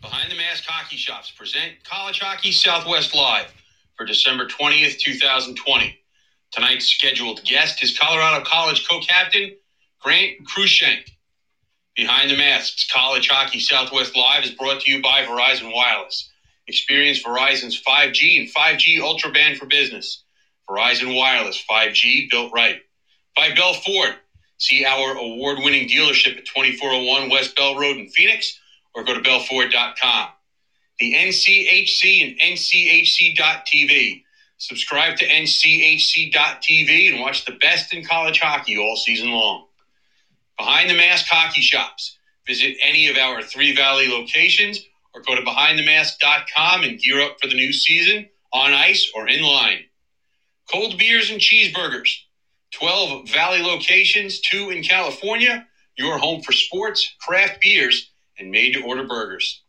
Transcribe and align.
Behind 0.00 0.30
the 0.30 0.36
Mask 0.36 0.64
Hockey 0.66 0.96
Shops 0.96 1.30
present 1.32 1.74
College 1.84 2.20
Hockey 2.20 2.52
Southwest 2.52 3.14
Live 3.14 3.52
for 3.96 4.06
December 4.06 4.46
20th, 4.46 4.98
2020. 4.98 5.98
Tonight's 6.52 6.86
scheduled 6.86 7.44
guest 7.44 7.82
is 7.82 7.98
Colorado 7.98 8.42
College 8.44 8.88
co 8.88 9.00
captain 9.00 9.52
Grant 10.00 10.36
Cruikshank. 10.44 11.00
Behind 11.96 12.30
the 12.30 12.36
Masks 12.36 12.86
College 12.90 13.28
Hockey 13.28 13.60
Southwest 13.60 14.16
Live 14.16 14.44
is 14.44 14.52
brought 14.52 14.80
to 14.82 14.90
you 14.90 15.02
by 15.02 15.22
Verizon 15.24 15.74
Wireless. 15.74 16.30
Experience 16.66 17.22
Verizon's 17.22 17.80
5G 17.86 18.40
and 18.40 18.48
5G 18.48 19.00
Ultra 19.00 19.32
Band 19.32 19.58
for 19.58 19.66
business. 19.66 20.22
Verizon 20.70 21.14
Wireless 21.16 21.62
5G 21.70 22.30
built 22.30 22.52
right. 22.54 22.78
By 23.36 23.54
Bell 23.54 23.74
Ford. 23.74 24.16
See 24.58 24.84
our 24.84 25.16
award 25.16 25.58
winning 25.58 25.88
dealership 25.88 26.38
at 26.38 26.46
2401 26.46 27.30
West 27.30 27.56
Bell 27.56 27.76
Road 27.76 27.98
in 27.98 28.08
Phoenix 28.08 28.59
or 28.94 29.04
go 29.04 29.14
to 29.14 29.20
bellford.com. 29.20 30.28
The 31.00 31.14
NCHC 31.14 32.22
and 32.24 32.56
NCHC.TV. 32.56 34.22
Subscribe 34.58 35.16
to 35.18 35.26
NCHC.TV 35.28 37.10
and 37.10 37.20
watch 37.20 37.44
the 37.44 37.52
best 37.60 37.92
in 37.94 38.04
college 38.04 38.40
hockey 38.40 38.78
all 38.78 38.96
season 38.96 39.30
long. 39.32 39.62
Behind 40.58 40.90
the 40.90 40.94
Mask 40.94 41.26
Hockey 41.28 41.62
Shops. 41.62 42.16
Visit 42.46 42.76
any 42.82 43.08
of 43.08 43.16
our 43.16 43.42
Three 43.42 43.74
Valley 43.74 44.08
locations 44.08 44.80
or 45.14 45.22
go 45.22 45.34
to 45.36 45.42
behindthemask.com 45.42 46.84
and 46.84 46.98
gear 47.00 47.20
up 47.22 47.36
for 47.40 47.48
the 47.48 47.54
new 47.54 47.72
season 47.72 48.26
on 48.52 48.72
ice 48.72 49.10
or 49.14 49.28
in 49.28 49.42
line. 49.42 49.84
Cold 50.72 50.98
beers 50.98 51.30
and 51.30 51.40
cheeseburgers. 51.40 52.10
12 52.72 53.28
Valley 53.30 53.62
locations, 53.62 54.40
two 54.40 54.70
in 54.70 54.82
California. 54.82 55.64
Your 55.98 56.18
home 56.18 56.42
for 56.42 56.52
sports, 56.52 57.14
craft 57.20 57.60
beers, 57.62 58.09
and 58.40 58.50
made 58.50 58.72
to 58.74 58.82
order 58.82 59.04
burgers. 59.04 59.62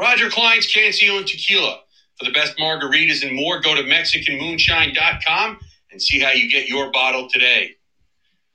Roger 0.00 0.28
Clyne's 0.28 0.72
Canción 0.72 1.18
and 1.18 1.26
Tequila. 1.26 1.80
For 2.18 2.24
the 2.24 2.32
best 2.32 2.56
margaritas 2.56 3.22
and 3.24 3.36
more, 3.36 3.60
go 3.60 3.74
to 3.74 3.82
MexicanMoonshine.com 3.82 5.58
and 5.92 6.02
see 6.02 6.18
how 6.18 6.30
you 6.32 6.50
get 6.50 6.68
your 6.68 6.90
bottle 6.90 7.28
today. 7.28 7.76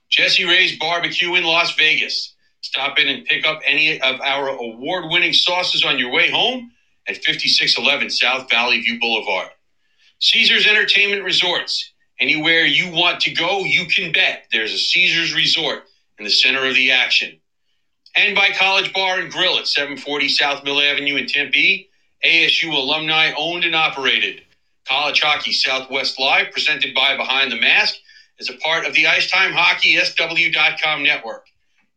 Jessie 0.09 0.45
Rae's 0.45 0.78
Barbecue 0.78 1.36
in 1.36 1.44
Las 1.44 1.76
Vegas. 1.76 2.36
Stop 2.62 3.00
in 3.00 3.08
and 3.08 3.26
pick 3.26 3.45
up 3.45 3.62
any 3.66 4.02
of 4.02 4.20
our 4.22 4.50
award 4.50 5.06
winning 5.09 5.34
sauces 5.34 5.86
on 5.86 5.98
your 5.98 6.12
way 6.12 6.30
home 6.30 6.72
at 7.08 7.16
5611 7.18 8.09
South 8.09 8.50
Valley 8.50 8.81
View 8.81 9.00
Boulevard. 9.00 9.50
Caesars 10.20 10.68
Entertainment 10.68 11.23
Resorts. 11.23 11.94
Anywhere 12.20 12.66
you 12.66 12.92
want 12.92 13.20
to 13.22 13.31
go, 13.31 13.64
you 13.64 13.86
can 13.86 14.12
bet 14.12 14.46
there's 14.52 14.73
a 14.73 14.78
Caesars 14.78 15.34
Resort 15.34 15.84
in 16.20 16.25
the 16.25 16.30
center 16.30 16.68
of 16.68 16.75
the 16.75 16.92
action 16.92 17.41
and 18.16 18.36
by 18.36 18.50
College 18.50 18.92
Bar 18.94 19.20
and 19.20 19.31
Grill 19.31 19.58
at 19.58 19.67
740 19.67 20.28
South 20.30 20.64
Mill 20.64 20.81
Avenue 20.81 21.16
in 21.16 21.28
Tempe. 21.28 21.90
ASU 22.26 22.72
alumni 22.72 23.31
owned 23.38 23.64
and 23.64 23.76
operated. 23.76 24.42
College 24.88 25.22
Hockey 25.22 25.53
Southwest 25.53 26.20
Live, 26.20 26.52
presented 26.52 26.94
by 26.94 27.16
Behind 27.16 27.52
the 27.52 27.59
Mask, 27.59 27.95
is 28.38 28.50
a 28.50 28.58
part 28.58 28.86
of 28.86 28.94
the 28.94 29.08
Icetime 29.08 29.53
Hockey 29.53 29.98
SW.com 29.98 31.03
network. 31.03 31.48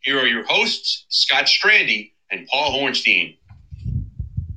Here 0.01 0.19
are 0.19 0.27
your 0.27 0.45
hosts, 0.45 1.05
Scott 1.09 1.47
Strandy 1.47 2.13
and 2.31 2.47
Paul 2.47 2.79
Hornstein. 2.79 3.37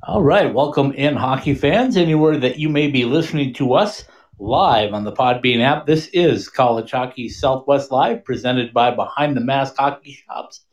All 0.04 0.22
right, 0.22 0.52
welcome 0.52 0.92
in, 0.92 1.16
hockey 1.16 1.54
fans, 1.54 1.96
anywhere 1.96 2.38
that 2.38 2.58
you 2.58 2.68
may 2.68 2.88
be 2.88 3.04
listening 3.04 3.52
to 3.54 3.74
us 3.74 4.04
live 4.38 4.94
on 4.94 5.04
the 5.04 5.12
Podbean 5.12 5.60
app. 5.60 5.86
This 5.86 6.06
is 6.08 6.48
College 6.48 6.92
Hockey 6.92 7.28
Southwest 7.28 7.90
Live, 7.90 8.24
presented 8.24 8.72
by 8.72 8.90
Behind 8.90 9.36
the 9.36 9.42
Mask 9.42 9.76
Hockey 9.76 10.12
Shops 10.26 10.64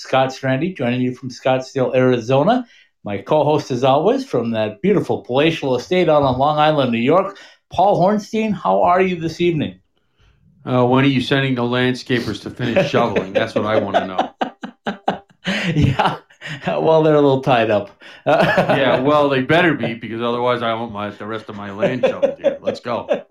Scott 0.00 0.30
Strandy, 0.30 0.74
joining 0.74 1.02
you 1.02 1.14
from 1.14 1.28
Scottsdale, 1.28 1.94
Arizona. 1.94 2.66
My 3.04 3.18
co 3.18 3.44
host, 3.44 3.70
as 3.70 3.84
always, 3.84 4.24
from 4.24 4.52
that 4.52 4.80
beautiful 4.80 5.20
palatial 5.20 5.76
estate 5.76 6.08
out 6.08 6.22
on 6.22 6.38
Long 6.38 6.58
Island, 6.58 6.90
New 6.90 6.98
York, 6.98 7.38
Paul 7.68 8.00
Hornstein. 8.00 8.54
How 8.54 8.82
are 8.82 9.02
you 9.02 9.16
this 9.20 9.42
evening? 9.42 9.80
Uh, 10.64 10.86
when 10.86 11.04
are 11.04 11.08
you 11.08 11.20
sending 11.20 11.54
the 11.54 11.62
landscapers 11.62 12.40
to 12.42 12.50
finish 12.50 12.90
shoveling? 12.90 13.34
That's 13.34 13.54
what 13.54 13.66
I 13.66 13.78
want 13.78 13.96
to 13.96 14.06
know. 14.06 15.22
yeah, 15.76 16.18
well, 16.66 17.02
they're 17.02 17.14
a 17.14 17.20
little 17.20 17.42
tied 17.42 17.70
up. 17.70 18.02
yeah, 18.26 19.00
well, 19.00 19.28
they 19.28 19.42
better 19.42 19.74
be 19.74 19.94
because 19.94 20.22
otherwise, 20.22 20.62
I 20.62 20.72
want 20.74 20.92
my 20.92 21.10
the 21.10 21.26
rest 21.26 21.48
of 21.48 21.56
my 21.56 21.70
land 21.70 22.02
shoveled 22.02 22.38
here. 22.38 22.58
Let's 22.60 22.80
go. 22.80 23.06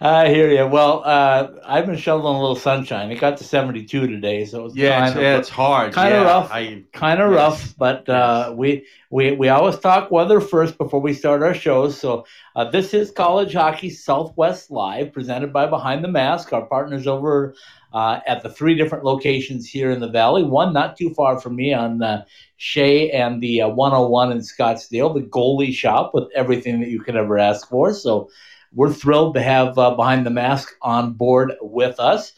I 0.00 0.28
hear 0.28 0.50
you. 0.50 0.66
Well, 0.66 1.02
uh, 1.04 1.48
I've 1.66 1.86
been 1.86 1.96
shoveling 1.96 2.36
a 2.36 2.40
little 2.40 2.56
sunshine. 2.56 3.10
It 3.10 3.20
got 3.20 3.36
to 3.38 3.44
seventy-two 3.44 4.06
today, 4.06 4.46
so 4.46 4.66
it's 4.66 4.76
yeah, 4.76 5.06
it's, 5.06 5.16
of, 5.16 5.22
yeah, 5.22 5.38
it's 5.38 5.48
hard. 5.48 5.92
Kind 5.92 6.14
yeah, 6.14 6.20
of 6.20 6.26
rough. 6.26 6.50
Kind 6.92 7.20
of 7.20 7.30
yes. 7.30 7.36
rough, 7.36 7.74
but 7.76 8.08
uh, 8.08 8.46
yes. 8.48 8.56
we 8.56 8.86
we 9.10 9.32
we 9.32 9.48
always 9.48 9.78
talk 9.78 10.10
weather 10.10 10.40
first 10.40 10.78
before 10.78 11.00
we 11.00 11.12
start 11.12 11.42
our 11.42 11.54
shows. 11.54 11.98
So 11.98 12.24
uh, 12.56 12.70
this 12.70 12.94
is 12.94 13.10
College 13.10 13.52
Hockey 13.52 13.90
Southwest 13.90 14.70
Live, 14.70 15.12
presented 15.12 15.52
by 15.52 15.66
Behind 15.66 16.02
the 16.02 16.08
Mask, 16.08 16.52
our 16.52 16.66
partners 16.66 17.06
over 17.06 17.54
uh, 17.98 18.20
at 18.28 18.44
the 18.44 18.48
three 18.48 18.76
different 18.76 19.02
locations 19.02 19.68
here 19.68 19.90
in 19.90 19.98
the 19.98 20.08
valley. 20.08 20.44
One 20.44 20.72
not 20.72 20.96
too 20.96 21.12
far 21.14 21.40
from 21.40 21.56
me 21.56 21.74
on 21.74 22.00
uh, 22.00 22.26
Shea 22.56 23.10
and 23.10 23.42
the 23.42 23.62
uh, 23.62 23.68
101 23.70 24.30
in 24.30 24.38
Scottsdale, 24.38 25.12
the 25.12 25.22
goalie 25.22 25.72
shop 25.72 26.12
with 26.14 26.28
everything 26.32 26.78
that 26.78 26.90
you 26.90 27.00
could 27.00 27.16
ever 27.16 27.38
ask 27.38 27.68
for. 27.68 27.92
So 27.92 28.30
we're 28.72 28.92
thrilled 28.92 29.34
to 29.34 29.42
have 29.42 29.76
uh, 29.76 29.96
Behind 29.96 30.24
the 30.24 30.30
Mask 30.30 30.72
on 30.80 31.14
board 31.14 31.54
with 31.60 31.98
us. 31.98 32.32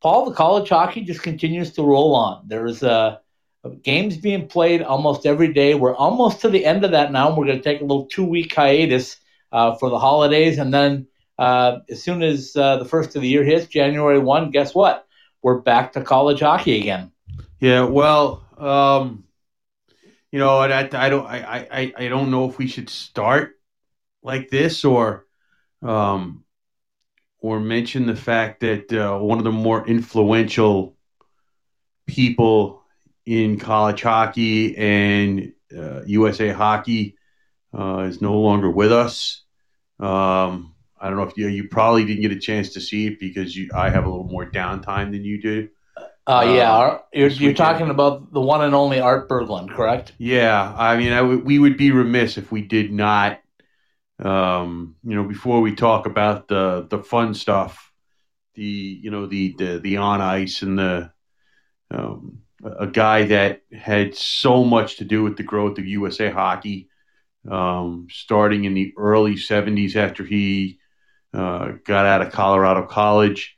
Paul, 0.00 0.30
the 0.30 0.36
college 0.36 0.68
hockey 0.68 1.00
just 1.00 1.22
continues 1.22 1.72
to 1.72 1.82
roll 1.82 2.14
on. 2.14 2.44
There's 2.46 2.84
uh, 2.84 3.16
games 3.82 4.16
being 4.16 4.46
played 4.46 4.80
almost 4.80 5.26
every 5.26 5.52
day. 5.52 5.74
We're 5.74 5.96
almost 5.96 6.42
to 6.42 6.50
the 6.50 6.64
end 6.64 6.84
of 6.84 6.92
that 6.92 7.10
now. 7.10 7.30
We're 7.30 7.46
going 7.46 7.58
to 7.58 7.64
take 7.64 7.80
a 7.80 7.84
little 7.84 8.06
two 8.06 8.24
week 8.24 8.54
hiatus 8.54 9.16
uh, 9.50 9.74
for 9.74 9.90
the 9.90 9.98
holidays, 9.98 10.58
and 10.58 10.72
then 10.72 11.08
uh, 11.40 11.80
as 11.88 12.02
soon 12.02 12.22
as 12.22 12.54
uh, 12.54 12.76
the 12.76 12.84
first 12.84 13.16
of 13.16 13.22
the 13.22 13.28
year 13.28 13.42
hits, 13.42 13.66
January 13.66 14.18
1, 14.18 14.50
guess 14.50 14.74
what? 14.74 15.06
We're 15.40 15.60
back 15.60 15.94
to 15.94 16.02
college 16.02 16.40
hockey 16.40 16.78
again. 16.78 17.12
Yeah, 17.58 17.84
well, 17.84 18.44
um, 18.58 19.24
you 20.30 20.38
know, 20.38 20.58
I, 20.58 20.80
I 20.80 21.08
don't, 21.08 21.26
I, 21.26 21.66
I, 21.72 21.92
I 21.96 22.08
don't 22.08 22.30
know 22.30 22.46
if 22.50 22.58
we 22.58 22.66
should 22.66 22.90
start 22.90 23.58
like 24.22 24.50
this 24.50 24.84
or, 24.84 25.24
um, 25.80 26.44
or 27.38 27.58
mention 27.58 28.04
the 28.04 28.16
fact 28.16 28.60
that 28.60 28.92
uh, 28.92 29.18
one 29.18 29.38
of 29.38 29.44
the 29.44 29.50
more 29.50 29.88
influential 29.88 30.94
people 32.06 32.82
in 33.24 33.58
college 33.58 34.02
hockey 34.02 34.76
and 34.76 35.54
uh, 35.74 36.02
USA 36.04 36.50
hockey 36.50 37.16
uh, 37.72 38.00
is 38.00 38.20
no 38.20 38.38
longer 38.40 38.68
with 38.70 38.92
us. 38.92 39.42
Um, 39.98 40.74
I 41.00 41.08
don't 41.08 41.16
know 41.16 41.24
if 41.24 41.36
you 41.36 41.48
you 41.48 41.68
probably 41.68 42.04
didn't 42.04 42.22
get 42.22 42.32
a 42.32 42.38
chance 42.38 42.70
to 42.74 42.80
see 42.80 43.06
it 43.06 43.18
because 43.18 43.56
you 43.56 43.70
I 43.74 43.90
have 43.90 44.04
a 44.04 44.08
little 44.10 44.28
more 44.28 44.50
downtime 44.50 45.12
than 45.12 45.24
you 45.24 45.40
do. 45.40 45.68
Uh, 46.26 46.44
yeah, 46.54 46.78
um, 46.78 47.00
you're, 47.12 47.28
you're 47.28 47.54
talking 47.54 47.90
about 47.90 48.32
the 48.32 48.40
one 48.40 48.62
and 48.62 48.74
only 48.74 49.00
Art 49.00 49.28
Berglund, 49.28 49.74
correct? 49.74 50.12
Yeah, 50.18 50.74
I 50.76 50.96
mean, 50.96 51.12
I 51.12 51.18
w- 51.18 51.42
we 51.42 51.58
would 51.58 51.76
be 51.76 51.90
remiss 51.90 52.38
if 52.38 52.52
we 52.52 52.62
did 52.62 52.92
not, 52.92 53.40
um, 54.22 54.96
you 55.02 55.16
know, 55.16 55.24
before 55.24 55.60
we 55.60 55.74
talk 55.74 56.06
about 56.06 56.46
the 56.46 56.86
the 56.88 57.02
fun 57.02 57.34
stuff, 57.34 57.90
the 58.54 58.62
you 58.62 59.10
know 59.10 59.26
the 59.26 59.54
the, 59.58 59.78
the 59.78 59.96
on 59.96 60.20
ice 60.20 60.62
and 60.62 60.78
the 60.78 61.10
um, 61.90 62.40
a 62.62 62.86
guy 62.86 63.24
that 63.24 63.62
had 63.72 64.14
so 64.14 64.64
much 64.64 64.98
to 64.98 65.04
do 65.04 65.22
with 65.22 65.36
the 65.36 65.42
growth 65.42 65.78
of 65.78 65.86
USA 65.86 66.30
hockey, 66.30 66.88
um, 67.50 68.08
starting 68.10 68.64
in 68.64 68.74
the 68.74 68.92
early 68.96 69.36
'70s 69.36 69.96
after 69.96 70.24
he 70.24 70.79
uh, 71.32 71.72
got 71.84 72.06
out 72.06 72.22
of 72.22 72.32
Colorado 72.32 72.86
College. 72.86 73.56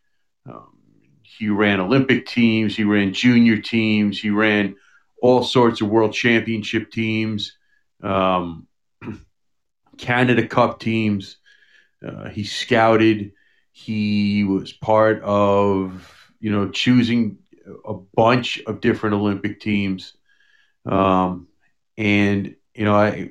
Um, 0.48 0.76
he 1.22 1.48
ran 1.48 1.80
Olympic 1.80 2.26
teams, 2.26 2.76
he 2.76 2.84
ran 2.84 3.14
junior 3.14 3.58
teams, 3.58 4.20
he 4.20 4.30
ran 4.30 4.76
all 5.20 5.42
sorts 5.42 5.80
of 5.80 5.88
world 5.88 6.12
championship 6.12 6.90
teams, 6.90 7.56
um, 8.02 8.66
Canada 9.98 10.46
Cup 10.46 10.80
teams. 10.80 11.36
Uh, 12.06 12.28
he 12.28 12.44
scouted. 12.44 13.32
He 13.70 14.44
was 14.44 14.72
part 14.72 15.22
of, 15.22 16.32
you 16.40 16.50
know, 16.50 16.68
choosing 16.68 17.38
a 17.86 17.94
bunch 17.94 18.60
of 18.66 18.80
different 18.80 19.14
Olympic 19.14 19.60
teams. 19.60 20.14
Um, 20.84 21.46
and, 21.96 22.56
you 22.74 22.84
know, 22.84 22.94
I, 22.94 23.30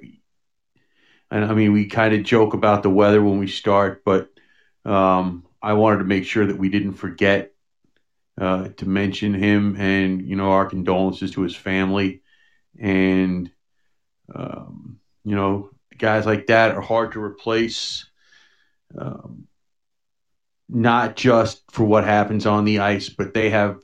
and 1.30 1.46
I 1.46 1.54
mean, 1.54 1.74
we 1.74 1.86
kind 1.86 2.14
of 2.14 2.24
joke 2.24 2.54
about 2.54 2.84
the 2.84 2.90
weather 2.90 3.22
when 3.22 3.40
we 3.40 3.48
start, 3.48 4.04
but 4.06 4.31
um, 4.86 5.46
I 5.62 5.74
wanted 5.74 6.00
to 6.00 6.06
make 6.06 6.26
sure 6.26 6.46
that 6.46 6.58
we 6.58 6.70
didn't 6.70 6.94
forget 6.94 7.54
uh, 8.40 8.70
to 8.70 8.88
mention 8.88 9.34
him 9.34 9.76
and, 9.78 10.22
you 10.22 10.36
know, 10.36 10.52
our 10.52 10.66
condolences 10.66 11.32
to 11.32 11.42
his 11.42 11.56
family. 11.56 12.22
And, 12.80 13.52
um, 14.34 15.00
you 15.24 15.36
know, 15.36 15.70
guys 15.98 16.26
like 16.26 16.48
that 16.48 16.76
are 16.76 16.82
hard 16.82 17.12
to 17.12 17.24
replace, 17.24 18.06
um, 18.98 19.48
not 20.68 21.16
just 21.16 21.64
for 21.72 21.84
what 21.84 22.06
happens 22.06 22.46
on 22.46 22.66
the 22.66 22.80
ice, 22.80 23.10
but 23.10 23.34
they 23.34 23.50
have 23.50 23.82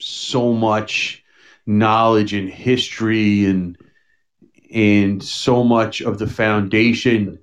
so 0.00 0.52
much 0.52 1.22
knowledge 1.66 2.32
and 2.34 2.48
history 2.50 3.44
and 3.44 3.78
and 4.74 5.22
so 5.22 5.62
much 5.62 6.00
of 6.00 6.18
the 6.18 6.26
foundation 6.26 7.38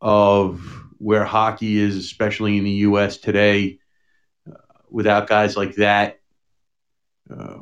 of 0.00 0.81
where 1.02 1.24
hockey 1.24 1.78
is, 1.78 1.96
especially 1.96 2.56
in 2.56 2.64
the 2.64 2.70
U.S. 2.86 3.16
today, 3.16 3.80
uh, 4.48 4.54
without 4.88 5.28
guys 5.28 5.56
like 5.56 5.74
that, 5.76 6.20
uh, 7.28 7.58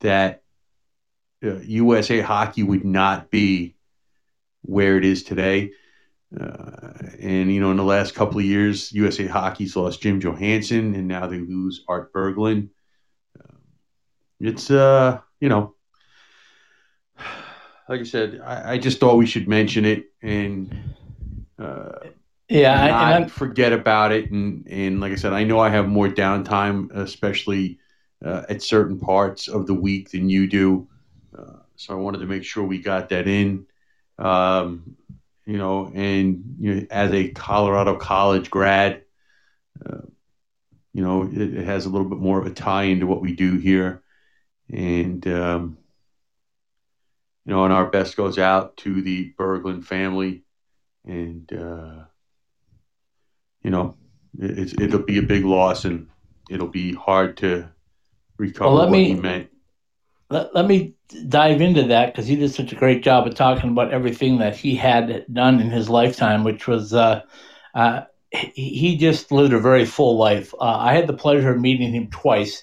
that 0.00 0.42
uh, 1.44 1.56
USA 1.56 2.20
hockey 2.20 2.62
would 2.62 2.86
not 2.86 3.30
be 3.30 3.76
where 4.62 4.96
it 4.96 5.04
is 5.04 5.24
today. 5.24 5.72
Uh, 6.38 6.92
and 7.20 7.52
you 7.52 7.60
know, 7.60 7.70
in 7.70 7.76
the 7.76 7.84
last 7.84 8.14
couple 8.14 8.38
of 8.38 8.46
years, 8.46 8.90
USA 8.92 9.26
Hockey's 9.26 9.76
lost 9.76 10.00
Jim 10.00 10.18
Johannson, 10.18 10.94
and 10.94 11.06
now 11.06 11.26
they 11.26 11.38
lose 11.38 11.84
Art 11.86 12.14
Berglund. 12.14 12.70
Uh, 13.38 13.56
it's 14.40 14.70
uh, 14.70 15.20
you 15.38 15.50
know, 15.50 15.74
like 17.90 18.00
I 18.00 18.04
said, 18.04 18.40
I, 18.42 18.72
I, 18.72 18.78
just 18.78 18.98
thought 19.00 19.18
we 19.18 19.26
should 19.26 19.46
mention 19.46 19.84
it 19.84 20.06
and 20.22 20.94
uh, 21.58 21.98
yeah, 22.52 22.86
not 22.88 23.22
and 23.22 23.32
forget 23.32 23.72
about 23.72 24.12
it. 24.12 24.30
And 24.30 24.66
and 24.68 25.00
like 25.00 25.12
I 25.12 25.16
said, 25.16 25.32
I 25.32 25.44
know 25.44 25.58
I 25.58 25.70
have 25.70 25.88
more 25.88 26.08
downtime, 26.08 26.94
especially 26.94 27.78
uh, 28.22 28.44
at 28.48 28.62
certain 28.62 28.98
parts 28.98 29.48
of 29.48 29.66
the 29.66 29.74
week 29.74 30.10
than 30.10 30.28
you 30.28 30.46
do. 30.46 30.88
Uh, 31.36 31.60
so 31.76 31.94
I 31.94 31.96
wanted 31.96 32.18
to 32.18 32.26
make 32.26 32.44
sure 32.44 32.62
we 32.62 32.78
got 32.78 33.08
that 33.08 33.26
in. 33.26 33.66
Um, 34.18 34.96
you 35.46 35.56
know, 35.56 35.90
and 35.94 36.56
you 36.58 36.74
know, 36.74 36.86
as 36.90 37.12
a 37.12 37.30
Colorado 37.30 37.96
College 37.96 38.50
grad, 38.50 39.02
uh, 39.84 40.02
you 40.92 41.02
know, 41.02 41.22
it, 41.22 41.54
it, 41.54 41.64
has 41.64 41.86
a 41.86 41.88
little 41.88 42.08
bit 42.08 42.18
more 42.18 42.38
of 42.38 42.46
a 42.46 42.50
tie 42.50 42.84
into 42.84 43.06
what 43.06 43.22
we 43.22 43.32
do 43.34 43.56
here, 43.56 44.02
and 44.70 45.26
um, 45.26 45.78
you 47.46 47.54
know, 47.54 47.64
and 47.64 47.72
our 47.72 47.86
best 47.86 48.14
goes 48.14 48.38
out 48.38 48.76
to 48.78 49.00
the 49.00 49.32
Berglund 49.38 49.84
family, 49.84 50.44
and 51.04 51.50
uh, 51.50 52.04
you 53.62 53.70
know, 53.70 53.96
it, 54.38 54.80
it'll 54.80 55.02
be 55.02 55.18
a 55.18 55.22
big 55.22 55.44
loss, 55.44 55.84
and 55.84 56.08
it'll 56.50 56.68
be 56.68 56.92
hard 56.94 57.36
to 57.38 57.68
recover 58.38 58.70
well, 58.70 58.78
let 58.78 58.90
what 58.90 58.92
me, 58.92 59.04
he 59.06 59.14
meant. 59.14 59.50
Let, 60.30 60.54
let 60.54 60.66
me 60.66 60.94
dive 61.28 61.60
into 61.60 61.84
that 61.88 62.12
because 62.12 62.26
he 62.26 62.36
did 62.36 62.52
such 62.52 62.72
a 62.72 62.76
great 62.76 63.02
job 63.02 63.26
of 63.26 63.34
talking 63.34 63.70
about 63.70 63.92
everything 63.92 64.38
that 64.38 64.56
he 64.56 64.74
had 64.74 65.26
done 65.32 65.60
in 65.60 65.70
his 65.70 65.88
lifetime, 65.88 66.44
which 66.44 66.66
was 66.66 66.94
uh, 66.94 67.22
uh, 67.74 68.02
he 68.32 68.96
just 68.96 69.30
lived 69.30 69.52
a 69.52 69.58
very 69.58 69.84
full 69.84 70.16
life. 70.16 70.54
Uh, 70.54 70.76
I 70.78 70.94
had 70.94 71.06
the 71.06 71.12
pleasure 71.12 71.50
of 71.50 71.60
meeting 71.60 71.92
him 71.92 72.08
twice. 72.10 72.62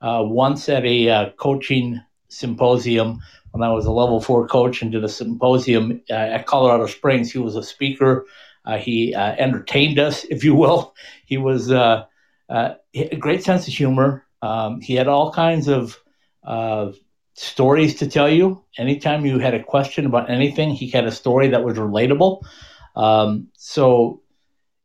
Uh, 0.00 0.22
once 0.24 0.68
at 0.70 0.84
a 0.86 1.10
uh, 1.10 1.30
coaching 1.32 2.00
symposium 2.28 3.20
when 3.50 3.62
I 3.62 3.70
was 3.70 3.84
a 3.84 3.90
level 3.90 4.20
four 4.20 4.48
coach 4.48 4.80
and 4.80 4.90
did 4.90 5.04
a 5.04 5.08
symposium 5.08 6.00
uh, 6.08 6.14
at 6.14 6.46
Colorado 6.46 6.86
Springs. 6.86 7.30
He 7.30 7.38
was 7.38 7.56
a 7.56 7.62
speaker. 7.62 8.24
Uh, 8.70 8.78
he 8.78 9.14
uh, 9.14 9.34
entertained 9.38 9.98
us, 9.98 10.24
if 10.30 10.44
you 10.44 10.54
will. 10.54 10.94
He 11.26 11.38
was 11.38 11.70
uh, 11.72 12.04
a 12.48 13.16
great 13.18 13.42
sense 13.42 13.66
of 13.66 13.74
humor. 13.74 14.24
Um, 14.42 14.80
he 14.80 14.94
had 14.94 15.08
all 15.08 15.32
kinds 15.32 15.68
of 15.68 15.98
stories 17.34 17.96
to 17.96 18.06
tell 18.06 18.28
you. 18.28 18.62
Anytime 18.78 19.26
you 19.26 19.38
had 19.38 19.54
a 19.54 19.62
question 19.62 20.06
about 20.06 20.30
anything, 20.30 20.70
he 20.70 20.88
had 20.88 21.06
a 21.06 21.12
story 21.12 21.48
that 21.48 21.64
was 21.64 21.78
relatable. 21.78 22.42
Um, 22.96 23.48
so, 23.56 24.22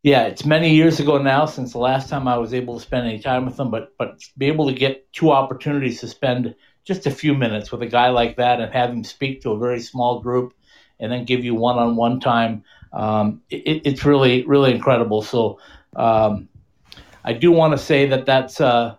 yeah, 0.03 0.23
it's 0.23 0.45
many 0.45 0.75
years 0.75 0.99
ago 0.99 1.17
now 1.17 1.45
since 1.45 1.73
the 1.73 1.79
last 1.79 2.09
time 2.09 2.27
I 2.27 2.37
was 2.37 2.53
able 2.53 2.75
to 2.75 2.85
spend 2.85 3.07
any 3.07 3.19
time 3.19 3.45
with 3.45 3.59
him, 3.59 3.71
but 3.71 3.93
but 3.97 4.21
be 4.37 4.47
able 4.47 4.67
to 4.67 4.73
get 4.73 5.11
two 5.13 5.31
opportunities 5.31 5.99
to 6.01 6.07
spend 6.07 6.55
just 6.85 7.07
a 7.07 7.11
few 7.11 7.33
minutes 7.33 7.71
with 7.71 7.81
a 7.81 7.87
guy 7.87 8.09
like 8.09 8.37
that 8.37 8.61
and 8.61 8.71
have 8.71 8.91
him 8.91 9.03
speak 9.03 9.41
to 9.41 9.51
a 9.51 9.59
very 9.59 9.79
small 9.79 10.21
group 10.21 10.53
and 10.99 11.11
then 11.11 11.25
give 11.25 11.43
you 11.43 11.55
one-on-one 11.55 12.19
time, 12.19 12.63
um, 12.95 13.41
it, 13.49 13.81
it's 13.85 14.05
really 14.05 14.45
really 14.45 14.73
incredible. 14.73 15.21
So. 15.21 15.59
Um, 15.95 16.49
I 17.27 17.33
do 17.33 17.51
want 17.51 17.71
to 17.71 17.83
say 17.83 18.05
that 18.09 18.27
that's 18.27 18.61
uh, 18.61 18.95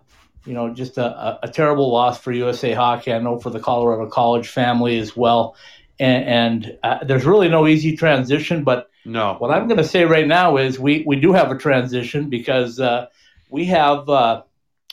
you 0.47 0.53
know, 0.53 0.73
just 0.73 0.97
a, 0.97 1.37
a, 1.43 1.49
terrible 1.49 1.91
loss 1.91 2.19
for 2.19 2.31
USA 2.31 2.71
Hockey. 2.71 3.11
I 3.11 3.19
know 3.19 3.37
for 3.37 3.49
the 3.49 3.59
Colorado 3.59 4.09
College 4.09 4.47
family 4.47 4.97
as 4.97 5.15
well. 5.15 5.57
And, 5.99 6.23
and 6.25 6.77
uh, 6.83 7.03
there's 7.03 7.25
really 7.25 7.49
no 7.49 7.67
easy 7.67 7.97
transition. 7.97 8.63
But 8.63 8.89
no, 9.03 9.35
what 9.39 9.51
I'm 9.51 9.67
going 9.67 9.77
to 9.77 9.83
say 9.83 10.05
right 10.05 10.25
now 10.25 10.55
is 10.55 10.79
we, 10.79 11.03
we 11.05 11.17
do 11.17 11.33
have 11.33 11.51
a 11.51 11.57
transition 11.57 12.29
because 12.29 12.79
uh, 12.79 13.07
we 13.49 13.65
have 13.65 14.07
uh, 14.07 14.43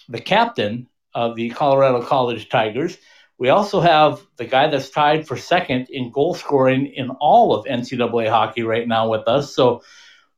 the 0.08 0.20
captain 0.20 0.88
of 1.14 1.36
the 1.36 1.50
Colorado 1.50 2.02
College 2.02 2.48
Tigers. 2.48 2.98
We 3.38 3.48
also 3.48 3.80
have 3.80 4.24
the 4.36 4.44
guy 4.44 4.68
that's 4.68 4.90
tied 4.90 5.26
for 5.26 5.36
second 5.36 5.88
in 5.90 6.10
goal 6.10 6.34
scoring 6.34 6.86
in 6.86 7.10
all 7.10 7.54
of 7.54 7.66
NCAA 7.66 8.30
hockey 8.30 8.62
right 8.62 8.86
now 8.86 9.08
with 9.08 9.26
us. 9.26 9.54
So 9.54 9.82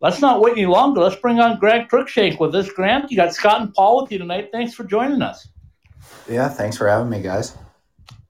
let's 0.00 0.20
not 0.20 0.40
wait 0.40 0.52
any 0.52 0.66
longer. 0.66 1.02
Let's 1.02 1.16
bring 1.16 1.38
on 1.38 1.58
Grant 1.58 1.90
Cruikshank 1.90 2.40
with 2.40 2.54
us. 2.54 2.70
Grant, 2.70 3.10
you 3.10 3.16
got 3.16 3.34
Scott 3.34 3.60
and 3.60 3.74
Paul 3.74 4.02
with 4.02 4.12
you 4.12 4.18
tonight. 4.18 4.48
Thanks 4.50 4.72
for 4.72 4.84
joining 4.84 5.20
us. 5.20 5.48
Yeah, 6.28 6.48
thanks 6.48 6.76
for 6.76 6.88
having 6.88 7.10
me, 7.10 7.20
guys. 7.20 7.56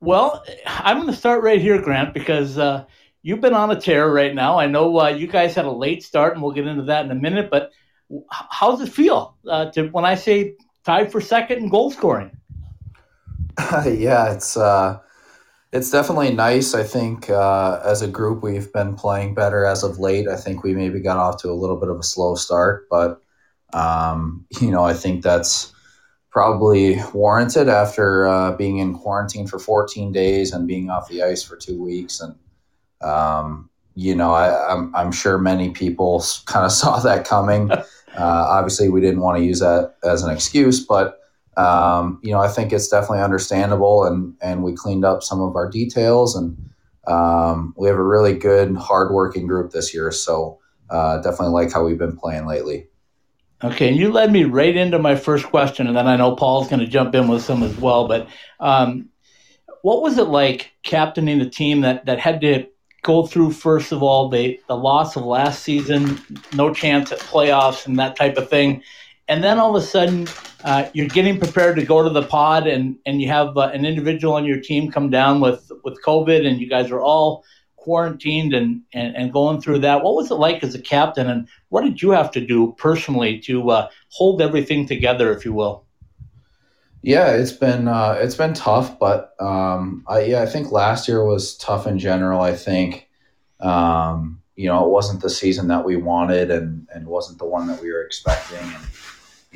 Well, 0.01 0.45
I'm 0.67 0.99
going 0.99 1.11
to 1.11 1.17
start 1.17 1.43
right 1.43 1.61
here, 1.61 1.81
Grant, 1.81 2.13
because 2.13 2.59
uh, 2.59 2.85
you've 3.23 3.41
been 3.41 3.55
on 3.55 3.71
a 3.71 3.81
tear 3.81 4.11
right 4.13 4.35
now. 4.35 4.59
I 4.59 4.67
know 4.67 5.01
uh, 5.01 5.09
you 5.09 5.27
guys 5.27 5.55
had 5.55 5.65
a 5.65 5.71
late 5.71 6.03
start, 6.03 6.35
and 6.35 6.43
we'll 6.43 6.53
get 6.53 6.67
into 6.67 6.85
that 6.85 7.05
in 7.05 7.11
a 7.11 7.15
minute. 7.15 7.51
But 7.51 7.71
how 8.29 8.71
does 8.71 8.87
it 8.87 8.93
feel 8.93 9.37
uh, 9.49 9.71
to 9.71 9.89
when 9.89 10.05
I 10.05 10.15
say 10.15 10.55
tied 10.85 11.11
for 11.11 11.21
second 11.21 11.59
in 11.59 11.69
goal 11.69 11.91
scoring? 11.91 12.36
yeah, 13.87 14.33
it's 14.33 14.57
uh, 14.57 14.99
it's 15.73 15.91
definitely 15.91 16.33
nice. 16.33 16.75
I 16.75 16.83
think 16.83 17.31
uh, 17.31 17.81
as 17.85 18.03
a 18.03 18.09
group, 18.09 18.43
we've 18.43 18.73
been 18.73 18.95
playing 18.95 19.35
better 19.35 19.65
as 19.65 19.83
of 19.83 19.99
late. 19.99 20.29
I 20.29 20.37
think 20.37 20.63
we 20.63 20.75
maybe 20.75 21.01
got 21.01 21.17
off 21.17 21.41
to 21.43 21.51
a 21.51 21.55
little 21.55 21.77
bit 21.77 21.89
of 21.89 21.99
a 21.99 22.03
slow 22.03 22.35
start, 22.35 22.87
but 22.91 23.21
um, 23.73 24.47
you 24.61 24.71
know, 24.71 24.85
I 24.85 24.95
think 24.95 25.23
that's 25.23 25.73
probably 26.31 27.01
warranted 27.15 27.69
after 27.69 28.27
uh, 28.27 28.53
being 28.53 28.79
in 28.79 28.95
quarantine 28.95 29.47
for 29.47 29.59
14 29.59 30.13
days 30.13 30.53
and 30.53 30.69
being 30.69 30.91
off 30.91 31.09
the 31.09 31.23
ice 31.23 31.43
for 31.43 31.57
two 31.57 31.83
weeks. 31.83 32.21
And 32.21 32.35
um, 33.01 33.71
you 33.95 34.15
know, 34.15 34.33
I, 34.33 34.71
am 34.71 34.95
I'm, 34.95 35.07
I'm 35.07 35.13
sure 35.13 35.39
many 35.39 35.71
people 35.71 36.23
kind 36.45 36.67
of 36.67 36.73
saw 36.81 37.01
that 37.01 37.27
coming. 37.27 37.71
uh, 37.73 37.85
obviously, 38.17 38.89
we 38.91 39.01
didn't 39.01 39.21
want 39.21 39.39
to 39.39 39.45
use 39.45 39.61
that 39.61 39.97
as 40.05 40.23
an 40.23 40.31
excuse, 40.31 40.85
but 40.85 41.21
um, 41.57 42.21
you 42.23 42.33
know, 42.33 42.41
I 42.41 42.49
think 42.49 42.73
it's 42.73 42.89
definitely 42.89 43.21
understandable, 43.21 44.05
and 44.05 44.35
and 44.41 44.63
we 44.63 44.75
cleaned 44.75 45.05
up 45.05 45.23
some 45.23 45.41
of 45.41 45.57
our 45.57 45.71
details, 45.71 46.37
and 46.37 46.57
um, 47.07 47.75
we 47.77 47.89
have 47.89 47.97
a 47.97 48.03
really 48.03 48.35
good, 48.35 48.77
hardworking 48.77 49.47
group 49.47 49.73
this 49.73 49.95
year. 49.95 50.11
So 50.11 50.59
uh, 50.91 51.19
definitely 51.19 51.55
like 51.55 51.73
how 51.73 51.85
we've 51.85 51.99
been 51.99 52.17
playing 52.17 52.47
lately. 52.47 52.89
Okay, 53.65 53.89
and 53.89 53.97
you 53.97 54.13
led 54.13 54.31
me 54.31 54.45
right 54.45 54.77
into 54.77 54.99
my 54.99 55.17
first 55.17 55.47
question, 55.47 55.87
and 55.87 55.97
then 55.97 56.07
I 56.07 56.17
know 56.17 56.37
Paul's 56.37 56.69
going 56.69 56.81
to 56.81 56.87
jump 56.87 57.15
in 57.15 57.27
with 57.27 57.43
some 57.43 57.63
as 57.63 57.75
well. 57.79 58.07
But 58.07 58.29
um, 58.61 59.09
what 59.81 60.03
was 60.03 60.19
it 60.19 60.25
like 60.25 60.73
captaining 60.83 61.41
a 61.41 61.49
team 61.49 61.81
that 61.81 62.05
that 62.05 62.19
had 62.19 62.43
to 62.43 62.67
go 63.03 63.25
through 63.25 63.53
first 63.53 63.93
of 63.93 64.03
all 64.03 64.29
the 64.29 64.61
the 64.69 64.77
loss 64.77 65.17
of 65.17 65.25
last 65.25 65.63
season, 65.63 66.21
no 66.53 66.75
chance 66.75 67.13
at 67.13 67.19
playoffs, 67.21 67.87
and 67.87 67.99
that 67.99 68.15
type 68.15 68.37
of 68.37 68.51
thing, 68.51 68.83
and 69.29 69.43
then 69.43 69.59
all 69.59 69.75
of 69.75 69.83
a 69.83 69.87
sudden 69.87 70.29
uh, 70.65 70.89
you're 70.93 71.09
getting 71.09 71.39
prepared 71.39 71.77
to 71.77 71.85
go 71.85 72.03
to 72.03 72.11
the 72.11 72.23
pod 72.23 72.67
and, 72.67 72.97
and 73.07 73.21
you 73.21 73.29
have 73.29 73.57
uh, 73.57 73.71
an 73.73 73.85
individual 73.85 74.35
on 74.35 74.45
your 74.45 74.61
team 74.61 74.91
come 74.91 75.11
down 75.11 75.41
with, 75.41 75.71
with 75.85 76.03
COVID 76.03 76.47
and 76.47 76.61
you 76.61 76.69
guys 76.69 76.91
are 76.91 77.01
all 77.01 77.45
quarantined 77.77 78.53
and, 78.53 78.83
and, 78.93 79.17
and 79.17 79.33
going 79.33 79.61
through 79.61 79.81
that. 79.81 80.03
What 80.03 80.15
was 80.15 80.31
it 80.31 80.35
like 80.35 80.63
as 80.63 80.75
a 80.75 80.81
captain 80.81 81.29
and 81.29 81.49
what 81.69 81.83
did 81.83 82.03
you 82.03 82.11
have 82.11 82.31
to 82.33 82.45
do 82.45 82.75
personally 82.79 83.39
to 83.41 83.71
uh, 83.71 83.89
hold 84.09 84.41
everything 84.41 84.87
together, 84.87 85.33
if 85.33 85.45
you 85.45 85.53
will? 85.53 85.85
Yeah, 87.03 87.31
it's 87.33 87.53
been 87.53 87.87
uh, 87.87 88.19
it's 88.21 88.35
been 88.35 88.53
tough, 88.53 88.99
but 88.99 89.35
um, 89.39 90.05
I, 90.09 90.25
yeah, 90.25 90.43
I 90.43 90.47
think 90.47 90.73
last 90.73 91.07
year 91.07 91.25
was 91.25 91.57
tough 91.57 91.87
in 91.87 92.01
general. 92.01 92.41
I 92.41 92.57
think 92.57 93.09
um, 93.61 94.43
you 94.57 94.67
know 94.67 94.85
it 94.85 94.91
wasn't 94.91 95.23
the 95.23 95.31
season 95.31 95.69
that 95.69 95.85
we 95.85 95.95
wanted, 95.95 96.51
and 96.51 96.89
and 96.93 97.07
wasn't 97.07 97.39
the 97.39 97.45
one 97.45 97.69
that 97.69 97.81
we 97.81 97.93
were 97.93 98.03
expecting. 98.03 98.59
And, 98.59 98.85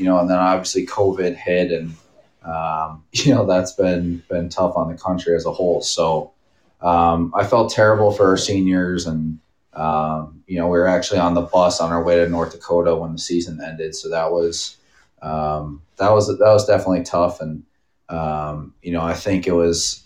you 0.00 0.06
know, 0.06 0.18
and 0.18 0.30
then 0.30 0.38
obviously 0.38 0.86
COVID 0.86 1.36
hit, 1.36 1.70
and 1.70 1.94
um, 2.42 3.04
you 3.12 3.34
know 3.34 3.44
that's 3.44 3.72
been 3.72 4.22
been 4.30 4.48
tough 4.48 4.76
on 4.76 4.90
the 4.90 4.98
country 4.98 5.36
as 5.36 5.44
a 5.44 5.52
whole. 5.52 5.82
So 5.82 6.32
um, 6.80 7.32
I 7.36 7.44
felt 7.44 7.72
terrible 7.72 8.10
for 8.10 8.28
our 8.28 8.38
seniors, 8.38 9.06
and 9.06 9.38
um, 9.74 10.42
you 10.46 10.58
know 10.58 10.68
we 10.68 10.78
were 10.78 10.86
actually 10.86 11.20
on 11.20 11.34
the 11.34 11.42
bus 11.42 11.80
on 11.80 11.92
our 11.92 12.02
way 12.02 12.16
to 12.16 12.28
North 12.28 12.52
Dakota 12.52 12.96
when 12.96 13.12
the 13.12 13.18
season 13.18 13.60
ended. 13.62 13.94
So 13.94 14.08
that 14.08 14.32
was 14.32 14.78
um, 15.20 15.82
that 15.98 16.10
was 16.12 16.28
that 16.28 16.40
was 16.40 16.66
definitely 16.66 17.02
tough, 17.02 17.42
and 17.42 17.62
um, 18.08 18.74
you 18.82 18.92
know 18.92 19.02
I 19.02 19.12
think 19.12 19.46
it 19.46 19.52
was 19.52 20.02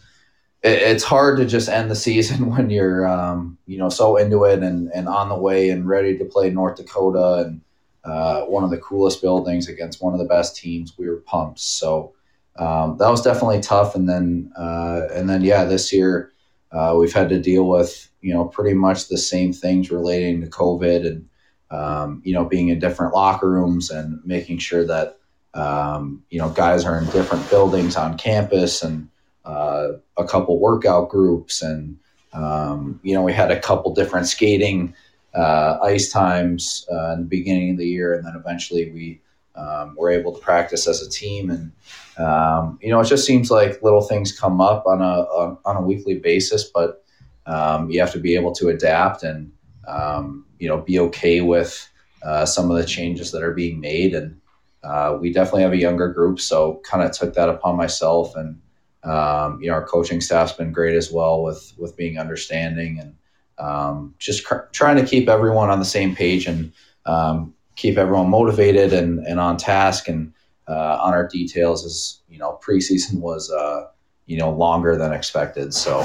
it's 0.64 1.04
hard 1.04 1.36
to 1.36 1.44
just 1.44 1.68
end 1.68 1.88
the 1.88 1.94
season 2.08 2.50
when 2.50 2.68
you're 2.68 3.06
um, 3.06 3.58
you 3.68 3.78
know 3.78 3.90
so 3.90 4.16
into 4.16 4.42
it 4.42 4.60
and, 4.64 4.90
and 4.92 5.06
on 5.06 5.28
the 5.28 5.38
way 5.38 5.70
and 5.70 5.86
ready 5.86 6.18
to 6.18 6.24
play 6.24 6.50
North 6.50 6.78
Dakota 6.78 7.44
and 7.46 7.60
uh, 8.04 8.42
one 8.42 8.64
of 8.64 8.70
the 8.70 8.78
coolest 8.78 9.22
buildings 9.22 9.68
against 9.68 10.02
one 10.02 10.12
of 10.12 10.18
the 10.18 10.26
best 10.26 10.56
teams. 10.56 10.94
We 10.98 11.08
were 11.08 11.22
pumped. 11.26 11.60
So 11.60 12.14
um, 12.56 12.98
that 12.98 13.10
was 13.10 13.22
definitely 13.22 13.60
tough. 13.60 13.94
And 13.94 14.08
then 14.08 14.52
uh, 14.56 15.08
and 15.12 15.28
then 15.28 15.42
yeah, 15.42 15.64
this 15.64 15.92
year 15.92 16.32
uh, 16.72 16.94
we've 16.98 17.12
had 17.12 17.28
to 17.30 17.40
deal 17.40 17.66
with 17.68 18.10
you 18.20 18.32
know 18.32 18.44
pretty 18.44 18.74
much 18.74 19.08
the 19.08 19.18
same 19.18 19.52
things 19.52 19.90
relating 19.90 20.40
to 20.40 20.46
COVID 20.48 21.06
and 21.06 21.28
um, 21.70 22.22
you 22.24 22.34
know 22.34 22.44
being 22.44 22.68
in 22.68 22.78
different 22.78 23.14
locker 23.14 23.50
rooms 23.50 23.90
and 23.90 24.20
making 24.24 24.58
sure 24.58 24.84
that 24.86 25.18
um, 25.54 26.22
you 26.30 26.38
know 26.38 26.50
guys 26.50 26.84
are 26.84 26.98
in 26.98 27.04
different 27.10 27.48
buildings 27.48 27.96
on 27.96 28.18
campus 28.18 28.82
and 28.82 29.08
uh, 29.44 29.88
a 30.16 30.24
couple 30.24 30.58
workout 30.58 31.08
groups 31.08 31.62
and 31.62 31.96
um, 32.32 32.98
you 33.02 33.14
know 33.14 33.22
we 33.22 33.32
had 33.32 33.50
a 33.50 33.60
couple 33.60 33.94
different 33.94 34.26
skating 34.26 34.94
uh, 35.34 35.78
ice 35.82 36.10
times 36.10 36.86
uh, 36.92 37.12
in 37.12 37.20
the 37.20 37.26
beginning 37.26 37.72
of 37.72 37.78
the 37.78 37.86
year 37.86 38.14
and 38.14 38.24
then 38.24 38.34
eventually 38.36 38.90
we 38.92 39.20
um, 39.56 39.94
were 39.96 40.10
able 40.10 40.32
to 40.32 40.40
practice 40.40 40.86
as 40.88 41.00
a 41.02 41.10
team 41.10 41.50
and 41.50 41.72
um, 42.16 42.78
you 42.80 42.90
know, 42.90 43.00
it 43.00 43.06
just 43.06 43.26
seems 43.26 43.50
like 43.50 43.82
little 43.82 44.02
things 44.02 44.38
come 44.38 44.60
up 44.60 44.86
on 44.86 45.00
a 45.00 45.22
on, 45.22 45.58
on 45.64 45.76
a 45.76 45.82
weekly 45.82 46.18
basis, 46.18 46.64
but 46.64 47.04
um, 47.46 47.90
you 47.90 48.00
have 48.00 48.12
to 48.12 48.20
be 48.20 48.34
able 48.36 48.52
to 48.52 48.68
adapt 48.68 49.22
and 49.22 49.50
um, 49.88 50.46
you 50.58 50.68
know 50.68 50.80
be 50.80 50.98
okay 50.98 51.40
with 51.40 51.88
uh, 52.22 52.46
some 52.46 52.70
of 52.70 52.76
the 52.76 52.84
changes 52.84 53.32
that 53.32 53.42
are 53.42 53.52
being 53.52 53.80
made. 53.80 54.14
And 54.14 54.40
uh, 54.82 55.18
we 55.20 55.32
definitely 55.32 55.62
have 55.62 55.72
a 55.72 55.78
younger 55.78 56.08
group, 56.08 56.40
so 56.40 56.80
kind 56.84 57.02
of 57.02 57.12
took 57.12 57.34
that 57.34 57.48
upon 57.48 57.76
myself. 57.76 58.36
And 58.36 58.60
um, 59.02 59.60
you 59.60 59.68
know, 59.68 59.74
our 59.74 59.86
coaching 59.86 60.20
staff's 60.20 60.52
been 60.52 60.72
great 60.72 60.94
as 60.94 61.10
well 61.10 61.42
with 61.42 61.72
with 61.78 61.96
being 61.96 62.18
understanding 62.18 63.00
and 63.00 63.16
um, 63.58 64.14
just 64.18 64.44
cr- 64.44 64.66
trying 64.72 64.96
to 64.96 65.04
keep 65.04 65.28
everyone 65.28 65.70
on 65.70 65.78
the 65.78 65.84
same 65.84 66.14
page 66.14 66.46
and 66.46 66.72
um, 67.06 67.54
keep 67.76 67.98
everyone 67.98 68.28
motivated 68.28 68.92
and, 68.92 69.20
and 69.26 69.40
on 69.40 69.56
task 69.56 70.08
and 70.08 70.32
uh, 70.68 70.98
on 71.00 71.12
our 71.12 71.26
details 71.26 71.84
as 71.84 72.20
you 72.28 72.38
know 72.38 72.58
preseason 72.64 73.20
was 73.20 73.50
uh, 73.50 73.86
you 74.26 74.38
know 74.38 74.50
longer 74.50 74.96
than 74.96 75.12
expected. 75.12 75.74
So 75.74 76.00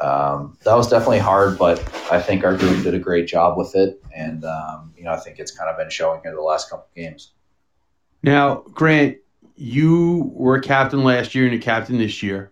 um, 0.00 0.56
that 0.64 0.74
was 0.74 0.88
definitely 0.88 1.18
hard, 1.18 1.58
but 1.58 1.80
I 2.12 2.20
think 2.20 2.44
our 2.44 2.56
group 2.56 2.82
did 2.84 2.94
a 2.94 2.98
great 2.98 3.26
job 3.26 3.58
with 3.58 3.74
it, 3.74 4.02
and 4.14 4.44
um, 4.44 4.92
you 4.96 5.04
know 5.04 5.12
I 5.12 5.16
think 5.16 5.38
it's 5.38 5.50
kind 5.50 5.68
of 5.68 5.76
been 5.76 5.90
showing 5.90 6.20
here 6.22 6.34
the 6.34 6.42
last 6.42 6.70
couple 6.70 6.86
games. 6.94 7.32
Now, 8.22 8.64
Grant, 8.72 9.18
you 9.56 10.30
were 10.34 10.58
captain 10.60 11.04
last 11.04 11.34
year 11.34 11.46
and 11.46 11.54
a 11.54 11.58
captain 11.58 11.98
this 11.98 12.22
year. 12.22 12.50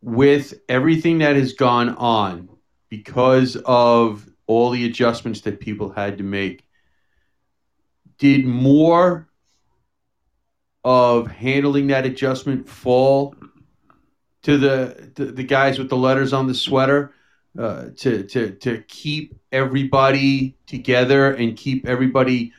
With 0.00 0.54
everything 0.68 1.18
that 1.18 1.34
has 1.34 1.54
gone 1.54 1.96
on 1.96 2.48
because 2.88 3.56
of 3.64 4.28
all 4.46 4.70
the 4.70 4.86
adjustments 4.86 5.42
that 5.42 5.60
people 5.60 5.90
had 5.90 6.18
to 6.18 6.24
make, 6.24 6.66
did 8.18 8.44
more 8.44 9.28
of 10.84 11.26
handling 11.28 11.88
that 11.88 12.06
adjustment 12.06 12.68
fall 12.68 13.34
to 14.42 14.56
the 14.56 15.10
the, 15.14 15.26
the 15.26 15.42
guys 15.42 15.78
with 15.78 15.88
the 15.88 15.96
letters 15.96 16.32
on 16.32 16.46
the 16.46 16.54
sweater 16.54 17.12
uh, 17.58 17.86
to 17.96 18.22
to 18.24 18.50
to 18.52 18.82
keep 18.88 19.34
everybody 19.52 20.56
together 20.66 21.32
and 21.34 21.56
keep 21.56 21.86
everybody 21.86 22.52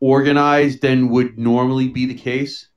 organized 0.00 0.80
than 0.80 1.10
would 1.10 1.38
normally 1.38 1.88
be 1.88 2.06
the 2.06 2.14
case? 2.14 2.68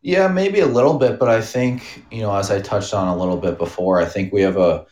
Yeah, 0.00 0.28
maybe 0.28 0.60
a 0.60 0.66
little 0.66 0.98
bit, 0.98 1.18
but 1.18 1.28
I 1.28 1.40
think 1.40 2.04
you 2.10 2.22
know, 2.22 2.34
as 2.34 2.50
I 2.50 2.60
touched 2.60 2.94
on 2.94 3.08
a 3.08 3.16
little 3.16 3.36
bit 3.36 3.58
before, 3.58 4.00
I 4.00 4.04
think 4.04 4.32
we 4.32 4.42
have 4.42 4.56
a 4.56 4.86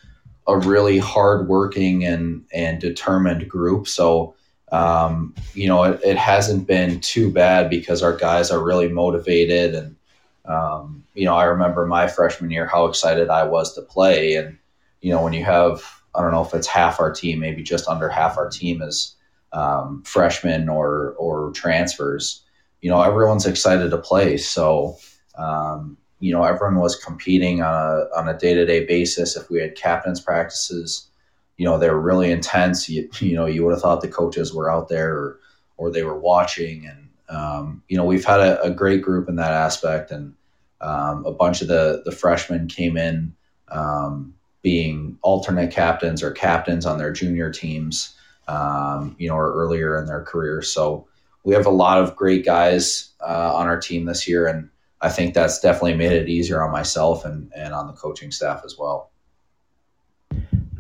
a 0.48 0.58
really 0.58 0.98
hardworking 0.98 2.04
and 2.04 2.44
and 2.52 2.80
determined 2.80 3.48
group. 3.48 3.88
So 3.88 4.34
um, 4.72 5.34
you 5.54 5.68
know, 5.68 5.84
it, 5.84 6.00
it, 6.02 6.16
hasn't 6.16 6.66
been 6.66 7.00
too 7.00 7.30
bad 7.30 7.70
because 7.70 8.02
our 8.02 8.16
guys 8.16 8.50
are 8.50 8.62
really 8.62 8.88
motivated. 8.88 9.74
And, 9.74 9.96
um, 10.44 11.04
you 11.14 11.24
know, 11.24 11.36
I 11.36 11.44
remember 11.44 11.86
my 11.86 12.08
freshman 12.08 12.50
year 12.50 12.66
how 12.66 12.86
excited 12.86 13.28
I 13.28 13.44
was 13.44 13.74
to 13.74 13.82
play. 13.82 14.34
And, 14.34 14.58
you 15.02 15.12
know, 15.12 15.22
when 15.22 15.32
you 15.32 15.44
have, 15.44 15.84
I 16.16 16.20
don't 16.20 16.32
know 16.32 16.44
if 16.44 16.52
it's 16.52 16.66
half 16.66 16.98
our 16.98 17.12
team, 17.12 17.38
maybe 17.38 17.62
just 17.62 17.86
under 17.86 18.08
half 18.08 18.36
our 18.36 18.50
team 18.50 18.82
is 18.82 19.14
um, 19.52 20.02
freshmen 20.04 20.68
or, 20.68 21.14
or 21.16 21.52
transfers, 21.52 22.42
you 22.80 22.90
know, 22.90 23.00
everyone's 23.00 23.46
excited 23.46 23.90
to 23.90 23.98
play. 23.98 24.36
So, 24.36 24.96
um, 25.38 25.96
you 26.18 26.32
know, 26.32 26.44
everyone 26.44 26.80
was 26.80 26.96
competing 26.96 27.62
on 27.62 27.74
a, 27.74 28.18
on 28.18 28.28
a 28.28 28.38
day-to-day 28.38 28.86
basis. 28.86 29.36
If 29.36 29.50
we 29.50 29.60
had 29.60 29.74
captains 29.74 30.20
practices, 30.20 31.08
you 31.56 31.64
know 31.64 31.78
they 31.78 31.90
were 31.90 32.00
really 32.00 32.30
intense. 32.30 32.88
You, 32.88 33.08
you 33.20 33.34
know 33.34 33.46
you 33.46 33.64
would 33.64 33.72
have 33.72 33.80
thought 33.80 34.00
the 34.00 34.08
coaches 34.08 34.52
were 34.52 34.70
out 34.70 34.88
there 34.88 35.14
or, 35.14 35.40
or 35.76 35.90
they 35.90 36.02
were 36.02 36.18
watching, 36.18 36.86
and 36.86 37.08
um, 37.28 37.82
you 37.88 37.96
know 37.96 38.04
we've 38.04 38.24
had 38.24 38.40
a, 38.40 38.62
a, 38.62 38.70
great 38.70 39.02
group 39.02 39.28
in 39.28 39.36
that 39.36 39.52
aspect, 39.52 40.10
and 40.10 40.34
um, 40.80 41.24
a 41.26 41.32
bunch 41.32 41.62
of 41.62 41.68
the 41.68 42.02
the 42.04 42.12
freshmen 42.12 42.68
came 42.68 42.96
in 42.96 43.34
um, 43.68 44.34
being 44.62 45.18
alternate 45.22 45.70
captains 45.70 46.22
or 46.22 46.30
captains 46.30 46.86
on 46.86 46.98
their 46.98 47.12
junior 47.12 47.50
teams, 47.50 48.14
um, 48.48 49.16
you 49.18 49.28
know, 49.28 49.36
or 49.36 49.52
earlier 49.54 49.98
in 49.98 50.06
their 50.06 50.22
career. 50.22 50.60
So 50.62 51.06
we 51.44 51.54
have 51.54 51.66
a 51.66 51.70
lot 51.70 51.98
of 51.98 52.16
great 52.16 52.44
guys 52.44 53.10
uh, 53.26 53.54
on 53.54 53.66
our 53.66 53.80
team 53.80 54.04
this 54.04 54.28
year, 54.28 54.46
and 54.46 54.68
I 55.06 55.08
think 55.08 55.34
that's 55.34 55.60
definitely 55.60 55.94
made 55.94 56.10
it 56.10 56.28
easier 56.28 56.64
on 56.64 56.72
myself 56.72 57.24
and, 57.24 57.52
and 57.54 57.72
on 57.72 57.86
the 57.86 57.92
coaching 57.92 58.32
staff 58.32 58.62
as 58.64 58.76
well. 58.76 59.12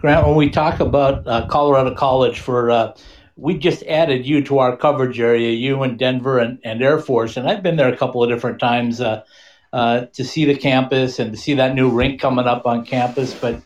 Grant, 0.00 0.26
when 0.26 0.34
we 0.34 0.50
talk 0.50 0.80
about 0.80 1.26
uh, 1.28 1.46
Colorado 1.46 1.94
College 1.94 2.40
for 2.40 2.72
uh, 2.72 2.96
we 3.36 3.56
just 3.56 3.84
added 3.84 4.26
you 4.26 4.42
to 4.42 4.58
our 4.58 4.76
coverage 4.76 5.20
area, 5.20 5.52
you 5.52 5.80
and 5.84 5.96
Denver 5.96 6.40
and, 6.40 6.58
and 6.64 6.82
Air 6.82 6.98
Force, 6.98 7.36
and 7.36 7.48
I've 7.48 7.62
been 7.62 7.76
there 7.76 7.92
a 7.92 7.96
couple 7.96 8.20
of 8.20 8.28
different 8.28 8.58
times 8.58 9.00
uh, 9.00 9.22
uh, 9.72 10.06
to 10.06 10.24
see 10.24 10.44
the 10.44 10.56
campus 10.56 11.20
and 11.20 11.30
to 11.30 11.38
see 11.38 11.54
that 11.54 11.76
new 11.76 11.88
rink 11.88 12.20
coming 12.20 12.46
up 12.46 12.66
on 12.66 12.84
campus. 12.84 13.32
But 13.32 13.62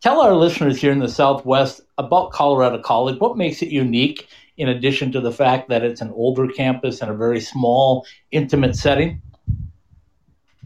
tell 0.00 0.20
our 0.20 0.34
listeners 0.34 0.80
here 0.80 0.92
in 0.92 1.00
the 1.00 1.08
Southwest 1.08 1.80
about 1.98 2.30
Colorado 2.30 2.78
College. 2.80 3.18
What 3.18 3.36
makes 3.36 3.62
it 3.62 3.70
unique, 3.70 4.28
in 4.56 4.68
addition 4.68 5.10
to 5.10 5.20
the 5.20 5.32
fact 5.32 5.70
that 5.70 5.82
it's 5.82 6.00
an 6.00 6.12
older 6.12 6.46
campus 6.46 7.02
and 7.02 7.10
a 7.10 7.14
very 7.14 7.40
small, 7.40 8.06
intimate 8.30 8.76
setting? 8.76 9.20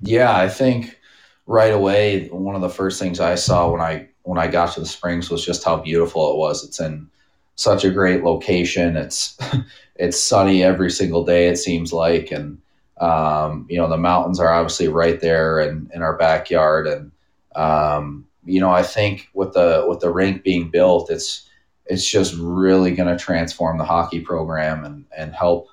Yeah, 0.03 0.37
I 0.37 0.49
think 0.49 0.99
right 1.47 1.73
away 1.73 2.29
one 2.29 2.55
of 2.55 2.61
the 2.61 2.69
first 2.69 3.01
things 3.01 3.21
I 3.21 3.35
saw 3.35 3.71
when 3.71 3.81
I 3.81 4.09
when 4.23 4.39
I 4.39 4.47
got 4.47 4.75
to 4.75 4.81
the 4.81 4.87
Springs 4.87 5.31
was 5.31 5.45
just 5.45 5.65
how 5.65 5.79
beautiful 5.79 6.31
it 6.33 6.37
was. 6.37 6.65
It's 6.65 6.81
in 6.81 7.09
such 7.57 7.85
a 7.85 7.91
great 7.91 8.23
location. 8.23 8.97
It's 8.97 9.37
it's 9.97 10.23
sunny 10.23 10.63
every 10.63 10.91
single 10.91 11.25
day. 11.25 11.49
It 11.49 11.57
seems 11.57 11.93
like, 11.93 12.31
and 12.31 12.59
um, 13.01 13.67
you 13.69 13.79
know 13.79 13.89
the 13.89 13.97
mountains 13.97 14.39
are 14.41 14.53
obviously 14.53 14.89
right 14.89 15.21
there 15.21 15.61
in, 15.61 15.91
in 15.95 16.03
our 16.03 16.17
backyard. 16.17 16.87
And 16.87 17.11
um, 17.57 18.27
you 18.45 18.61
know 18.61 18.71
I 18.71 18.83
think 18.83 19.29
with 19.35 19.55
the 19.55 19.85
with 19.89 20.01
the 20.01 20.11
rink 20.13 20.45
being 20.45 20.71
built, 20.71 21.11
it's 21.11 21.49
it's 21.87 22.09
just 22.09 22.35
really 22.39 22.93
going 22.93 23.09
to 23.09 23.23
transform 23.23 23.79
the 23.79 23.85
hockey 23.85 24.21
program 24.21 24.85
and 24.85 25.07
and 25.17 25.35
help 25.35 25.69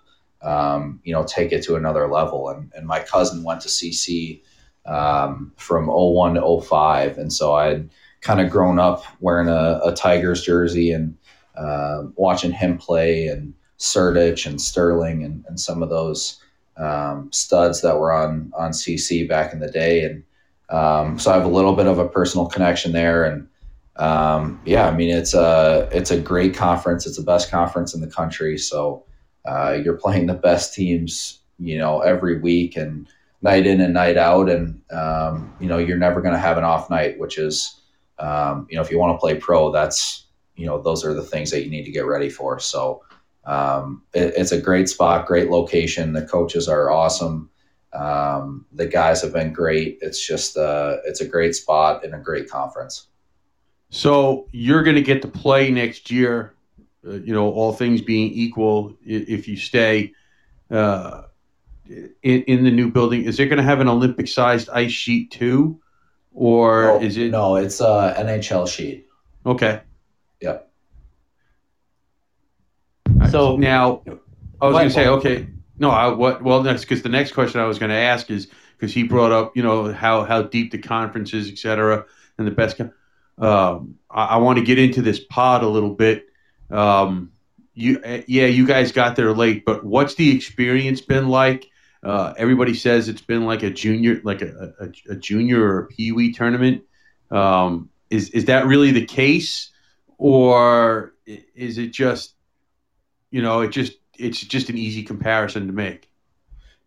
um, 0.46 1.00
you 1.04 1.14
know 1.14 1.24
take 1.24 1.52
it 1.52 1.64
to 1.64 1.76
another 1.76 2.08
level. 2.08 2.50
And 2.50 2.72
and 2.76 2.88
my 2.88 3.00
cousin 3.00 3.44
went 3.44 3.62
to 3.62 3.68
CC 3.68 4.42
um, 4.86 5.52
from 5.58 5.88
01 5.88 6.36
to 6.36 6.62
05, 6.62 7.18
and 7.18 7.34
so 7.34 7.56
I'd 7.56 7.90
kind 8.22 8.40
of 8.40 8.50
grown 8.50 8.80
up 8.80 9.04
wearing 9.20 9.50
a, 9.50 9.80
a 9.84 9.94
Tigers 9.94 10.42
jersey 10.44 10.92
and 10.92 11.18
uh, 11.56 12.04
watching 12.16 12.52
him 12.52 12.78
play 12.78 13.28
and 13.28 13.54
Sertich 13.78 14.46
and 14.46 14.62
Sterling 14.62 15.24
and, 15.24 15.46
and 15.48 15.60
some 15.60 15.84
of 15.84 15.90
those 15.90 16.42
um, 16.78 17.32
studs 17.32 17.82
that 17.82 18.00
were 18.00 18.12
on 18.12 18.52
on 18.58 18.72
CC 18.72 19.28
back 19.28 19.54
in 19.54 19.60
the 19.60 19.72
day. 19.72 20.04
And 20.04 20.24
um, 20.70 21.20
so 21.20 21.32
I 21.32 21.36
have 21.36 21.46
a 21.46 21.50
little 21.50 21.76
bit 21.76 21.88
of 21.88 22.00
a 22.00 22.08
personal 22.08 22.48
connection 22.48 22.92
there. 22.92 23.24
And 23.24 23.48
um, 23.96 24.60
yeah, 24.66 24.88
I 24.88 24.96
mean 24.96 25.10
it's 25.10 25.34
a 25.34 25.90
it's 25.92 26.12
a 26.12 26.20
great 26.20 26.56
conference. 26.56 27.06
It's 27.06 27.18
the 27.18 27.24
best 27.24 27.50
conference 27.50 27.94
in 27.94 28.02
the 28.02 28.08
country. 28.08 28.58
So 28.58 29.06
uh, 29.46 29.78
you're 29.84 29.98
playing 29.98 30.26
the 30.26 30.34
best 30.34 30.74
teams, 30.74 31.40
you 31.60 31.78
know, 31.78 32.02
every 32.02 32.40
week 32.40 32.78
and 32.78 33.08
night 33.42 33.68
in 33.68 33.82
and 33.82 33.94
night 33.94 34.18
out. 34.18 34.50
And 34.50 34.82
um, 34.92 35.56
you 35.60 35.68
know 35.68 35.78
you're 35.78 35.98
never 35.98 36.22
going 36.22 36.34
to 36.34 36.40
have 36.40 36.58
an 36.58 36.64
off 36.64 36.90
night, 36.90 37.20
which 37.20 37.38
is 37.38 37.82
um, 38.20 38.68
you 38.70 38.76
know, 38.76 38.82
if 38.82 38.92
you 38.92 39.00
want 39.00 39.16
to 39.16 39.20
play 39.20 39.36
pro, 39.36 39.72
that's 39.72 40.26
you 40.56 40.66
know 40.66 40.82
those 40.82 41.04
are 41.06 41.14
the 41.14 41.24
things 41.24 41.52
that 41.52 41.64
you 41.64 41.70
need 41.70 41.86
to 41.86 41.92
get 41.92 42.06
ready 42.06 42.30
for. 42.30 42.60
So 42.60 43.04
um, 43.46 44.04
it, 44.14 44.34
it's 44.38 44.52
a 44.52 44.62
great 44.62 44.90
spot, 44.90 45.28
great 45.28 45.50
location. 45.50 46.14
The 46.14 46.26
coaches 46.26 46.68
are 46.68 46.90
awesome. 46.90 47.50
Um, 47.94 48.66
the 48.74 48.88
guys 48.88 49.22
have 49.22 49.34
been 49.34 49.54
great. 49.54 50.00
It's 50.02 50.26
just 50.26 50.58
uh, 50.58 50.98
it's 51.06 51.22
a 51.22 51.28
great 51.28 51.56
spot 51.56 52.04
and 52.04 52.14
a 52.14 52.20
great 52.20 52.50
conference. 52.50 53.08
So 53.90 54.48
you're 54.52 54.84
going 54.84 54.96
to 54.96 55.02
get 55.02 55.22
to 55.22 55.28
play 55.28 55.72
next 55.72 56.12
year. 56.12 56.55
Uh, 57.06 57.14
you 57.14 57.34
know, 57.34 57.52
all 57.52 57.74
things 57.74 58.02
being 58.02 58.32
equal, 58.32 58.96
if 59.06 59.48
you 59.48 59.58
stay 59.58 60.14
uh, 60.72 61.24
in, 61.88 62.12
in 62.24 62.64
the 62.64 62.72
new 62.72 62.92
building, 62.92 63.26
is 63.26 63.40
it 63.40 63.46
going 63.46 63.58
to 63.58 63.64
have 63.64 63.80
an 63.80 63.88
Olympic-sized 63.88 64.70
ice 64.70 64.92
sheet 64.92 65.32
too? 65.32 65.80
or 66.36 66.84
no, 66.84 67.02
is 67.02 67.18
it? 67.18 67.32
No, 67.32 67.56
it's 67.56 67.80
a 67.80 68.14
NHL 68.18 68.68
sheet. 68.68 69.08
Okay. 69.46 69.82
Yep. 70.42 70.70
So 73.32 73.56
now, 73.56 74.04
I 74.62 74.68
was 74.68 74.74
going 74.74 74.88
to 74.90 74.94
say, 74.94 75.08
okay, 75.08 75.48
no, 75.80 75.90
I, 75.90 76.08
what? 76.10 76.44
Well, 76.44 76.62
next 76.62 76.82
because 76.82 77.02
the 77.02 77.10
next 77.10 77.32
question 77.32 77.62
I 77.62 77.66
was 77.66 77.80
going 77.80 77.90
to 77.90 77.96
ask 77.96 78.30
is 78.30 78.48
because 78.78 78.94
he 78.94 79.04
brought 79.04 79.32
up, 79.32 79.56
you 79.56 79.64
know, 79.64 79.92
how 79.94 80.24
how 80.26 80.44
deep 80.44 80.72
the 80.72 80.78
conference 80.78 81.34
is, 81.34 81.50
et 81.50 81.58
cetera, 81.58 82.06
and 82.38 82.46
the 82.46 82.52
best. 82.52 82.80
um, 83.38 83.96
I, 84.10 84.26
I 84.26 84.38
want 84.38 84.60
to 84.60 84.66
get 84.66 84.78
into 84.78 85.02
this 85.02 85.20
pod 85.20 85.64
a 85.64 85.68
little 85.68 85.94
bit. 85.94 86.28
Um, 86.72 87.32
you, 87.74 88.02
yeah, 88.28 88.46
you 88.46 88.66
guys 88.66 88.92
got 88.92 89.16
there 89.16 89.34
late, 89.34 89.66
but 89.66 89.84
what's 89.84 90.16
the 90.16 90.36
experience 90.36 91.02
been 91.02 91.28
like? 91.30 91.70
Uh, 92.04 92.34
everybody 92.38 92.74
says 92.74 93.10
it's 93.10 93.22
been 93.22 93.46
like 93.46 93.64
a 93.64 93.70
junior, 93.70 94.22
like 94.24 94.42
a, 94.42 94.74
a, 94.80 95.14
a 95.14 95.16
junior 95.16 95.62
or 95.62 95.80
a 95.80 95.88
pee 95.88 96.12
wee 96.12 96.32
tournament. 96.32 96.84
Um, 97.32 97.90
is 98.10 98.30
is 98.30 98.46
that 98.46 98.68
really 98.68 98.92
the 98.92 99.06
case, 99.06 99.72
or 100.18 101.14
is 101.26 101.78
it 101.78 101.92
just, 101.92 102.36
you 103.32 103.42
know, 103.42 103.62
it 103.62 103.70
just 103.70 103.94
it's 104.18 104.40
just 104.40 104.70
an 104.70 104.78
easy 104.78 105.04
comparison 105.04 105.68
to 105.68 105.74
make? 105.74 106.10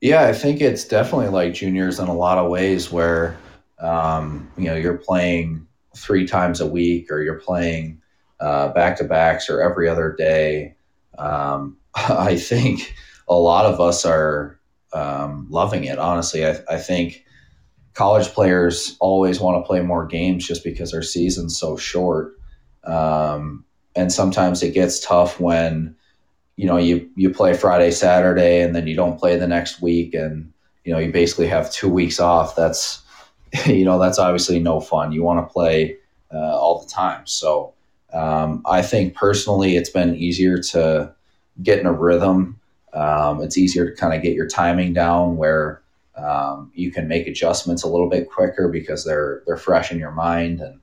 Yeah, 0.00 0.22
I 0.22 0.32
think 0.32 0.60
it's 0.60 0.84
definitely 0.84 1.28
like 1.28 1.54
juniors 1.54 1.98
in 1.98 2.06
a 2.06 2.14
lot 2.14 2.38
of 2.38 2.50
ways, 2.50 2.92
where 2.92 3.36
um, 3.80 4.50
you 4.56 4.66
know 4.66 4.76
you're 4.76 4.98
playing 4.98 5.66
three 5.96 6.26
times 6.26 6.60
a 6.60 6.66
week, 6.66 7.10
or 7.10 7.20
you're 7.20 7.40
playing 7.40 7.97
back 8.40 8.96
to 8.98 9.04
backs, 9.04 9.48
or 9.48 9.60
every 9.60 9.88
other 9.88 10.14
day. 10.16 10.74
Um, 11.18 11.76
I 11.94 12.36
think 12.36 12.94
a 13.28 13.34
lot 13.34 13.66
of 13.66 13.80
us 13.80 14.04
are 14.04 14.58
um, 14.92 15.46
loving 15.50 15.84
it. 15.84 15.98
Honestly, 15.98 16.46
I, 16.46 16.58
I, 16.68 16.78
think 16.78 17.24
college 17.94 18.28
players 18.28 18.96
always 19.00 19.38
want 19.40 19.62
to 19.62 19.66
play 19.66 19.82
more 19.82 20.06
games 20.06 20.46
just 20.46 20.64
because 20.64 20.92
their 20.92 21.02
season's 21.02 21.58
so 21.58 21.76
short. 21.76 22.38
Um, 22.84 23.64
and 23.94 24.12
sometimes 24.12 24.62
it 24.62 24.72
gets 24.72 25.00
tough 25.00 25.40
when 25.40 25.94
you 26.56 26.66
know 26.66 26.76
you 26.76 27.08
you 27.16 27.30
play 27.30 27.54
Friday, 27.54 27.90
Saturday, 27.90 28.62
and 28.62 28.74
then 28.74 28.86
you 28.86 28.96
don't 28.96 29.18
play 29.18 29.36
the 29.36 29.46
next 29.46 29.82
week, 29.82 30.14
and 30.14 30.52
you 30.84 30.92
know 30.92 30.98
you 30.98 31.12
basically 31.12 31.48
have 31.48 31.70
two 31.70 31.88
weeks 31.88 32.18
off. 32.18 32.56
That's 32.56 33.02
you 33.66 33.84
know 33.84 33.98
that's 33.98 34.18
obviously 34.18 34.58
no 34.58 34.80
fun. 34.80 35.12
You 35.12 35.22
want 35.22 35.46
to 35.46 35.52
play 35.52 35.96
uh, 36.32 36.58
all 36.58 36.80
the 36.80 36.88
time. 36.88 37.26
So 37.26 37.74
um, 38.12 38.62
I 38.66 38.82
think 38.82 39.14
personally, 39.14 39.76
it's 39.76 39.90
been 39.90 40.14
easier 40.16 40.58
to 40.58 41.14
get 41.62 41.78
in 41.78 41.86
a 41.86 41.92
rhythm. 41.92 42.60
Um, 42.94 43.42
it's 43.42 43.58
easier 43.58 43.90
to 43.90 43.96
kind 43.96 44.14
of 44.14 44.22
get 44.22 44.34
your 44.34 44.48
timing 44.48 44.92
down 44.92 45.36
where 45.36 45.82
um, 46.16 46.72
you 46.74 46.90
can 46.90 47.06
make 47.06 47.26
adjustments 47.26 47.82
a 47.82 47.88
little 47.88 48.08
bit 48.08 48.30
quicker 48.30 48.68
because 48.68 49.04
they're 49.04 49.42
they're 49.46 49.56
fresh 49.56 49.92
in 49.92 49.98
your 49.98 50.10
mind. 50.10 50.60
And 50.60 50.80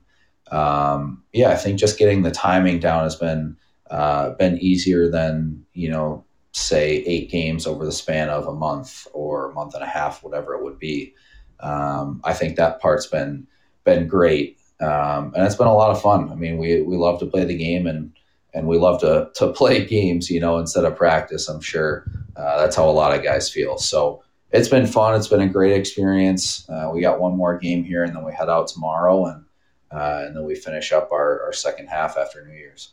um, 0.56 1.22
yeah, 1.32 1.50
I 1.50 1.56
think 1.56 1.78
just 1.78 1.98
getting 1.98 2.22
the 2.22 2.30
timing 2.30 2.78
down 2.78 3.02
has 3.02 3.16
been 3.16 3.56
uh, 3.90 4.30
been 4.30 4.58
easier 4.58 5.10
than 5.10 5.64
you 5.72 5.90
know 5.90 6.24
say 6.52 7.04
eight 7.06 7.30
games 7.30 7.66
over 7.66 7.84
the 7.84 7.92
span 7.92 8.30
of 8.30 8.46
a 8.46 8.54
month 8.54 9.06
or 9.12 9.50
a 9.50 9.54
month 9.54 9.74
and 9.74 9.82
a 9.82 9.86
half, 9.86 10.22
whatever 10.22 10.54
it 10.54 10.62
would 10.62 10.78
be. 10.78 11.14
Um, 11.60 12.20
I 12.24 12.32
think 12.32 12.56
that 12.56 12.80
part's 12.80 13.06
been 13.06 13.46
been 13.84 14.08
great, 14.08 14.58
um, 14.80 15.32
and 15.34 15.44
it's 15.44 15.54
been 15.54 15.66
a 15.66 15.74
lot 15.74 15.90
of 15.90 16.00
fun. 16.00 16.30
I 16.30 16.34
mean, 16.34 16.58
we 16.58 16.82
we 16.82 16.96
love 16.96 17.20
to 17.20 17.26
play 17.26 17.44
the 17.44 17.56
game 17.56 17.86
and 17.86 18.12
and 18.54 18.66
we 18.66 18.78
love 18.78 19.00
to 19.00 19.30
to 19.34 19.52
play 19.52 19.84
games, 19.84 20.30
you 20.30 20.40
know, 20.40 20.58
instead 20.58 20.84
of 20.84 20.96
practice. 20.96 21.48
I'm 21.48 21.60
sure 21.60 22.04
uh, 22.36 22.58
that's 22.58 22.76
how 22.76 22.88
a 22.88 22.92
lot 22.92 23.16
of 23.16 23.24
guys 23.24 23.50
feel. 23.50 23.78
So 23.78 24.22
it's 24.50 24.68
been 24.68 24.86
fun. 24.86 25.14
It's 25.14 25.28
been 25.28 25.40
a 25.40 25.48
great 25.48 25.72
experience. 25.72 26.68
Uh, 26.68 26.90
we 26.92 27.00
got 27.00 27.20
one 27.20 27.36
more 27.36 27.58
game 27.58 27.84
here, 27.84 28.04
and 28.04 28.14
then 28.14 28.24
we 28.24 28.32
head 28.32 28.48
out 28.48 28.68
tomorrow, 28.68 29.26
and 29.26 29.44
uh, 29.90 30.24
and 30.26 30.36
then 30.36 30.44
we 30.44 30.54
finish 30.54 30.92
up 30.92 31.10
our, 31.12 31.42
our 31.44 31.52
second 31.52 31.88
half 31.88 32.16
after 32.16 32.44
New 32.44 32.54
Year's. 32.54 32.92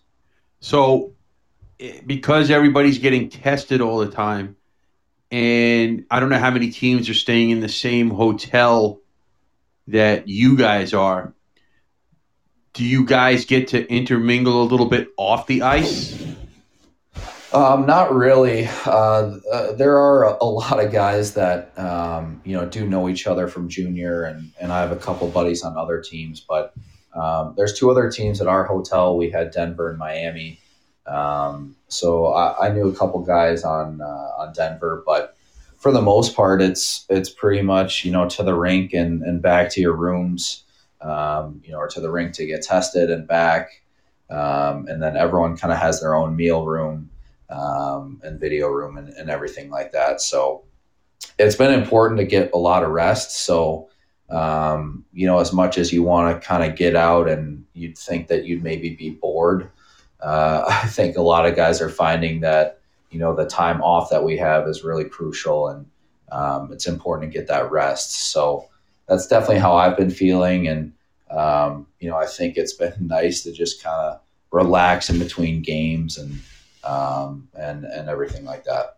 So, 0.59 1.13
eh, 1.79 2.01
because 2.05 2.51
everybody's 2.51 2.99
getting 2.99 3.29
tested 3.29 3.81
all 3.81 3.99
the 3.99 4.11
time, 4.11 4.55
and 5.31 6.05
I 6.09 6.19
don't 6.19 6.29
know 6.29 6.39
how 6.39 6.51
many 6.51 6.69
teams 6.69 7.09
are 7.09 7.15
staying 7.15 7.49
in 7.51 7.59
the 7.59 7.69
same 7.69 8.09
hotel 8.09 8.99
that 9.87 10.27
you 10.27 10.57
guys 10.57 10.93
are. 10.93 11.33
Do 12.73 12.83
you 12.83 13.05
guys 13.05 13.45
get 13.45 13.67
to 13.69 13.87
intermingle 13.87 14.61
a 14.61 14.65
little 14.65 14.87
bit 14.87 15.09
off 15.17 15.45
the 15.45 15.61
ice? 15.61 16.23
Um, 17.53 17.85
not 17.85 18.11
really. 18.11 18.67
Uh, 18.85 19.37
uh, 19.51 19.73
there 19.73 19.95
are 19.95 20.25
a, 20.25 20.37
a, 20.41 20.45
lot 20.45 20.83
of 20.83 20.91
guys 20.91 21.35
that 21.35 21.77
um, 21.77 22.41
you 22.43 22.57
know 22.57 22.65
do 22.65 22.87
know 22.87 23.07
each 23.07 23.27
other 23.27 23.47
from 23.47 23.69
junior, 23.69 24.23
and 24.23 24.51
and 24.59 24.73
I 24.73 24.81
have 24.81 24.91
a 24.91 24.95
couple 24.95 25.27
buddies 25.29 25.63
on 25.63 25.77
other 25.77 26.01
teams, 26.01 26.39
but 26.39 26.73
um, 27.13 27.53
there's 27.55 27.77
two 27.77 27.91
other 27.91 28.09
teams 28.09 28.41
at 28.41 28.47
our 28.47 28.63
hotel. 28.63 29.15
We 29.15 29.29
had 29.29 29.51
Denver 29.51 29.89
and 29.89 29.99
Miami. 29.99 30.59
Um, 31.05 31.75
so 31.89 32.27
I, 32.27 32.69
I, 32.69 32.73
knew 32.73 32.87
a 32.87 32.95
couple 32.95 33.19
guys 33.21 33.63
on 33.63 34.01
uh, 34.01 34.29
on 34.39 34.53
Denver, 34.53 35.03
but 35.05 35.35
for 35.77 35.91
the 35.91 36.01
most 36.01 36.35
part, 36.35 36.59
it's 36.59 37.05
it's 37.07 37.29
pretty 37.29 37.61
much 37.61 38.03
you 38.03 38.11
know 38.11 38.27
to 38.29 38.41
the 38.41 38.55
rink 38.55 38.93
and, 38.93 39.21
and 39.21 39.43
back 39.43 39.69
to 39.73 39.81
your 39.81 39.93
rooms, 39.93 40.63
um, 41.03 41.61
you 41.63 41.71
know, 41.71 41.79
or 41.79 41.87
to 41.89 42.01
the 42.01 42.11
rink 42.11 42.33
to 42.33 42.45
get 42.45 42.63
tested 42.63 43.09
and 43.11 43.27
back, 43.27 43.81
um, 44.29 44.87
and 44.87 45.01
then 45.01 45.17
everyone 45.17 45.57
kind 45.57 45.71
of 45.71 45.79
has 45.79 46.01
their 46.01 46.15
own 46.15 46.35
meal 46.35 46.65
room 46.65 47.09
um, 47.49 48.21
and 48.23 48.39
video 48.39 48.67
room 48.67 48.97
and, 48.97 49.09
and 49.09 49.29
everything 49.29 49.69
like 49.69 49.91
that. 49.91 50.21
So 50.21 50.63
it's 51.37 51.55
been 51.55 51.73
important 51.73 52.19
to 52.19 52.25
get 52.25 52.51
a 52.53 52.57
lot 52.57 52.83
of 52.83 52.89
rest. 52.89 53.45
So 53.45 53.89
um, 54.29 55.05
you 55.13 55.27
know, 55.27 55.39
as 55.39 55.53
much 55.53 55.77
as 55.77 55.93
you 55.93 56.01
want 56.03 56.41
to 56.41 56.45
kind 56.47 56.63
of 56.69 56.77
get 56.77 56.95
out 56.95 57.29
and 57.29 57.65
you'd 57.73 57.97
think 57.97 58.27
that 58.27 58.45
you'd 58.45 58.63
maybe 58.63 58.95
be 58.95 59.11
bored, 59.11 59.69
uh, 60.21 60.63
I 60.83 60.87
think 60.87 61.17
a 61.17 61.21
lot 61.21 61.45
of 61.45 61.55
guys 61.55 61.81
are 61.81 61.89
finding 61.89 62.41
that, 62.41 62.79
you 63.11 63.19
know, 63.19 63.35
the 63.35 63.45
time 63.45 63.81
off 63.81 64.09
that 64.09 64.23
we 64.23 64.37
have 64.37 64.67
is 64.67 64.83
really 64.83 65.05
crucial 65.05 65.67
and 65.67 65.85
um, 66.31 66.71
it's 66.73 66.87
important 66.87 67.31
to 67.31 67.37
get 67.37 67.47
that 67.47 67.71
rest. 67.71 68.31
So 68.31 68.69
that's 69.07 69.27
definitely 69.27 69.59
how 69.59 69.75
I've 69.75 69.97
been 69.97 70.11
feeling. 70.11 70.67
And, 70.67 70.93
um, 71.29 71.87
you 71.99 72.09
know, 72.09 72.17
I 72.17 72.25
think 72.25 72.57
it's 72.57 72.73
been 72.73 72.93
nice 72.99 73.43
to 73.43 73.51
just 73.51 73.83
kind 73.83 73.99
of 73.99 74.19
relax 74.51 75.09
in 75.09 75.19
between 75.19 75.61
games 75.61 76.17
and, 76.17 76.39
um, 76.83 77.47
and, 77.57 77.85
and 77.85 78.09
everything 78.09 78.45
like 78.45 78.63
that. 78.65 78.97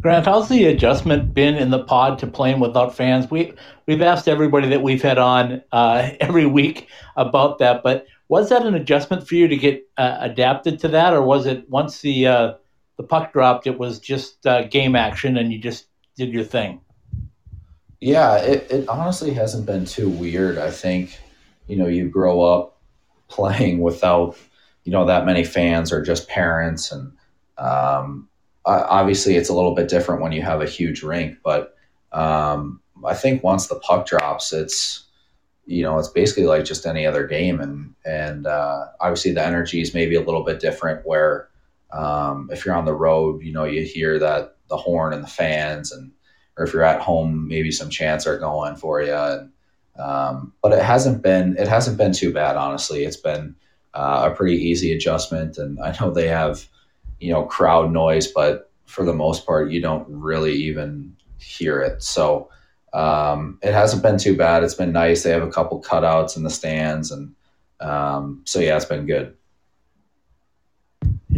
Grant, 0.00 0.26
how's 0.26 0.48
the 0.48 0.66
adjustment 0.66 1.34
been 1.34 1.56
in 1.56 1.70
the 1.70 1.82
pod 1.82 2.20
to 2.20 2.26
playing 2.26 2.60
without 2.60 2.94
fans? 2.94 3.28
We 3.30 3.52
we've 3.86 4.00
asked 4.00 4.28
everybody 4.28 4.68
that 4.68 4.80
we've 4.80 5.02
had 5.02 5.18
on 5.18 5.60
uh, 5.72 6.10
every 6.20 6.46
week 6.46 6.88
about 7.16 7.58
that, 7.58 7.82
but 7.82 8.06
was 8.28 8.50
that 8.50 8.64
an 8.64 8.74
adjustment 8.74 9.26
for 9.26 9.34
you 9.34 9.48
to 9.48 9.56
get 9.56 9.88
uh, 9.96 10.18
adapted 10.20 10.78
to 10.80 10.88
that, 10.88 11.14
or 11.14 11.22
was 11.22 11.46
it 11.46 11.68
once 11.68 12.00
the 12.00 12.28
uh, 12.28 12.52
the 12.98 13.02
puck 13.02 13.32
dropped, 13.32 13.66
it 13.66 13.78
was 13.78 13.98
just 13.98 14.46
uh, 14.46 14.64
game 14.64 14.94
action 14.94 15.38
and 15.38 15.52
you 15.52 15.58
just 15.58 15.86
did 16.16 16.32
your 16.32 16.44
thing? 16.44 16.80
Yeah, 18.00 18.36
it, 18.36 18.70
it 18.70 18.88
honestly 18.88 19.32
hasn't 19.34 19.66
been 19.66 19.84
too 19.84 20.08
weird. 20.08 20.58
I 20.58 20.70
think 20.70 21.18
you 21.66 21.76
know 21.76 21.86
you 21.86 22.08
grow 22.08 22.42
up 22.42 22.76
playing 23.28 23.80
without 23.80 24.36
you 24.84 24.92
know 24.92 25.04
that 25.06 25.26
many 25.26 25.44
fans 25.44 25.92
or 25.92 26.02
just 26.02 26.28
parents 26.28 26.92
and 26.92 27.12
um, 27.58 28.28
obviously 28.64 29.36
it's 29.36 29.48
a 29.48 29.54
little 29.54 29.74
bit 29.74 29.88
different 29.88 30.22
when 30.22 30.32
you 30.32 30.42
have 30.42 30.60
a 30.60 30.66
huge 30.66 31.02
rink, 31.02 31.38
but 31.42 31.74
um, 32.12 32.80
I 33.04 33.14
think 33.14 33.42
once 33.42 33.66
the 33.66 33.76
puck 33.76 34.06
drops, 34.06 34.52
it's 34.52 35.04
you 35.66 35.82
know 35.82 35.98
it's 35.98 36.08
basically 36.08 36.44
like 36.44 36.64
just 36.64 36.86
any 36.86 37.06
other 37.06 37.26
game, 37.26 37.60
and 37.60 37.94
and 38.04 38.46
uh, 38.46 38.86
obviously 39.00 39.32
the 39.32 39.44
energy 39.44 39.80
is 39.80 39.94
maybe 39.94 40.14
a 40.14 40.22
little 40.22 40.44
bit 40.44 40.60
different. 40.60 41.06
Where 41.06 41.48
um, 41.92 42.48
if 42.52 42.64
you're 42.64 42.74
on 42.74 42.84
the 42.84 42.94
road, 42.94 43.42
you 43.42 43.52
know 43.52 43.64
you 43.64 43.82
hear 43.82 44.18
that 44.18 44.56
the 44.68 44.76
horn 44.76 45.12
and 45.12 45.22
the 45.22 45.28
fans, 45.28 45.92
and 45.92 46.12
or 46.58 46.64
if 46.64 46.72
you're 46.72 46.82
at 46.82 47.00
home, 47.00 47.48
maybe 47.48 47.70
some 47.70 47.88
chants 47.88 48.26
are 48.26 48.38
going 48.38 48.76
for 48.76 49.00
you. 49.00 49.14
And, 49.14 49.52
um, 49.98 50.52
but 50.62 50.72
it 50.72 50.82
hasn't 50.82 51.22
been 51.22 51.56
it 51.56 51.68
hasn't 51.68 51.96
been 51.96 52.12
too 52.12 52.32
bad, 52.32 52.56
honestly. 52.56 53.04
It's 53.04 53.16
been 53.16 53.54
uh, 53.94 54.28
a 54.30 54.34
pretty 54.34 54.56
easy 54.56 54.92
adjustment, 54.92 55.56
and 55.58 55.78
I 55.80 55.96
know 56.00 56.10
they 56.10 56.28
have 56.28 56.66
you 57.20 57.32
know 57.32 57.44
crowd 57.44 57.92
noise, 57.92 58.26
but 58.26 58.70
for 58.86 59.04
the 59.04 59.14
most 59.14 59.46
part, 59.46 59.70
you 59.70 59.80
don't 59.80 60.06
really 60.08 60.52
even 60.52 61.16
hear 61.38 61.80
it. 61.80 62.02
So 62.02 62.50
um, 62.92 63.58
it 63.62 63.72
hasn't 63.72 64.02
been 64.02 64.18
too 64.18 64.36
bad. 64.36 64.62
It's 64.62 64.74
been 64.74 64.92
nice. 64.92 65.22
They 65.22 65.30
have 65.30 65.42
a 65.42 65.50
couple 65.50 65.82
cutouts 65.82 66.36
in 66.36 66.42
the 66.42 66.50
stands, 66.50 67.10
and 67.10 67.34
um, 67.80 68.42
so 68.44 68.60
yeah, 68.60 68.76
it's 68.76 68.84
been 68.84 69.06
good. 69.06 69.36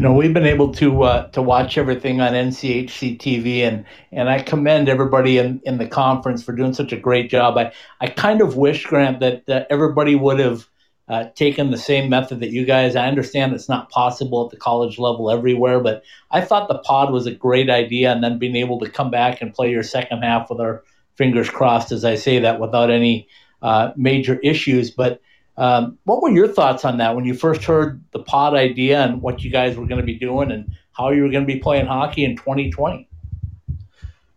You 0.01 0.05
know, 0.05 0.15
we've 0.15 0.33
been 0.33 0.47
able 0.47 0.73
to 0.77 1.03
uh, 1.03 1.27
to 1.33 1.43
watch 1.43 1.77
everything 1.77 2.23
on 2.23 2.33
NCHC 2.33 3.19
TV, 3.19 3.59
and 3.69 3.85
and 4.11 4.31
I 4.31 4.41
commend 4.41 4.89
everybody 4.89 5.37
in, 5.37 5.61
in 5.65 5.77
the 5.77 5.87
conference 5.87 6.43
for 6.43 6.53
doing 6.53 6.73
such 6.73 6.91
a 6.91 6.97
great 6.97 7.29
job. 7.29 7.59
I, 7.59 7.71
I 8.01 8.07
kind 8.07 8.41
of 8.41 8.57
wish 8.57 8.87
Grant 8.87 9.21
that, 9.21 9.45
that 9.45 9.67
everybody 9.69 10.15
would 10.15 10.39
have 10.39 10.67
uh, 11.07 11.25
taken 11.35 11.71
the 11.71 11.77
same 11.77 12.09
method 12.09 12.41
that 12.41 12.49
you 12.49 12.65
guys. 12.65 12.97
I 12.97 13.09
understand 13.09 13.53
it's 13.53 13.69
not 13.69 13.91
possible 13.91 14.43
at 14.43 14.51
the 14.51 14.57
college 14.57 14.99
level 14.99 15.31
everywhere, 15.31 15.81
but 15.81 16.03
I 16.31 16.41
thought 16.41 16.69
the 16.69 16.79
pod 16.79 17.13
was 17.13 17.27
a 17.27 17.35
great 17.35 17.69
idea, 17.69 18.11
and 18.11 18.25
then 18.25 18.39
being 18.39 18.57
able 18.57 18.79
to 18.81 18.89
come 18.89 19.11
back 19.11 19.43
and 19.43 19.53
play 19.53 19.71
your 19.71 19.83
second 19.83 20.23
half 20.23 20.49
with 20.49 20.61
our 20.61 20.83
fingers 21.17 21.51
crossed, 21.51 21.93
as 21.93 22.07
I 22.07 22.15
say 22.15 22.39
that, 22.39 22.59
without 22.59 22.91
any 22.91 23.29
uh, 23.61 23.91
major 23.97 24.39
issues. 24.39 24.91
But 24.91 25.21
um, 25.61 25.99
what 26.05 26.23
were 26.23 26.31
your 26.31 26.49
thoughts 26.49 26.87
on 26.87 26.97
that 26.97 27.15
when 27.15 27.27
you 27.27 27.35
first 27.35 27.65
heard 27.65 28.03
the 28.13 28.19
pod 28.19 28.55
idea 28.55 29.05
and 29.05 29.21
what 29.21 29.45
you 29.45 29.51
guys 29.51 29.77
were 29.77 29.87
going 29.87 30.01
to 30.01 30.07
be 30.07 30.19
doing 30.19 30.51
and 30.51 30.75
how 30.93 31.11
you 31.11 31.23
were 31.23 31.29
going 31.29 31.47
to 31.47 31.53
be 31.53 31.61
playing 31.61 31.85
hockey 31.85 32.25
in 32.25 32.35
2020? 32.35 33.07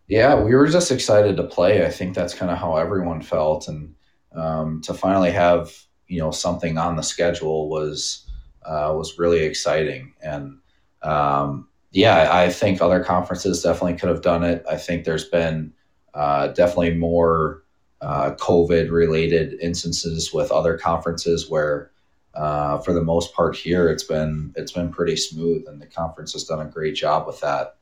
Yeah, 0.06 0.38
we 0.38 0.54
were 0.54 0.66
just 0.66 0.92
excited 0.92 1.38
to 1.38 1.44
play. 1.44 1.86
I 1.86 1.90
think 1.90 2.14
that's 2.14 2.34
kind 2.34 2.50
of 2.50 2.58
how 2.58 2.76
everyone 2.76 3.22
felt, 3.22 3.68
and 3.68 3.94
um, 4.34 4.82
to 4.82 4.92
finally 4.92 5.30
have 5.30 5.72
you 6.08 6.20
know 6.20 6.30
something 6.30 6.76
on 6.76 6.96
the 6.96 7.02
schedule 7.02 7.70
was 7.70 8.28
uh, 8.66 8.92
was 8.94 9.18
really 9.18 9.40
exciting 9.40 10.12
and 10.22 10.58
um, 11.02 11.68
yeah 11.90 12.28
I 12.30 12.50
think 12.50 12.80
other 12.80 13.02
conferences 13.02 13.62
definitely 13.62 13.94
could 13.94 14.10
have 14.10 14.22
done 14.22 14.44
it 14.44 14.64
I 14.68 14.76
think 14.76 15.04
there's 15.04 15.28
been 15.28 15.72
uh, 16.12 16.48
definitely 16.48 16.94
more 16.94 17.63
uh, 18.04 18.34
COVID 18.34 18.90
related 18.90 19.58
instances 19.60 20.32
with 20.32 20.52
other 20.52 20.76
conferences 20.76 21.48
where 21.48 21.90
uh, 22.34 22.78
for 22.78 22.92
the 22.92 23.02
most 23.02 23.32
part 23.32 23.56
here 23.56 23.88
it's 23.88 24.04
been 24.04 24.52
it's 24.56 24.72
been 24.72 24.90
pretty 24.90 25.16
smooth 25.16 25.66
and 25.66 25.80
the 25.80 25.86
conference 25.86 26.34
has 26.34 26.44
done 26.44 26.60
a 26.60 26.70
great 26.70 26.94
job 26.94 27.26
with 27.26 27.40
that. 27.40 27.76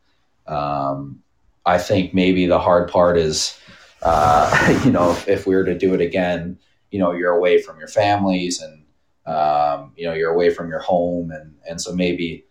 Um, 0.46 1.22
I 1.66 1.78
think 1.78 2.14
maybe 2.14 2.46
the 2.46 2.60
hard 2.60 2.88
part 2.88 3.18
is 3.18 3.58
uh, 4.02 4.80
you 4.84 4.92
know 4.92 5.10
if, 5.10 5.26
if 5.26 5.46
we 5.46 5.56
were 5.56 5.64
to 5.64 5.76
do 5.76 5.92
it 5.92 6.00
again 6.00 6.58
you 6.90 7.00
know 7.00 7.12
you're 7.12 7.34
away 7.34 7.60
from 7.60 7.78
your 7.78 7.88
families 7.88 8.62
and 8.62 8.84
um, 9.26 9.92
you 9.96 10.06
know 10.06 10.14
you're 10.14 10.32
away 10.32 10.50
from 10.50 10.68
your 10.68 10.80
home 10.80 11.32
and 11.32 11.56
and 11.68 11.80
so 11.80 11.92
maybe 11.92 12.44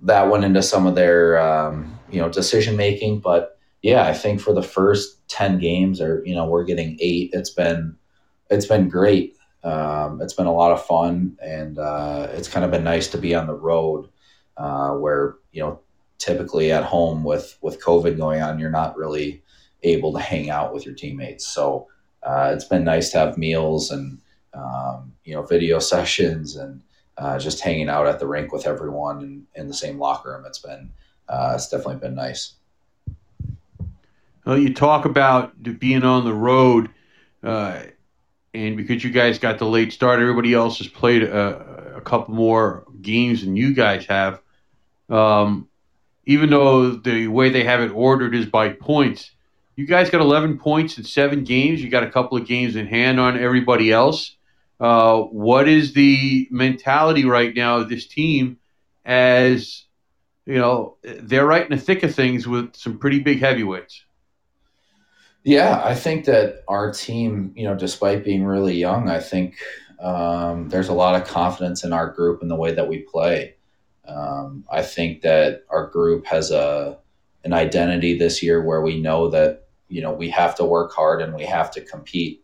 that 0.00 0.30
went 0.30 0.44
into 0.44 0.62
some 0.62 0.86
of 0.86 0.94
their 0.94 1.38
um, 1.38 1.98
you 2.10 2.20
know 2.20 2.30
decision 2.30 2.74
making. 2.76 3.20
But 3.20 3.58
yeah 3.82 4.04
i 4.04 4.14
think 4.14 4.40
for 4.40 4.54
the 4.54 4.62
first 4.62 5.21
10 5.32 5.58
games 5.58 6.00
or 6.00 6.22
you 6.26 6.34
know 6.34 6.46
we're 6.46 6.64
getting 6.64 6.96
eight 7.00 7.30
it's 7.32 7.50
been 7.50 7.96
it's 8.50 8.66
been 8.66 8.88
great 8.88 9.36
um, 9.64 10.20
it's 10.20 10.34
been 10.34 10.46
a 10.46 10.52
lot 10.52 10.72
of 10.72 10.84
fun 10.84 11.36
and 11.42 11.78
uh, 11.78 12.26
it's 12.32 12.48
kind 12.48 12.64
of 12.64 12.70
been 12.70 12.84
nice 12.84 13.08
to 13.08 13.18
be 13.18 13.34
on 13.34 13.46
the 13.46 13.54
road 13.54 14.08
uh, 14.56 14.90
where 14.90 15.36
you 15.52 15.62
know 15.62 15.80
typically 16.18 16.70
at 16.70 16.84
home 16.84 17.24
with 17.24 17.56
with 17.62 17.82
covid 17.82 18.16
going 18.16 18.42
on 18.42 18.58
you're 18.58 18.70
not 18.70 18.96
really 18.96 19.42
able 19.82 20.12
to 20.12 20.20
hang 20.20 20.50
out 20.50 20.74
with 20.74 20.84
your 20.84 20.94
teammates 20.94 21.46
so 21.46 21.88
uh, 22.22 22.52
it's 22.54 22.66
been 22.66 22.84
nice 22.84 23.10
to 23.10 23.18
have 23.18 23.38
meals 23.38 23.90
and 23.90 24.18
um, 24.54 25.12
you 25.24 25.34
know 25.34 25.42
video 25.42 25.78
sessions 25.78 26.56
and 26.56 26.82
uh, 27.18 27.38
just 27.38 27.60
hanging 27.60 27.88
out 27.88 28.06
at 28.06 28.18
the 28.18 28.26
rink 28.26 28.52
with 28.52 28.66
everyone 28.66 29.22
in, 29.22 29.46
in 29.54 29.68
the 29.68 29.74
same 29.74 29.98
locker 29.98 30.30
room. 30.30 30.44
It's 30.46 30.58
been 30.58 30.90
uh, 31.28 31.52
it's 31.54 31.68
definitely 31.68 31.96
been 31.96 32.14
nice. 32.14 32.54
You 34.44 34.74
talk 34.74 35.04
about 35.04 35.52
being 35.78 36.02
on 36.02 36.24
the 36.24 36.34
road, 36.34 36.90
uh, 37.44 37.82
and 38.52 38.76
because 38.76 39.04
you 39.04 39.10
guys 39.10 39.38
got 39.38 39.58
the 39.58 39.66
late 39.66 39.92
start, 39.92 40.20
everybody 40.20 40.52
else 40.52 40.78
has 40.78 40.88
played 40.88 41.22
a, 41.22 41.94
a 41.96 42.00
couple 42.00 42.34
more 42.34 42.84
games 43.00 43.44
than 43.44 43.54
you 43.54 43.72
guys 43.72 44.04
have. 44.06 44.40
Um, 45.08 45.68
even 46.24 46.50
though 46.50 46.90
the 46.90 47.28
way 47.28 47.50
they 47.50 47.64
have 47.64 47.80
it 47.80 47.92
ordered 47.92 48.34
is 48.34 48.46
by 48.46 48.70
points, 48.70 49.30
you 49.76 49.86
guys 49.86 50.10
got 50.10 50.20
11 50.20 50.58
points 50.58 50.98
in 50.98 51.04
seven 51.04 51.44
games. 51.44 51.82
You 51.82 51.88
got 51.88 52.02
a 52.02 52.10
couple 52.10 52.36
of 52.36 52.46
games 52.46 52.74
in 52.74 52.86
hand 52.86 53.20
on 53.20 53.38
everybody 53.38 53.92
else. 53.92 54.36
Uh, 54.80 55.20
what 55.20 55.68
is 55.68 55.92
the 55.92 56.48
mentality 56.50 57.24
right 57.24 57.54
now 57.54 57.78
of 57.78 57.88
this 57.88 58.06
team 58.06 58.58
as 59.04 59.84
you 60.46 60.58
know 60.58 60.96
they're 61.02 61.46
right 61.46 61.64
in 61.64 61.76
the 61.76 61.82
thick 61.82 62.02
of 62.02 62.14
things 62.14 62.46
with 62.46 62.74
some 62.74 62.98
pretty 62.98 63.20
big 63.20 63.40
heavyweights 63.40 64.04
yeah 65.44 65.80
i 65.84 65.94
think 65.94 66.24
that 66.24 66.62
our 66.68 66.92
team 66.92 67.52
you 67.56 67.64
know 67.64 67.74
despite 67.74 68.24
being 68.24 68.44
really 68.44 68.76
young 68.76 69.08
i 69.08 69.18
think 69.18 69.56
um, 70.00 70.68
there's 70.68 70.88
a 70.88 70.94
lot 70.94 71.14
of 71.14 71.28
confidence 71.28 71.84
in 71.84 71.92
our 71.92 72.08
group 72.08 72.42
and 72.42 72.50
the 72.50 72.56
way 72.56 72.72
that 72.72 72.88
we 72.88 72.98
play. 72.98 73.54
Um, 74.08 74.64
i 74.70 74.82
think 74.82 75.22
that 75.22 75.62
our 75.70 75.86
group 75.86 76.26
has 76.26 76.50
a 76.50 76.98
an 77.44 77.52
identity 77.52 78.16
this 78.16 78.42
year 78.42 78.62
where 78.62 78.82
we 78.82 79.00
know 79.00 79.28
that 79.28 79.66
you 79.88 80.00
know 80.02 80.12
we 80.12 80.28
have 80.30 80.54
to 80.56 80.64
work 80.64 80.92
hard 80.92 81.22
and 81.22 81.34
we 81.34 81.44
have 81.44 81.70
to 81.72 81.80
compete 81.80 82.42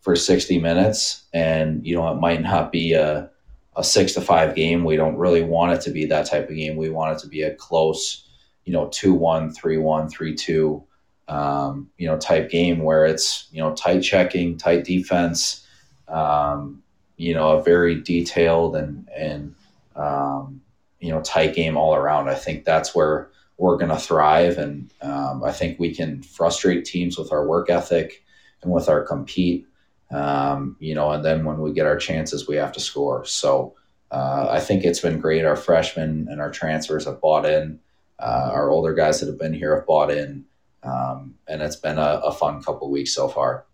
for 0.00 0.16
60 0.16 0.58
minutes. 0.58 1.24
And 1.32 1.86
you 1.86 1.94
know 1.94 2.08
it 2.10 2.16
might 2.16 2.42
not 2.42 2.72
be 2.72 2.92
a, 2.92 3.30
a 3.76 3.84
six 3.84 4.12
to 4.14 4.20
five 4.20 4.54
game. 4.54 4.84
We 4.84 4.96
don't 4.96 5.16
really 5.16 5.42
want 5.42 5.72
it 5.72 5.80
to 5.82 5.90
be 5.90 6.06
that 6.06 6.26
type 6.26 6.48
of 6.48 6.56
game. 6.56 6.76
We 6.76 6.90
want 6.90 7.16
it 7.16 7.20
to 7.22 7.28
be 7.28 7.42
a 7.42 7.54
close 7.54 8.24
you 8.64 8.72
know 8.72 8.86
2-1 8.88 9.56
3-1 9.56 10.12
3-2 10.12 10.84
um, 11.28 11.90
you 11.98 12.06
know 12.06 12.18
type 12.18 12.50
game 12.50 12.82
where 12.82 13.04
it's 13.04 13.48
you 13.52 13.60
know 13.60 13.74
tight 13.74 14.00
checking 14.00 14.56
tight 14.56 14.84
defense 14.84 15.66
um, 16.08 16.82
you 17.16 17.34
know 17.34 17.58
a 17.58 17.62
very 17.62 18.00
detailed 18.00 18.76
and 18.76 19.08
and 19.16 19.54
um, 19.96 20.60
you 21.00 21.10
know 21.10 21.20
tight 21.22 21.54
game 21.54 21.76
all 21.76 21.94
around 21.94 22.28
i 22.28 22.34
think 22.34 22.64
that's 22.64 22.94
where 22.94 23.30
we're 23.58 23.76
going 23.76 23.90
to 23.90 23.98
thrive. 23.98 24.56
And 24.56 24.90
um, 25.02 25.44
I 25.44 25.52
think 25.52 25.78
we 25.78 25.94
can 25.94 26.22
frustrate 26.22 26.84
teams 26.84 27.18
with 27.18 27.32
our 27.32 27.46
work 27.46 27.68
ethic 27.68 28.24
and 28.62 28.72
with 28.72 28.88
our 28.88 29.02
compete. 29.02 29.66
Um, 30.10 30.76
you 30.78 30.94
know, 30.94 31.10
and 31.10 31.24
then 31.24 31.44
when 31.44 31.60
we 31.60 31.72
get 31.72 31.86
our 31.86 31.98
chances, 31.98 32.48
we 32.48 32.56
have 32.56 32.72
to 32.72 32.80
score. 32.80 33.26
So 33.26 33.74
uh, 34.10 34.46
I 34.48 34.60
think 34.60 34.84
it's 34.84 35.00
been 35.00 35.20
great. 35.20 35.44
Our 35.44 35.56
freshmen 35.56 36.28
and 36.30 36.40
our 36.40 36.50
transfers 36.50 37.04
have 37.04 37.20
bought 37.20 37.44
in. 37.44 37.80
Uh, 38.18 38.50
our 38.52 38.70
older 38.70 38.94
guys 38.94 39.20
that 39.20 39.26
have 39.26 39.38
been 39.38 39.52
here 39.52 39.76
have 39.76 39.86
bought 39.86 40.10
in. 40.10 40.44
Um, 40.82 41.34
and 41.46 41.62
it's 41.62 41.76
been 41.76 41.98
a, 41.98 42.20
a 42.24 42.32
fun 42.32 42.62
couple 42.62 42.90
weeks 42.90 43.12
so 43.14 43.28
far. 43.28 43.66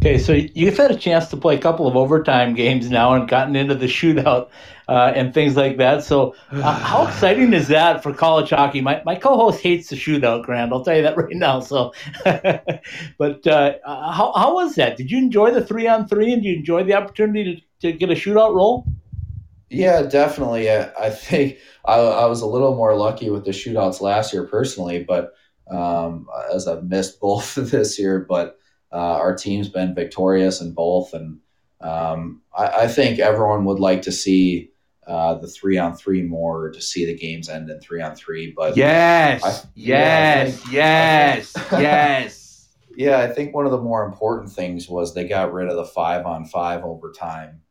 Okay, 0.00 0.16
so 0.16 0.32
you've 0.32 0.78
had 0.78 0.90
a 0.90 0.96
chance 0.96 1.28
to 1.28 1.36
play 1.36 1.56
a 1.56 1.58
couple 1.58 1.86
of 1.86 1.94
overtime 1.94 2.54
games 2.54 2.88
now 2.88 3.12
and 3.12 3.28
gotten 3.28 3.54
into 3.54 3.74
the 3.74 3.84
shootout 3.84 4.48
uh, 4.88 5.12
and 5.14 5.34
things 5.34 5.56
like 5.56 5.76
that. 5.76 6.02
So, 6.02 6.34
uh, 6.52 6.72
how 6.72 7.06
exciting 7.08 7.52
is 7.52 7.68
that 7.68 8.02
for 8.02 8.14
college 8.14 8.48
hockey? 8.48 8.80
My, 8.80 9.02
my 9.04 9.14
co-host 9.14 9.60
hates 9.60 9.90
the 9.90 9.96
shootout, 9.96 10.44
Grant. 10.46 10.72
I'll 10.72 10.82
tell 10.82 10.96
you 10.96 11.02
that 11.02 11.16
right 11.18 11.36
now. 11.36 11.60
So, 11.60 11.92
but 12.24 13.46
uh, 13.46 13.74
how 13.84 14.32
how 14.34 14.54
was 14.54 14.74
that? 14.76 14.96
Did 14.96 15.10
you 15.10 15.18
enjoy 15.18 15.50
the 15.50 15.62
three 15.62 15.86
on 15.86 16.08
three, 16.08 16.32
and 16.32 16.42
did 16.42 16.48
you 16.48 16.56
enjoy 16.56 16.82
the 16.82 16.94
opportunity 16.94 17.66
to, 17.80 17.92
to 17.92 17.98
get 17.98 18.08
a 18.08 18.14
shootout 18.14 18.54
role? 18.54 18.86
Yeah, 19.68 20.02
definitely. 20.02 20.70
I, 20.70 20.90
I 20.98 21.10
think 21.10 21.58
I, 21.84 21.96
I 21.98 22.24
was 22.24 22.40
a 22.40 22.46
little 22.46 22.74
more 22.74 22.96
lucky 22.96 23.28
with 23.28 23.44
the 23.44 23.52
shootouts 23.52 24.00
last 24.00 24.32
year 24.32 24.44
personally, 24.44 25.04
but 25.04 25.34
um, 25.70 26.28
as 26.52 26.66
I've 26.66 26.84
missed 26.84 27.20
both 27.20 27.54
this 27.54 27.98
year, 27.98 28.20
but 28.28 28.58
uh, 28.92 28.96
our 28.96 29.34
team's 29.34 29.68
been 29.68 29.94
victorious 29.94 30.60
in 30.60 30.72
both, 30.72 31.14
and 31.14 31.38
um, 31.80 32.42
I, 32.56 32.66
I, 32.66 32.88
think 32.88 33.20
everyone 33.20 33.64
would 33.64 33.78
like 33.78 34.02
to 34.02 34.12
see 34.12 34.72
uh, 35.06 35.34
the 35.34 35.46
three 35.46 35.78
on 35.78 35.94
three 35.96 36.22
more 36.22 36.70
to 36.70 36.80
see 36.80 37.06
the 37.06 37.16
games 37.16 37.48
end 37.48 37.70
in 37.70 37.80
three 37.80 38.02
on 38.02 38.14
three. 38.16 38.52
But 38.54 38.76
yes, 38.76 39.44
I, 39.44 39.68
yes, 39.74 40.60
think, 40.60 40.72
yes, 40.72 41.54
yes. 41.72 42.68
Yeah, 42.96 43.18
I 43.18 43.28
think 43.28 43.54
one 43.54 43.64
of 43.64 43.72
the 43.72 43.80
more 43.80 44.04
important 44.04 44.52
things 44.52 44.88
was 44.88 45.14
they 45.14 45.26
got 45.26 45.52
rid 45.52 45.68
of 45.68 45.76
the 45.76 45.84
five 45.84 46.26
on 46.26 46.44
five 46.44 46.84
overtime. 46.84 47.62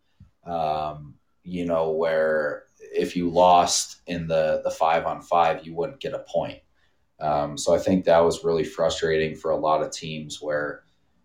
Um, 0.46 1.16
you 1.44 1.66
know, 1.66 1.92
where 1.92 2.64
if 2.80 3.16
you 3.16 3.30
lost 3.30 4.02
in 4.08 4.28
the 4.28 4.62
the 4.64 4.72
five 4.72 5.06
on 5.06 5.22
five, 5.22 5.66
you 5.66 5.76
wouldn't 5.76 6.00
get 6.00 6.14
a 6.14 6.20
point. 6.20 6.60
Um, 7.22 7.58
so 7.58 7.76
I 7.76 7.80
think 7.80 8.06
that 8.06 8.20
was 8.20 8.44
really 8.44 8.64
frustrating 8.64 9.36
for 9.36 9.52
a 9.52 9.58
lot 9.58 9.82
of 9.82 9.92
teams 9.92 10.42
where 10.42 10.84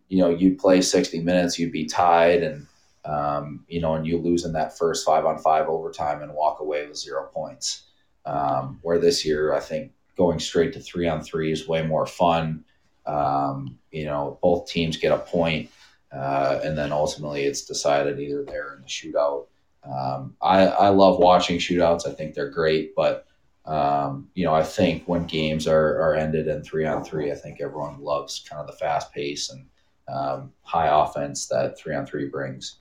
you 0.08 0.18
know, 0.18 0.30
you'd 0.30 0.58
play 0.58 0.80
60 0.80 1.20
minutes, 1.20 1.58
you'd 1.58 1.72
be 1.72 1.86
tied, 1.86 2.42
and 2.42 2.66
um, 3.04 3.64
you 3.68 3.80
know, 3.80 3.94
and 3.94 4.06
you 4.06 4.18
lose 4.18 4.44
in 4.44 4.52
that 4.52 4.78
first 4.78 5.04
five 5.04 5.26
on 5.26 5.38
five 5.38 5.68
overtime 5.68 6.22
and 6.22 6.32
walk 6.32 6.60
away 6.60 6.86
with 6.86 6.96
zero 6.96 7.28
points. 7.32 7.82
Um, 8.24 8.78
where 8.82 8.98
this 8.98 9.26
year, 9.26 9.52
I 9.52 9.60
think 9.60 9.92
going 10.16 10.38
straight 10.38 10.72
to 10.74 10.80
three 10.80 11.08
on 11.08 11.22
three 11.22 11.52
is 11.52 11.68
way 11.68 11.82
more 11.82 12.06
fun. 12.06 12.64
Um, 13.04 13.78
you 13.90 14.06
know, 14.06 14.38
both 14.40 14.68
teams 14.68 14.96
get 14.96 15.12
a 15.12 15.18
point, 15.18 15.70
uh, 16.10 16.60
and 16.62 16.78
then 16.78 16.92
ultimately 16.92 17.42
it's 17.42 17.62
decided 17.62 18.18
either 18.18 18.44
there 18.44 18.74
in 18.74 18.82
the 18.82 18.88
shootout. 18.88 19.46
Um, 19.84 20.36
I, 20.40 20.66
I 20.66 20.88
love 20.88 21.18
watching 21.18 21.58
shootouts. 21.58 22.08
I 22.08 22.12
think 22.12 22.34
they're 22.34 22.48
great, 22.48 22.94
but 22.94 23.26
um, 23.66 24.28
you 24.34 24.44
know, 24.44 24.54
I 24.54 24.62
think 24.62 25.04
when 25.06 25.24
games 25.24 25.66
are, 25.66 26.00
are 26.00 26.14
ended 26.14 26.48
in 26.48 26.62
three 26.62 26.84
on 26.84 27.02
three, 27.02 27.32
I 27.32 27.34
think 27.34 27.60
everyone 27.60 28.00
loves 28.00 28.46
kind 28.48 28.60
of 28.60 28.66
the 28.66 28.74
fast 28.74 29.12
pace 29.12 29.50
and 29.50 29.66
um, 30.08 30.52
high 30.62 30.88
offense 30.88 31.46
that 31.46 31.78
three 31.78 31.94
on 31.94 32.04
three 32.04 32.28
brings. 32.28 32.76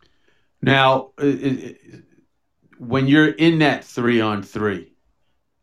Now, 0.62 1.12
when 2.78 3.08
you're 3.08 3.30
in 3.30 3.60
that 3.60 3.84
three 3.84 4.20
on 4.20 4.44
three, 4.44 4.94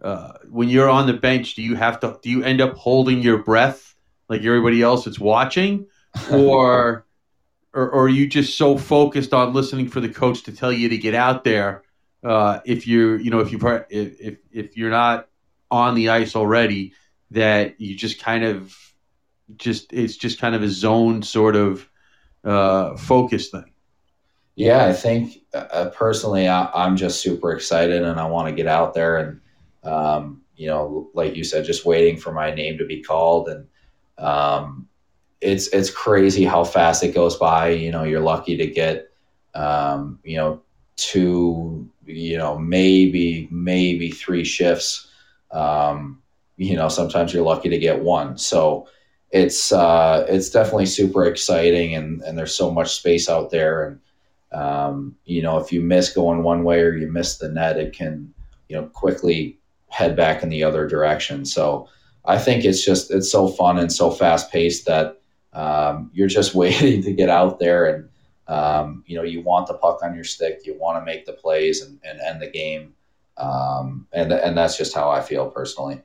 uh, 0.01 0.33
when 0.49 0.69
you're 0.69 0.89
on 0.89 1.07
the 1.07 1.13
bench, 1.13 1.55
do 1.55 1.63
you 1.63 1.75
have 1.75 2.01
to? 2.01 2.19
Do 2.23 2.31
you 2.31 2.43
end 2.43 2.61
up 2.61 2.75
holding 2.75 3.21
your 3.21 3.39
breath 3.39 3.95
like 4.29 4.43
everybody 4.43 4.81
else 4.81 5.05
that's 5.05 5.19
watching, 5.19 5.87
or, 6.33 7.05
or, 7.75 7.91
or 7.91 8.05
are 8.05 8.09
you 8.09 8.27
just 8.27 8.57
so 8.57 8.79
focused 8.79 9.35
on 9.35 9.53
listening 9.53 9.89
for 9.89 10.01
the 10.01 10.09
coach 10.09 10.45
to 10.45 10.53
tell 10.53 10.73
you 10.73 10.89
to 10.89 10.97
get 10.97 11.15
out 11.15 11.45
there? 11.45 11.83
Uh, 12.23 12.61
if 12.65 12.87
you're, 12.87 13.19
you 13.19 13.31
know, 13.31 13.41
if 13.41 13.53
you 13.53 13.59
if 13.89 14.39
if 14.53 14.77
you're 14.77 14.91
not 14.91 15.29
on 15.71 15.95
the 15.95 16.11
ice 16.11 16.37
already, 16.37 16.93
that 17.31 17.81
you 17.81 17.97
just 17.97 18.23
kind 18.23 18.45
of 18.45 18.77
just 19.57 19.93
it's 19.93 20.17
just 20.17 20.39
kind 20.39 20.55
of 20.55 20.63
a 20.63 20.69
zone 20.69 21.23
sort 21.23 21.57
of 21.57 21.89
uh, 22.45 22.97
focus 22.97 23.49
thing. 23.49 23.73
Yeah, 24.57 24.85
I 24.85 24.93
think 24.93 25.39
uh, 25.55 25.91
personally, 25.95 26.47
I, 26.47 26.87
am 26.87 26.97
just 26.97 27.21
super 27.21 27.53
excited 27.53 28.03
and 28.03 28.21
I 28.21 28.27
want 28.27 28.49
to 28.49 28.55
get 28.55 28.67
out 28.67 28.93
there 28.93 29.17
and, 29.17 29.41
um, 29.85 30.43
you 30.55 30.67
know, 30.67 31.09
like 31.15 31.35
you 31.35 31.45
said, 31.45 31.65
just 31.65 31.87
waiting 31.87 32.19
for 32.19 32.33
my 32.33 32.53
name 32.53 32.77
to 32.77 32.85
be 32.85 33.03
called. 33.03 33.49
And 33.49 33.67
um, 34.19 34.87
it's 35.41 35.69
it's 35.69 35.89
crazy 35.89 36.45
how 36.45 36.65
fast 36.65 37.03
it 37.03 37.15
goes 37.15 37.37
by. 37.37 37.71
You 37.71 37.91
know, 37.91 38.05
you're 38.05 38.21
lucky 38.21 38.59
to 38.59 38.67
get 38.67 39.11
um, 39.55 40.19
you 40.23 40.37
know, 40.37 40.63
two, 40.97 41.89
you 42.15 42.37
know, 42.37 42.59
maybe 42.59 43.49
maybe 43.51 44.11
three 44.11 44.45
shifts. 44.45 45.09
Um, 45.51 46.23
you 46.57 46.77
know, 46.77 46.89
sometimes 46.89 47.33
you're 47.33 47.45
lucky 47.45 47.69
to 47.71 47.79
get 47.79 48.03
one. 48.03 48.37
So 48.39 48.89
it's 49.31 49.73
uh, 49.73 50.27
it's 50.29 50.51
definitely 50.51 50.87
super 50.87 51.25
exciting, 51.25 51.95
and 51.95 52.23
and 52.23 52.37
there's 52.37 52.55
so 52.55 52.71
much 52.71 52.97
space 52.97 53.29
out 53.29 53.51
there, 53.51 53.87
and 53.87 54.01
um, 54.61 55.17
you 55.25 55.43
know, 55.43 55.59
if 55.59 55.73
you 55.73 55.81
miss 55.81 56.13
going 56.13 56.43
one 56.43 56.65
way 56.65 56.81
or 56.81 56.95
you 56.95 57.11
miss 57.11 57.39
the 57.39 57.49
net, 57.49 57.79
it 57.79 57.93
can 57.93 58.35
you 58.69 58.77
know 58.77 58.87
quickly 58.87 59.59
head 59.89 60.17
back 60.17 60.43
in 60.43 60.49
the 60.49 60.63
other 60.65 60.87
direction. 60.87 61.45
So 61.45 61.89
I 62.25 62.39
think 62.39 62.65
it's 62.65 62.85
just 62.85 63.11
it's 63.11 63.31
so 63.31 63.49
fun 63.49 63.79
and 63.79 63.93
so 63.93 64.11
fast 64.11 64.53
paced 64.53 64.87
that 64.87 65.21
um, 65.53 66.11
you're 66.13 66.29
just 66.29 66.55
waiting 66.57 67.03
to 67.03 67.13
get 67.13 67.29
out 67.29 67.59
there 67.59 67.87
and 67.87 68.10
um, 68.51 69.05
you 69.07 69.17
know 69.17 69.23
you 69.23 69.41
want 69.41 69.67
the 69.69 69.75
puck 69.75 70.01
on 70.03 70.15
your 70.15 70.25
stick, 70.25 70.61
you 70.65 70.75
want 70.79 71.01
to 71.01 71.05
make 71.05 71.25
the 71.25 71.33
plays 71.33 71.83
and, 71.83 71.99
and 72.05 72.21
end 72.21 72.43
the 72.43 72.51
game, 72.51 72.95
um, 73.37 74.07
and 74.13 74.33
and 74.33 74.59
that's 74.59 74.77
just 74.77 74.95
how 74.95 75.11
I 75.11 75.21
feel 75.21 75.49
personally. 75.49 76.03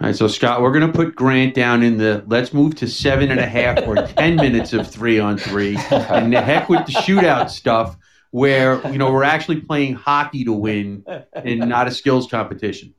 All 0.00 0.06
right, 0.06 0.16
so 0.16 0.28
Scott, 0.28 0.62
we're 0.62 0.72
going 0.72 0.90
to 0.90 0.96
put 0.96 1.14
Grant 1.14 1.54
down 1.54 1.82
in 1.82 1.98
the 1.98 2.24
let's 2.26 2.54
move 2.54 2.74
to 2.76 2.88
seven 2.88 3.30
and 3.30 3.38
a 3.38 3.46
half 3.46 3.86
or 3.86 3.96
10 4.06 4.36
minutes 4.36 4.72
of 4.72 4.90
three 4.90 5.18
on 5.18 5.36
three. 5.36 5.76
And 5.90 6.32
the 6.32 6.40
heck 6.40 6.70
with 6.70 6.86
the 6.86 6.92
shootout 6.92 7.50
stuff 7.50 7.98
where, 8.30 8.80
you 8.90 8.96
know, 8.96 9.12
we're 9.12 9.24
actually 9.24 9.60
playing 9.60 9.94
hockey 9.94 10.44
to 10.44 10.52
win 10.52 11.04
and 11.34 11.60
not 11.60 11.86
a 11.86 11.90
skills 11.90 12.26
competition. 12.30 12.94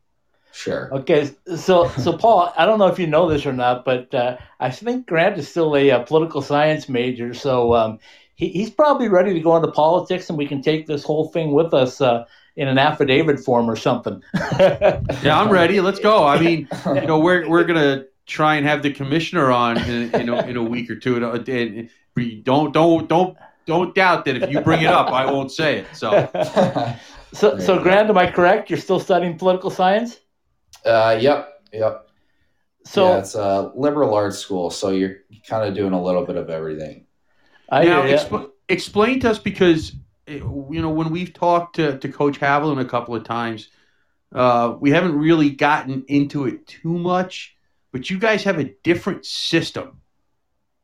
Sure. 0.52 0.94
Okay, 0.94 1.32
so 1.56 1.88
so 1.89 2.13
Paul, 2.17 2.54
I 2.58 2.65
don't 2.65 2.78
know 2.78 2.88
if 2.88 3.00
you 3.00 3.08
know 3.08 3.28
this 3.28 3.46
or 3.46 3.54
not, 3.54 3.86
but 3.86 4.13
uh, 4.13 4.38
I 4.60 4.70
think 4.70 5.08
Grant 5.08 5.38
is 5.38 5.48
still 5.48 5.76
a, 5.76 5.89
a 5.89 6.04
political 6.04 6.41
science 6.41 6.89
major, 6.89 7.34
so 7.34 7.74
um, 7.74 8.00
he, 8.42 8.50
he's 8.50 8.72
probably 8.72 9.08
ready 9.08 9.34
to 9.34 9.40
go 9.40 9.56
into 9.56 9.72
politics, 9.72 10.28
and 10.28 10.38
we 10.38 10.48
can 10.48 10.62
take 10.62 10.88
this 10.88 11.04
whole 11.04 11.30
thing 11.30 11.52
with 11.52 11.74
us 11.74 12.02
uh, 12.02 12.26
in 12.56 12.68
an 12.68 12.80
affidavit 12.80 13.40
form 13.40 13.70
or 13.70 13.76
something. 13.76 14.22
yeah, 14.60 15.40
I'm 15.40 15.50
ready. 15.50 15.80
Let's 15.80 16.00
go. 16.00 16.26
I 16.26 16.40
mean, 16.40 16.68
you 16.88 17.06
know, 17.06 17.20
we're 17.20 17.48
we're 17.48 17.64
gonna 17.64 18.06
try 18.26 18.56
and 18.56 18.66
have 18.66 18.82
the 18.82 18.92
commissioner 18.92 19.52
on 19.52 19.78
in, 19.88 20.14
in, 20.16 20.30
a, 20.30 20.38
in 20.48 20.58
a 20.58 20.64
week 20.64 20.90
or 20.90 20.96
two, 20.96 21.24
and, 21.24 21.48
and 21.48 22.44
don't 22.44 22.74
don't 22.74 23.08
don't 23.08 23.38
don't 23.68 23.94
doubt 23.94 24.26
that 24.26 24.38
if 24.42 24.50
you 24.50 24.60
bring 24.62 24.82
it 24.82 24.88
up, 24.88 25.12
I 25.12 25.32
won't 25.32 25.52
say 25.52 25.78
it. 25.78 25.86
So, 25.94 26.28
so 27.34 27.60
so 27.60 27.80
Grant, 27.80 28.10
am 28.10 28.18
I 28.18 28.30
correct? 28.30 28.72
You're 28.72 28.80
still 28.80 29.00
studying 29.00 29.38
political 29.38 29.70
science? 29.70 30.20
Uh, 30.84 31.16
yep, 31.22 31.62
yep. 31.72 32.10
So 32.86 33.08
yeah, 33.08 33.20
it's 33.20 33.36
a 33.36 33.72
liberal 33.76 34.16
arts 34.16 34.40
school, 34.40 34.72
so 34.72 34.90
you're 34.90 35.18
kind 35.48 35.68
of 35.68 35.76
doing 35.76 35.94
a 35.94 36.02
little 36.02 36.26
bit 36.26 36.38
of 36.38 36.50
everything. 36.50 37.06
I 37.72 37.86
now, 37.86 38.04
exp- 38.04 38.52
explain 38.70 39.22
to 39.22 39.32
us 39.32 39.40
because 39.40 39.94
eh, 40.28 40.34
you 40.36 40.82
know 40.82 40.90
when 40.90 41.10
we've 41.10 41.34
talked 41.34 41.78
to, 41.78 41.98
to 41.98 42.10
Coach 42.10 42.40
Haviland 42.40 42.82
a 42.82 42.86
couple 42.86 43.16
of 43.16 43.24
times, 43.24 43.70
uh, 44.34 44.76
we 44.80 44.92
haven't 44.92 45.18
really 45.18 45.50
gotten 45.50 46.04
into 46.08 46.46
it 46.46 46.68
too 46.68 46.98
much. 46.98 47.56
But 47.92 48.10
you 48.10 48.20
guys 48.20 48.44
have 48.44 48.60
a 48.60 48.74
different 48.84 49.26
system 49.26 50.02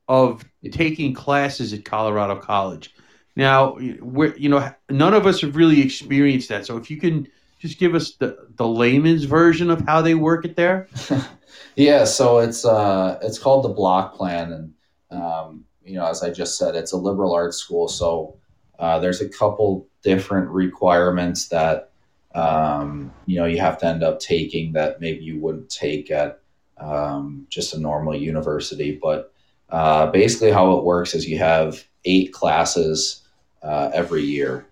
of 0.07 0.43
taking 0.71 1.13
classes 1.13 1.73
at 1.73 1.85
Colorado 1.85 2.37
College. 2.37 2.93
Now, 3.35 3.77
we're, 4.01 4.35
you 4.35 4.49
know, 4.49 4.73
none 4.89 5.13
of 5.13 5.27
us 5.27 5.41
have 5.41 5.55
really 5.55 5.81
experienced 5.81 6.49
that. 6.49 6.65
So 6.65 6.75
if 6.77 6.89
you 6.89 6.97
can 6.97 7.27
just 7.59 7.79
give 7.79 7.95
us 7.95 8.13
the, 8.15 8.47
the 8.55 8.67
layman's 8.67 9.25
version 9.25 9.69
of 9.69 9.81
how 9.81 10.01
they 10.01 10.15
work 10.15 10.45
it 10.45 10.55
there? 10.55 10.87
yeah, 11.75 12.03
so 12.03 12.39
it's 12.39 12.65
uh, 12.65 13.19
it's 13.21 13.39
called 13.39 13.65
the 13.65 13.69
block 13.69 14.15
plan, 14.15 14.51
and 14.51 15.21
um, 15.21 15.65
you 15.87 15.95
know, 15.95 16.05
as 16.05 16.21
I 16.21 16.29
just 16.29 16.57
said, 16.57 16.75
it's 16.75 16.91
a 16.91 16.97
liberal 16.97 17.33
arts 17.33 17.57
school, 17.57 17.87
so 17.87 18.35
uh, 18.79 18.99
there's 18.99 19.21
a 19.21 19.29
couple 19.29 19.87
different 20.03 20.49
requirements 20.49 21.47
that 21.47 21.91
um, 22.35 23.11
you 23.25 23.39
know 23.39 23.45
you 23.45 23.59
have 23.59 23.77
to 23.79 23.85
end 23.85 24.03
up 24.03 24.19
taking 24.19 24.73
that 24.73 24.99
maybe 24.99 25.23
you 25.23 25.39
wouldn't 25.39 25.69
take 25.69 26.11
at 26.11 26.41
um, 26.77 27.47
just 27.49 27.73
a 27.73 27.79
normal 27.79 28.15
university. 28.15 28.99
But 29.01 29.33
uh, 29.69 30.07
basically, 30.07 30.51
how 30.51 30.77
it 30.77 30.83
works 30.83 31.15
is 31.15 31.27
you 31.27 31.37
have 31.37 31.83
eight 32.05 32.33
classes 32.33 33.23
uh, 33.63 33.89
every 33.93 34.23
year. 34.23 34.65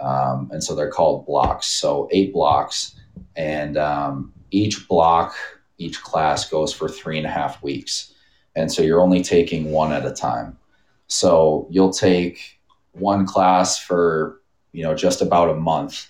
Um, 0.00 0.48
and 0.50 0.64
so 0.64 0.74
they're 0.74 0.90
called 0.90 1.26
blocks. 1.26 1.66
So 1.66 2.08
eight 2.10 2.32
blocks, 2.32 2.94
and 3.36 3.76
um, 3.76 4.32
each 4.50 4.88
block, 4.88 5.34
each 5.78 6.00
class 6.02 6.48
goes 6.48 6.72
for 6.72 6.88
three 6.88 7.18
and 7.18 7.26
a 7.26 7.30
half 7.30 7.62
weeks. 7.62 8.14
And 8.56 8.72
so 8.72 8.82
you're 8.82 9.00
only 9.00 9.22
taking 9.22 9.70
one 9.70 9.92
at 9.92 10.06
a 10.06 10.12
time. 10.12 10.56
So 11.10 11.66
you'll 11.70 11.92
take 11.92 12.60
one 12.92 13.26
class 13.26 13.78
for 13.78 14.40
you 14.72 14.84
know 14.84 14.94
just 14.94 15.20
about 15.20 15.50
a 15.50 15.54
month, 15.54 16.08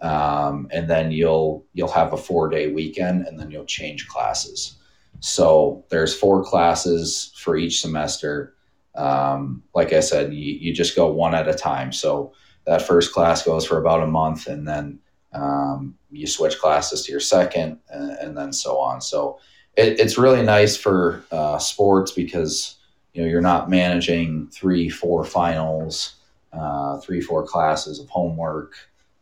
um, 0.00 0.66
and 0.72 0.88
then 0.88 1.12
you'll 1.12 1.66
you'll 1.74 1.92
have 1.92 2.14
a 2.14 2.16
four 2.16 2.48
day 2.48 2.72
weekend, 2.72 3.26
and 3.26 3.38
then 3.38 3.50
you'll 3.50 3.66
change 3.66 4.08
classes. 4.08 4.78
So 5.20 5.84
there's 5.90 6.16
four 6.16 6.42
classes 6.42 7.32
for 7.36 7.56
each 7.56 7.82
semester. 7.82 8.54
Um, 8.94 9.62
like 9.74 9.92
I 9.92 10.00
said, 10.00 10.32
you, 10.32 10.54
you 10.54 10.72
just 10.72 10.96
go 10.96 11.10
one 11.10 11.34
at 11.34 11.46
a 11.46 11.54
time. 11.54 11.92
So 11.92 12.32
that 12.64 12.82
first 12.82 13.12
class 13.12 13.42
goes 13.42 13.66
for 13.66 13.78
about 13.78 14.02
a 14.02 14.06
month, 14.06 14.46
and 14.46 14.66
then 14.66 15.00
um, 15.34 15.96
you 16.10 16.26
switch 16.26 16.58
classes 16.58 17.04
to 17.04 17.12
your 17.12 17.20
second, 17.20 17.78
and, 17.90 18.12
and 18.12 18.38
then 18.38 18.54
so 18.54 18.78
on. 18.78 19.02
So 19.02 19.38
it, 19.76 20.00
it's 20.00 20.16
really 20.16 20.42
nice 20.42 20.78
for 20.78 21.22
uh, 21.30 21.58
sports 21.58 22.12
because 22.12 22.76
you 23.12 23.22
know 23.22 23.28
you're 23.28 23.40
not 23.40 23.70
managing 23.70 24.48
three, 24.48 24.88
four 24.88 25.24
finals, 25.24 26.14
uh, 26.52 26.98
three, 26.98 27.20
four 27.20 27.44
classes 27.44 27.98
of 27.98 28.08
homework. 28.08 28.74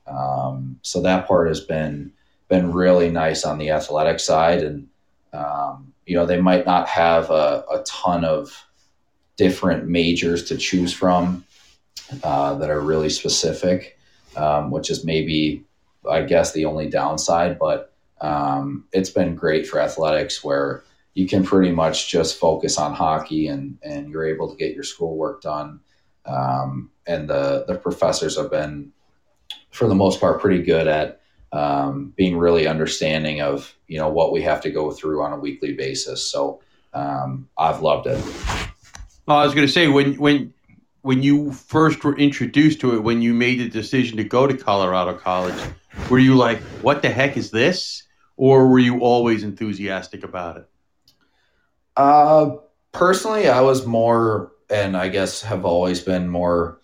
Um, 0.06 0.78
so 0.82 1.02
that 1.02 1.26
part 1.26 1.48
has 1.48 1.60
been 1.60 2.12
been 2.48 2.72
really 2.72 3.10
nice 3.10 3.44
on 3.44 3.58
the 3.58 3.70
athletic 3.70 4.20
side, 4.20 4.62
and 4.62 4.88
um, 5.32 5.92
you 6.06 6.16
know 6.16 6.26
they 6.26 6.40
might 6.40 6.66
not 6.66 6.88
have 6.88 7.30
a, 7.30 7.64
a 7.70 7.82
ton 7.86 8.24
of 8.24 8.64
different 9.36 9.86
majors 9.86 10.44
to 10.44 10.56
choose 10.56 10.92
from 10.92 11.44
uh, 12.22 12.54
that 12.54 12.70
are 12.70 12.80
really 12.80 13.10
specific, 13.10 13.98
um, 14.36 14.70
which 14.70 14.90
is 14.90 15.04
maybe, 15.04 15.64
I 16.10 16.22
guess, 16.22 16.52
the 16.52 16.64
only 16.64 16.88
downside. 16.88 17.58
But 17.58 17.92
um, 18.20 18.84
it's 18.92 19.10
been 19.10 19.34
great 19.34 19.66
for 19.66 19.78
athletics 19.80 20.42
where 20.42 20.82
you 21.18 21.26
can 21.26 21.42
pretty 21.42 21.72
much 21.72 22.08
just 22.08 22.38
focus 22.38 22.78
on 22.78 22.94
hockey 22.94 23.48
and, 23.48 23.76
and 23.82 24.08
you're 24.08 24.24
able 24.24 24.48
to 24.48 24.56
get 24.56 24.72
your 24.72 24.84
schoolwork 24.84 25.42
done. 25.42 25.80
Um, 26.24 26.92
and 27.08 27.28
the, 27.28 27.64
the 27.66 27.74
professors 27.74 28.36
have 28.36 28.52
been, 28.52 28.92
for 29.70 29.88
the 29.88 29.96
most 29.96 30.20
part, 30.20 30.40
pretty 30.40 30.62
good 30.62 30.86
at 30.86 31.20
um, 31.50 32.12
being 32.16 32.36
really 32.36 32.68
understanding 32.68 33.40
of 33.40 33.74
you 33.88 33.98
know 33.98 34.08
what 34.08 34.30
we 34.30 34.42
have 34.42 34.60
to 34.60 34.70
go 34.70 34.92
through 34.92 35.22
on 35.22 35.32
a 35.32 35.38
weekly 35.38 35.72
basis. 35.72 36.22
So 36.22 36.60
um, 36.94 37.48
I've 37.58 37.80
loved 37.80 38.06
it. 38.06 38.22
Well, 39.26 39.38
I 39.38 39.44
was 39.44 39.54
going 39.54 39.66
to 39.66 39.72
say 39.72 39.88
when 39.88 40.14
when 40.18 40.54
when 41.00 41.22
you 41.22 41.52
first 41.52 42.04
were 42.04 42.16
introduced 42.16 42.80
to 42.82 42.94
it, 42.94 43.02
when 43.02 43.22
you 43.22 43.34
made 43.34 43.58
the 43.58 43.68
decision 43.68 44.18
to 44.18 44.24
go 44.24 44.46
to 44.46 44.56
Colorado 44.56 45.14
College, 45.14 45.58
were 46.10 46.18
you 46.18 46.36
like, 46.36 46.60
"What 46.82 47.02
the 47.02 47.10
heck 47.10 47.36
is 47.36 47.50
this?" 47.50 48.04
or 48.36 48.68
were 48.68 48.78
you 48.78 49.00
always 49.00 49.42
enthusiastic 49.42 50.22
about 50.22 50.58
it? 50.58 50.68
Uh, 51.98 52.56
personally, 52.92 53.48
I 53.48 53.60
was 53.60 53.84
more, 53.84 54.52
and 54.70 54.96
I 54.96 55.08
guess 55.08 55.42
have 55.42 55.64
always 55.64 56.00
been 56.00 56.28
more 56.28 56.80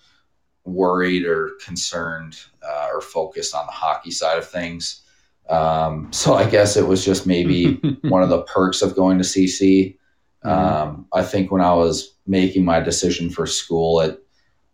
worried 0.65 1.25
or 1.25 1.53
concerned 1.65 2.37
uh, 2.67 2.89
or 2.93 3.01
focused 3.01 3.55
on 3.55 3.65
the 3.67 3.73
hockey 3.73 4.11
side 4.11 4.39
of 4.39 4.49
things. 4.49 5.03
Um, 5.49 6.13
so 6.13 6.35
I 6.35 6.49
guess 6.51 6.77
it 6.77 6.89
was 6.89 7.05
just 7.05 7.27
maybe 7.27 7.75
one 8.03 8.23
of 8.23 8.29
the 8.29 8.43
perks 8.43 8.83
of 8.83 8.97
going 8.97 9.19
to 9.19 9.25
CC. 9.25 9.97
Mm-hmm. 10.45 10.49
Um, 10.49 11.07
I 11.13 11.23
think 11.23 11.53
when 11.53 11.63
I 11.63 11.75
was 11.75 12.17
making 12.27 12.65
my 12.65 12.81
decision 12.81 13.31
for 13.31 13.47
school, 13.47 14.01
it 14.01 14.21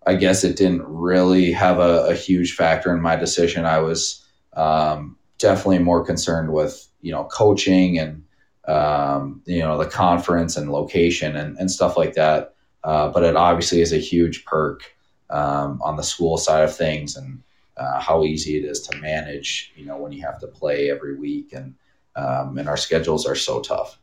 I 0.07 0.15
guess 0.15 0.45
it 0.45 0.57
didn't 0.57 0.83
really 0.87 1.53
have 1.53 1.79
a, 1.79 2.07
a 2.07 2.15
huge 2.15 2.55
factor 2.55 2.95
in 2.95 3.03
my 3.03 3.17
decision. 3.17 3.67
I 3.67 3.81
was 3.81 4.27
um, 4.55 5.19
definitely 5.37 5.81
more 5.81 6.03
concerned 6.05 6.53
with 6.53 6.89
you 7.03 7.13
know 7.13 7.25
coaching 7.25 7.99
and 7.99 8.25
um, 8.67 9.43
you 9.47 9.61
know 9.61 9.79
the 9.79 9.89
conference 9.89 10.57
and 10.57 10.71
location 10.71 11.37
and, 11.37 11.57
and 11.59 11.71
stuff 11.71 11.97
like 11.97 12.15
that. 12.15 12.55
Uh, 12.83 13.09
but 13.09 13.23
it 13.23 13.37
obviously 13.37 13.81
is 13.83 13.93
a 13.93 13.99
huge 13.99 14.45
perk 14.45 14.95
um, 15.29 15.81
on 15.83 15.97
the 15.97 16.03
school 16.03 16.39
side 16.39 16.65
of 16.65 16.75
things 16.75 17.17
and 17.17 17.43
uh, 17.77 18.01
how 18.01 18.25
easy 18.25 18.57
it 18.57 18.65
is 18.65 18.81
to 18.81 18.97
manage. 18.99 19.73
You 19.77 19.87
know 19.87 19.99
when 19.99 20.13
you 20.13 20.23
have 20.23 20.39
to 20.41 20.47
play 20.47 20.91
every 20.91 21.17
week 21.17 21.53
and 21.53 21.75
um, 22.17 22.59
and 22.59 22.69
our 22.69 22.77
schedules 22.77 23.27
are 23.27 23.35
so 23.35 23.61
tough. 23.61 23.99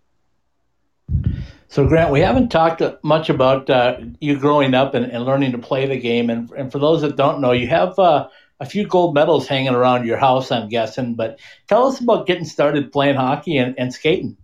So, 1.69 1.85
Grant, 1.85 2.11
we 2.11 2.21
haven't 2.21 2.49
talked 2.49 2.81
much 3.03 3.29
about 3.29 3.69
uh, 3.69 3.97
you 4.21 4.39
growing 4.39 4.73
up 4.73 4.93
and, 4.93 5.05
and, 5.05 5.25
learning 5.25 5.51
to 5.51 5.57
play 5.57 5.85
the 5.85 5.99
game. 5.99 6.29
And, 6.29 6.49
and, 6.51 6.71
for 6.71 6.79
those 6.79 7.01
that 7.01 7.17
don't 7.17 7.41
know, 7.41 7.51
you 7.51 7.67
have 7.67 7.99
uh, 7.99 8.29
a 8.59 8.65
few 8.65 8.87
gold 8.87 9.13
medals 9.13 9.47
hanging 9.47 9.75
around 9.75 10.07
your 10.07 10.17
house, 10.17 10.51
I'm 10.51 10.69
guessing. 10.69 11.15
But 11.15 11.39
tell 11.67 11.85
us 11.85 11.99
about 11.99 12.25
getting 12.25 12.45
started 12.45 12.91
playing 12.91 13.15
hockey 13.15 13.57
and, 13.57 13.77
and 13.77 13.93
skating. 13.93 14.37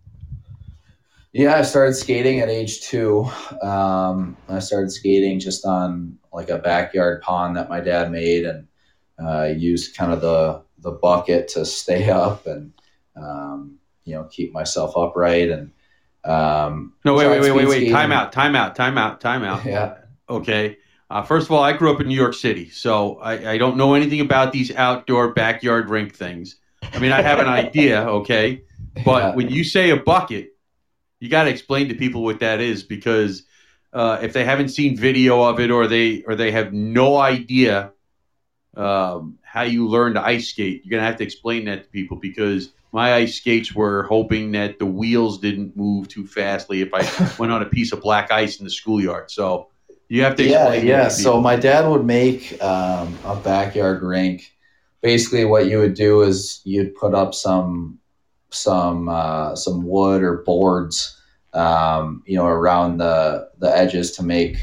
Yeah, 1.33 1.55
I 1.55 1.63
started 1.63 1.95
skating 1.95 2.39
at 2.41 2.49
age 2.49 2.81
two. 2.81 3.25
Um, 3.63 4.37
I 4.47 4.59
started 4.59 4.91
skating 4.91 5.39
just 5.39 5.65
on 5.65 6.19
like 6.31 6.49
a 6.49 6.59
backyard 6.59 7.21
pond 7.23 7.57
that 7.57 7.69
my 7.69 7.79
dad 7.79 8.11
made, 8.11 8.45
and 8.45 8.67
uh, 9.23 9.45
used 9.45 9.97
kind 9.97 10.11
of 10.13 10.21
the 10.21 10.61
the 10.79 10.91
bucket 10.91 11.47
to 11.49 11.65
stay 11.65 12.09
up 12.23 12.45
and 12.45 12.71
um, 13.15 13.77
you 14.05 14.13
know 14.13 14.25
keep 14.25 14.53
myself 14.53 14.95
upright 14.95 15.49
and. 15.49 15.71
Um, 16.25 16.93
No, 17.03 17.15
wait, 17.15 17.27
wait, 17.27 17.41
wait, 17.41 17.51
wait, 17.51 17.67
wait. 17.67 17.91
Time 17.91 18.13
out, 18.13 18.31
time 18.31 18.55
out, 18.55 18.77
time 18.77 18.97
out, 18.97 19.19
time 19.19 19.43
out. 19.43 19.65
Yeah, 19.65 19.97
Okay. 20.29 20.77
Uh, 21.09 21.21
first 21.21 21.47
of 21.47 21.51
all, 21.51 21.61
I 21.61 21.73
grew 21.73 21.93
up 21.93 21.99
in 21.99 22.07
New 22.07 22.15
York 22.15 22.33
City, 22.33 22.69
so 22.69 23.17
I, 23.17 23.51
I 23.51 23.57
don't 23.57 23.75
know 23.75 23.93
anything 23.93 24.21
about 24.21 24.53
these 24.53 24.73
outdoor 24.73 25.33
backyard 25.33 25.89
rink 25.89 26.15
things. 26.15 26.55
I 26.93 26.99
mean, 26.99 27.11
I 27.11 27.21
have 27.21 27.39
an 27.39 27.47
idea, 27.47 28.03
okay, 28.07 28.63
but 29.03 29.21
Yeah. 29.21 29.35
when 29.35 29.49
you 29.49 29.65
say 29.65 29.89
a 29.89 29.97
bucket, 29.97 30.52
you 31.23 31.29
got 31.29 31.45
to 31.45 31.49
explain 31.49 31.87
to 31.87 31.95
people 31.95 32.21
what 32.21 32.41
that 32.41 32.59
is 32.59 32.83
because 32.83 33.43
uh, 33.93 34.19
if 34.21 34.33
they 34.33 34.43
haven't 34.43 34.67
seen 34.67 34.97
video 34.97 35.41
of 35.41 35.57
it 35.61 35.71
or 35.71 35.87
they 35.87 36.21
or 36.23 36.35
they 36.35 36.51
have 36.51 36.73
no 36.73 37.15
idea 37.15 37.93
um, 38.75 39.37
how 39.41 39.61
you 39.61 39.87
learn 39.87 40.15
to 40.15 40.21
ice 40.21 40.49
skate, 40.49 40.81
you're 40.83 40.91
gonna 40.91 41.07
have 41.07 41.19
to 41.19 41.23
explain 41.23 41.63
that 41.63 41.85
to 41.85 41.89
people 41.91 42.17
because 42.17 42.73
my 42.91 43.13
ice 43.13 43.35
skates 43.35 43.73
were 43.73 44.03
hoping 44.03 44.51
that 44.51 44.79
the 44.79 44.85
wheels 44.85 45.39
didn't 45.39 45.77
move 45.77 46.09
too 46.09 46.27
fastly 46.27 46.81
if 46.81 46.89
I 46.93 47.07
went 47.39 47.53
on 47.53 47.61
a 47.61 47.67
piece 47.67 47.93
of 47.93 48.01
black 48.01 48.29
ice 48.29 48.57
in 48.57 48.65
the 48.65 48.69
schoolyard. 48.69 49.31
So 49.31 49.69
you 50.09 50.23
have 50.23 50.35
to 50.35 50.43
yeah, 50.43 50.67
explain. 50.67 50.87
yeah. 50.87 51.03
to 51.05 51.09
So 51.09 51.39
my 51.39 51.55
dad 51.55 51.87
would 51.87 52.03
make 52.03 52.61
um, 52.61 53.17
a 53.23 53.37
backyard 53.37 54.03
rink. 54.03 54.51
Basically, 54.99 55.45
what 55.45 55.67
you 55.67 55.77
would 55.77 55.93
do 55.93 56.23
is 56.23 56.59
you'd 56.65 56.95
put 56.95 57.13
up 57.13 57.33
some 57.33 57.99
some 58.53 59.09
uh, 59.09 59.55
some 59.55 59.87
wood 59.87 60.23
or 60.23 60.43
boards, 60.43 61.19
um, 61.53 62.23
you 62.25 62.37
know, 62.37 62.45
around 62.45 62.97
the 62.97 63.49
the 63.59 63.75
edges 63.75 64.11
to 64.13 64.23
make 64.23 64.57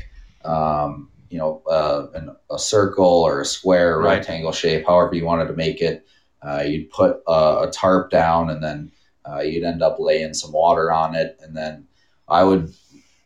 um, 0.44 1.11
you 1.31 1.38
know 1.38 1.62
uh, 1.70 2.07
an, 2.14 2.35
a 2.50 2.59
circle 2.59 3.05
or 3.07 3.40
a 3.40 3.44
square, 3.44 3.96
or 3.96 4.03
Right. 4.03 4.18
rectangle 4.18 4.53
shape, 4.53 4.87
however 4.87 5.14
you 5.14 5.24
wanted 5.24 5.46
to 5.48 5.55
make 5.55 5.81
it. 5.81 6.07
Uh, 6.42 6.62
you'd 6.66 6.90
put 6.90 7.20
a, 7.29 7.66
a 7.68 7.70
tarp 7.72 8.11
down, 8.11 8.48
and 8.50 8.62
then 8.64 8.90
uh, 9.31 9.40
you'd 9.40 9.64
end 9.64 9.83
up 9.83 9.96
laying 9.98 10.33
some 10.35 10.53
water 10.53 10.90
on 10.90 11.14
it, 11.14 11.38
and 11.42 11.57
then 11.57 11.87
I 12.29 12.44
would 12.44 12.72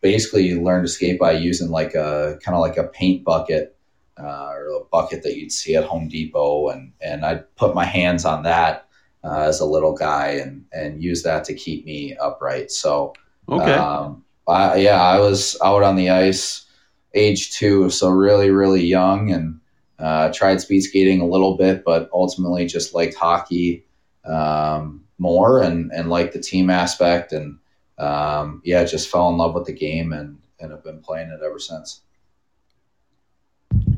basically 0.01 0.55
learn 0.55 0.83
to 0.83 0.89
skate 0.89 1.19
by 1.19 1.33
using 1.33 1.71
like 1.71 1.95
a 1.95 2.39
kind 2.45 2.55
of 2.55 2.61
like 2.61 2.77
a 2.77 2.85
paint 2.85 3.25
bucket 3.25 3.77
uh, 4.19 4.49
or 4.51 4.67
a 4.69 4.85
bucket 4.91 5.23
that 5.23 5.37
you'd 5.37 5.53
see 5.53 5.77
at 5.77 5.85
Home 5.85 6.09
Depot, 6.09 6.69
and 6.69 6.93
and 7.01 7.25
I'd 7.25 7.55
put 7.57 7.75
my 7.75 7.85
hands 7.85 8.25
on 8.25 8.43
that 8.43 8.84
uh, 9.25 9.41
as 9.41 9.61
a 9.61 9.65
little 9.65 9.95
guy 9.95 10.29
and 10.29 10.65
and 10.73 11.03
use 11.03 11.23
that 11.23 11.45
to 11.45 11.55
keep 11.55 11.85
me 11.85 12.17
upright. 12.17 12.71
So 12.71 13.15
okay. 13.49 13.73
um, 13.73 14.25
I, 14.47 14.77
yeah, 14.77 15.03
I 15.03 15.19
was 15.21 15.59
out 15.65 15.83
on 15.83 15.97
the 15.97 16.11
ice 16.11 16.67
age 17.15 17.53
two, 17.53 17.91
so 17.91 18.11
really 18.11 18.51
really 18.51 18.85
young, 18.85 19.33
and 19.33 19.61
uh, 19.99 20.33
tried 20.33 20.61
speed 20.61 20.83
skating 20.83 21.21
a 21.21 21.27
little 21.27 21.57
bit, 21.57 21.85
but 21.85 22.11
ultimately 22.13 22.67
just 22.67 22.95
liked 22.95 23.15
hockey 23.15 23.87
um, 24.25 25.05
more 25.19 25.63
and 25.63 25.91
and 25.93 26.11
liked 26.11 26.35
the 26.35 26.41
team 26.41 26.71
aspect 26.71 27.33
and 27.33 27.59
um, 27.99 28.61
yeah, 28.65 28.85
just 28.85 29.09
fell 29.09 29.29
in 29.31 29.37
love 29.37 29.55
with 29.55 29.67
the 29.67 29.73
game 29.73 30.13
and, 30.13 30.39
and 30.61 30.73
have 30.73 30.83
been 30.83 31.01
playing 31.01 31.31
it 31.31 31.41
ever 31.45 31.59
since. 31.59 32.01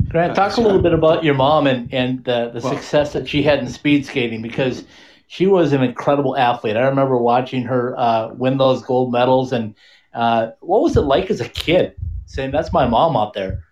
Grant, 0.08 0.36
talk 0.36 0.56
a 0.56 0.60
little 0.60 0.80
bit 0.80 0.92
about 0.92 1.24
your 1.24 1.34
mom 1.34 1.66
and, 1.66 1.92
and 1.92 2.24
the, 2.24 2.50
the 2.54 2.60
Well- 2.60 2.74
success 2.74 3.12
that 3.12 3.28
she 3.28 3.42
had 3.42 3.58
in 3.58 3.68
speed 3.68 4.06
skating 4.06 4.42
because 4.42 4.84
she 5.26 5.46
was 5.46 5.72
an 5.72 5.82
incredible 5.82 6.36
athlete. 6.36 6.76
I 6.76 6.86
remember 6.86 7.16
watching 7.18 7.62
her 7.64 7.98
uh, 7.98 8.32
win 8.34 8.58
those 8.58 8.82
gold 8.82 9.12
medals. 9.12 9.52
And 9.52 9.74
uh, 10.14 10.50
what 10.60 10.82
was 10.82 10.96
it 10.96 11.02
like 11.02 11.30
as 11.30 11.40
a 11.40 11.48
kid 11.48 11.94
saying, 12.26 12.52
That's 12.52 12.72
my 12.72 12.86
mom 12.86 13.16
out 13.16 13.34
there? 13.34 13.64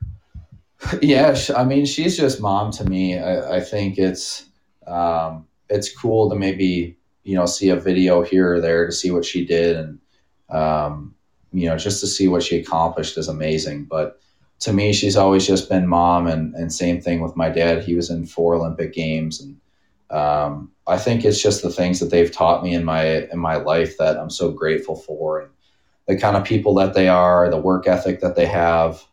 yeah, 1.02 1.36
I 1.56 1.64
mean, 1.64 1.86
she's 1.86 2.16
just 2.16 2.40
mom 2.40 2.70
to 2.72 2.84
me. 2.84 3.18
I, 3.18 3.56
I 3.56 3.60
think 3.60 3.98
it's 3.98 4.46
um, 4.86 5.46
it's 5.70 5.96
cool 5.96 6.28
to 6.30 6.36
maybe 6.36 6.96
you 7.22 7.34
know 7.34 7.46
see 7.46 7.70
a 7.70 7.76
video 7.76 8.22
here 8.22 8.54
or 8.54 8.60
there 8.60 8.86
to 8.86 8.92
see 8.92 9.10
what 9.10 9.24
she 9.24 9.46
did, 9.46 9.76
and 9.76 9.98
um, 10.50 11.14
you 11.52 11.68
know 11.68 11.78
just 11.78 12.00
to 12.00 12.06
see 12.06 12.28
what 12.28 12.42
she 12.42 12.58
accomplished 12.58 13.16
is 13.16 13.28
amazing. 13.28 13.84
But 13.84 14.20
to 14.60 14.72
me, 14.72 14.92
she's 14.92 15.16
always 15.16 15.46
just 15.46 15.68
been 15.68 15.86
mom, 15.86 16.26
and 16.26 16.54
and 16.54 16.72
same 16.72 17.00
thing 17.00 17.20
with 17.20 17.36
my 17.36 17.48
dad. 17.48 17.82
He 17.82 17.94
was 17.94 18.10
in 18.10 18.26
four 18.26 18.54
Olympic 18.54 18.92
games, 18.92 19.40
and 19.40 19.56
um, 20.14 20.70
I 20.86 20.98
think 20.98 21.24
it's 21.24 21.42
just 21.42 21.62
the 21.62 21.70
things 21.70 22.00
that 22.00 22.10
they've 22.10 22.30
taught 22.30 22.62
me 22.62 22.74
in 22.74 22.84
my 22.84 23.26
in 23.32 23.38
my 23.38 23.56
life 23.56 23.96
that 23.98 24.16
I'm 24.18 24.30
so 24.30 24.50
grateful 24.50 24.96
for, 24.96 25.40
and 25.40 25.50
the 26.06 26.18
kind 26.18 26.36
of 26.36 26.44
people 26.44 26.74
that 26.74 26.94
they 26.94 27.08
are, 27.08 27.50
the 27.50 27.58
work 27.58 27.86
ethic 27.86 28.20
that 28.20 28.36
they 28.36 28.46
have 28.46 29.04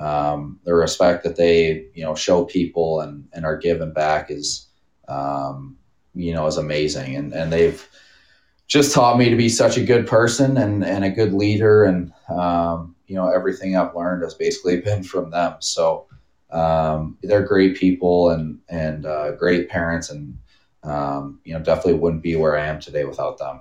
um, 0.00 0.58
the 0.64 0.74
respect 0.74 1.22
that 1.24 1.36
they 1.36 1.86
you 1.94 2.02
know 2.02 2.14
show 2.14 2.44
people 2.44 3.00
and, 3.00 3.28
and 3.32 3.44
are 3.44 3.56
given 3.56 3.92
back 3.92 4.30
is 4.30 4.66
um, 5.08 5.76
you 6.14 6.32
know 6.32 6.46
is 6.46 6.56
amazing. 6.56 7.14
And, 7.14 7.32
and 7.32 7.52
they've 7.52 7.86
just 8.66 8.94
taught 8.94 9.18
me 9.18 9.28
to 9.28 9.36
be 9.36 9.48
such 9.48 9.76
a 9.76 9.84
good 9.84 10.06
person 10.06 10.56
and, 10.56 10.84
and 10.84 11.04
a 11.04 11.10
good 11.10 11.34
leader. 11.34 11.84
And 11.84 12.12
um, 12.30 12.96
you 13.06 13.14
know 13.14 13.30
everything 13.30 13.76
I've 13.76 13.94
learned 13.94 14.22
has 14.22 14.34
basically 14.34 14.80
been 14.80 15.02
from 15.02 15.30
them. 15.30 15.56
So 15.60 16.06
um, 16.50 17.18
they're 17.22 17.46
great 17.46 17.76
people 17.76 18.30
and 18.30 18.58
and 18.70 19.04
uh, 19.04 19.32
great 19.32 19.68
parents 19.68 20.08
and 20.08 20.38
um, 20.82 21.40
you 21.44 21.54
know 21.54 21.60
definitely 21.60 21.94
wouldn't 21.94 22.22
be 22.22 22.36
where 22.36 22.58
I 22.58 22.66
am 22.66 22.80
today 22.80 23.04
without 23.04 23.38
them 23.38 23.60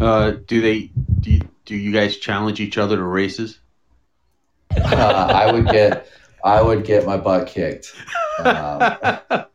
Uh, 0.00 0.30
do 0.46 0.62
they? 0.62 0.90
Do 1.20 1.30
you, 1.30 1.40
do 1.66 1.76
you 1.76 1.92
guys 1.92 2.16
challenge 2.16 2.58
each 2.58 2.78
other 2.78 2.96
to 2.96 3.02
races? 3.02 3.58
uh, 4.76 5.32
I 5.34 5.52
would 5.52 5.66
get 5.66 6.08
I 6.42 6.62
would 6.62 6.84
get 6.84 7.04
my 7.04 7.16
butt 7.16 7.48
kicked 7.48 7.92
um, 8.38 8.96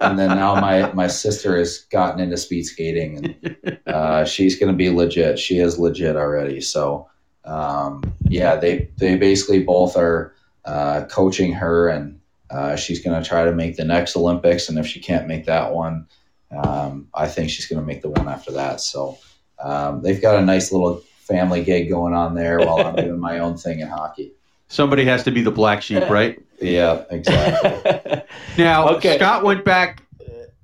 and 0.01 0.19
then 0.19 0.29
now 0.29 0.59
my 0.59 0.91
my 0.93 1.07
sister 1.07 1.57
has 1.57 1.79
gotten 1.89 2.19
into 2.19 2.37
speed 2.37 2.63
skating 2.63 3.17
and 3.17 3.79
uh, 3.87 4.25
she's 4.25 4.59
going 4.59 4.71
to 4.71 4.77
be 4.77 4.89
legit 4.89 5.39
she 5.39 5.59
is 5.59 5.79
legit 5.79 6.15
already 6.15 6.59
so 6.61 7.09
um, 7.45 8.03
yeah 8.27 8.55
they 8.55 8.89
they 8.97 9.15
basically 9.15 9.63
both 9.63 9.95
are 9.95 10.35
uh, 10.65 11.05
coaching 11.09 11.53
her 11.53 11.87
and 11.87 12.19
uh, 12.51 12.75
she's 12.75 12.99
going 13.03 13.21
to 13.21 13.27
try 13.27 13.43
to 13.45 13.51
make 13.51 13.75
the 13.75 13.85
next 13.85 14.15
olympics 14.15 14.69
and 14.69 14.77
if 14.79 14.85
she 14.87 14.99
can't 14.99 15.27
make 15.27 15.45
that 15.45 15.73
one 15.73 16.07
um, 16.51 17.07
i 17.13 17.27
think 17.27 17.49
she's 17.49 17.65
going 17.67 17.79
to 17.79 17.85
make 17.85 18.01
the 18.01 18.09
one 18.09 18.27
after 18.27 18.51
that 18.51 18.79
so 18.81 19.17
um, 19.63 20.01
they've 20.01 20.21
got 20.21 20.35
a 20.37 20.41
nice 20.45 20.71
little 20.71 21.01
family 21.19 21.63
gig 21.63 21.89
going 21.89 22.13
on 22.13 22.35
there 22.35 22.59
while 22.59 22.79
i'm 22.85 22.95
doing 22.95 23.19
my 23.19 23.39
own 23.39 23.57
thing 23.57 23.79
in 23.79 23.87
hockey 23.87 24.31
Somebody 24.67 25.05
has 25.05 25.21
to 25.25 25.31
be 25.31 25.43
the 25.43 25.51
black 25.51 25.83
sheep, 25.83 26.09
right? 26.09 26.41
yeah 26.59 27.03
exactly 27.11 28.21
Now, 28.57 28.89
Okay. 28.95 29.15
Scott 29.17 29.43
went 29.43 29.63
back. 29.63 30.01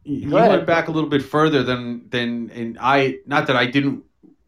He 0.04 0.26
Go 0.26 0.38
ahead. 0.38 0.50
went 0.50 0.66
back 0.66 0.88
a 0.88 0.92
little 0.92 1.08
bit 1.10 1.22
further 1.22 1.62
than 1.62 2.10
than, 2.10 2.50
and 2.50 2.78
I. 2.82 3.20
Not 3.28 3.46
that 3.46 3.56
I 3.56 3.68
didn't. 3.68 4.04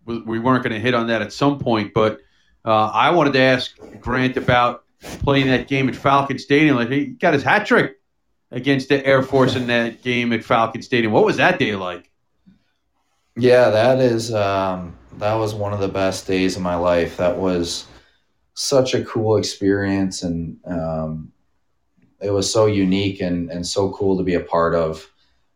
We 0.06 0.39
weren't 0.39 0.63
going 0.63 0.74
to 0.74 0.80
hit 0.80 0.96
on 0.96 1.06
that 1.08 1.22
at 1.22 1.32
some 1.32 1.60
point, 1.60 1.93
but 1.93 2.19
uh, 2.65 2.88
I 2.88 3.12
wanted 3.12 3.34
to 3.34 3.39
ask 3.41 3.78
Grant 4.02 4.38
about 4.38 4.83
playing 5.04 5.48
that 5.48 5.68
game 5.68 5.89
at 5.89 5.96
Falcon 5.96 6.39
Stadium. 6.39 6.76
Like 6.76 6.89
he 6.89 7.06
got 7.06 7.34
his 7.34 7.44
hat 7.44 7.66
trick 7.66 7.98
against 8.52 8.89
the 8.89 9.06
Air 9.06 9.24
Force 9.24 9.56
in 9.56 9.68
that 9.68 10.02
game 10.02 10.32
at 10.34 10.44
Falcon 10.44 10.82
Stadium. 10.82 11.12
What 11.12 11.26
was 11.26 11.38
that 11.38 11.60
day 11.60 11.76
like? 11.76 12.10
Yeah, 13.36 13.70
that 13.70 14.00
is 14.00 14.34
um, 14.34 14.96
that 15.18 15.34
was 15.34 15.56
one 15.56 15.74
of 15.74 15.80
the 15.80 15.88
best 15.88 16.28
days 16.28 16.56
of 16.56 16.62
my 16.62 16.76
life. 16.76 17.18
That 17.18 17.38
was 17.38 17.88
such 18.54 18.94
a 18.94 19.04
cool 19.04 19.38
experience, 19.38 20.21
and 20.21 20.58
um, 20.65 21.32
it 22.21 22.30
was 22.30 22.52
so 22.52 22.67
unique 22.67 23.21
and 23.21 23.50
and 23.50 23.65
so 23.65 23.92
cool 23.92 24.17
to 24.17 24.23
be 24.23 24.36
a 24.36 24.40
part 24.40 24.75
of. 24.75 25.10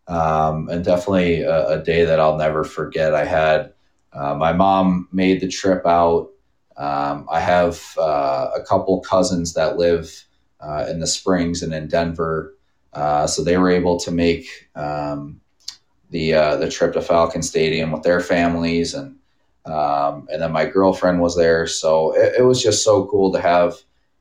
Um, 0.08 0.70
and 0.70 0.86
definitely 0.86 1.42
a, 1.42 1.68
a 1.68 1.84
day 1.84 2.06
that 2.06 2.20
I'll 2.20 2.38
never 2.38 2.64
forget. 2.64 3.14
I 3.14 3.26
had 3.26 3.74
uh, 4.14 4.34
my 4.36 4.54
mom 4.54 5.10
made 5.12 5.42
the 5.42 5.48
trip 5.48 5.86
out. 5.86 6.30
Um, 6.78 7.28
I 7.32 7.40
have 7.40 7.82
uh, 7.98 8.52
a 8.56 8.64
couple 8.64 9.00
cousins 9.02 9.54
that 9.54 9.78
live 9.78 10.26
uh, 10.60 10.86
in 10.90 11.00
the 11.00 11.08
Springs 11.08 11.64
and 11.64 11.74
in 11.74 11.88
Denver, 11.88 12.56
uh, 12.94 13.28
so 13.28 13.44
they 13.44 13.58
were 13.58 13.72
able 13.72 14.00
to 14.00 14.12
make. 14.12 14.70
Um, 14.76 15.42
the 16.10 16.34
uh, 16.34 16.56
the 16.58 16.70
trip 16.70 16.94
to 16.94 17.02
Falcon 17.02 17.42
Stadium 17.42 17.92
with 17.92 18.04
their 18.04 18.20
families, 18.20 18.94
and 18.94 19.18
um, 19.66 20.28
and 20.32 20.42
then 20.42 20.52
my 20.52 20.66
girlfriend 20.66 21.22
was 21.22 21.36
there. 21.36 21.68
So 21.68 22.16
it, 22.16 22.36
it 22.40 22.44
was 22.44 22.62
just 22.62 22.84
so 22.84 23.06
cool 23.08 23.34
to 23.34 23.42
have 23.42 23.76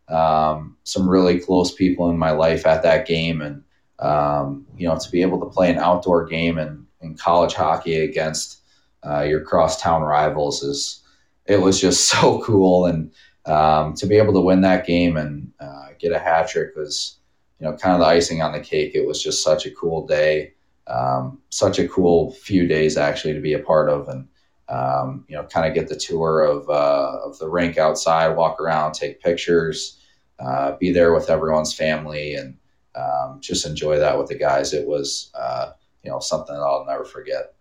um, 0.08 0.76
some 0.84 1.08
really 1.08 1.38
close 1.38 1.72
people 1.72 2.10
in 2.10 2.18
my 2.18 2.32
life 2.32 2.66
at 2.66 2.82
that 2.82 3.06
game, 3.06 3.40
and 3.40 3.62
um, 3.98 4.66
you 4.76 4.88
know 4.88 4.98
to 4.98 5.10
be 5.10 5.22
able 5.22 5.40
to 5.40 5.46
play 5.46 5.70
an 5.70 5.78
outdoor 5.78 6.26
game 6.26 6.58
in, 6.58 6.86
in 7.00 7.16
college 7.16 7.54
hockey 7.54 7.96
against 7.96 8.60
uh, 9.06 9.22
your 9.22 9.40
crosstown 9.40 10.02
rivals 10.02 10.62
is 10.62 11.02
it 11.46 11.60
was 11.60 11.80
just 11.80 12.08
so 12.10 12.42
cool, 12.42 12.86
and 12.86 13.12
um, 13.46 13.94
to 13.94 14.06
be 14.06 14.16
able 14.16 14.32
to 14.34 14.40
win 14.40 14.60
that 14.62 14.86
game 14.86 15.16
and 15.16 15.52
uh, 15.60 15.88
get 15.98 16.12
a 16.12 16.18
hat 16.18 16.48
trick 16.48 16.74
was 16.76 17.18
you 17.60 17.66
know 17.66 17.76
kind 17.76 17.94
of 17.94 18.00
the 18.00 18.06
icing 18.06 18.42
on 18.42 18.52
the 18.52 18.60
cake. 18.60 18.94
It 18.94 19.06
was 19.06 19.22
just 19.22 19.42
such 19.42 19.66
a 19.66 19.70
cool 19.70 20.06
day 20.06 20.52
um, 20.86 21.40
such 21.50 21.78
a 21.78 21.88
cool 21.88 22.32
few 22.32 22.66
days 22.66 22.96
actually 22.96 23.34
to 23.34 23.40
be 23.40 23.54
a 23.54 23.58
part 23.58 23.88
of 23.88 24.08
and 24.08 24.28
um, 24.68 25.24
you 25.28 25.36
know 25.36 25.44
kind 25.44 25.66
of 25.66 25.74
get 25.74 25.88
the 25.88 25.96
tour 25.96 26.44
of 26.44 26.68
uh, 26.68 27.18
of 27.24 27.38
the 27.38 27.48
rink 27.48 27.78
outside 27.78 28.36
walk 28.36 28.60
around 28.60 28.92
take 28.92 29.20
pictures 29.20 30.00
uh, 30.38 30.76
be 30.78 30.92
there 30.92 31.12
with 31.12 31.30
everyone's 31.30 31.72
family 31.72 32.34
and 32.34 32.56
um, 32.96 33.38
just 33.40 33.66
enjoy 33.66 33.98
that 33.98 34.18
with 34.18 34.28
the 34.28 34.34
guys. 34.34 34.72
It 34.72 34.86
was, 34.86 35.30
uh, 35.34 35.72
you 36.02 36.10
know, 36.10 36.18
something 36.18 36.54
that 36.54 36.62
I'll 36.62 36.86
never 36.86 37.04
forget. 37.04 37.54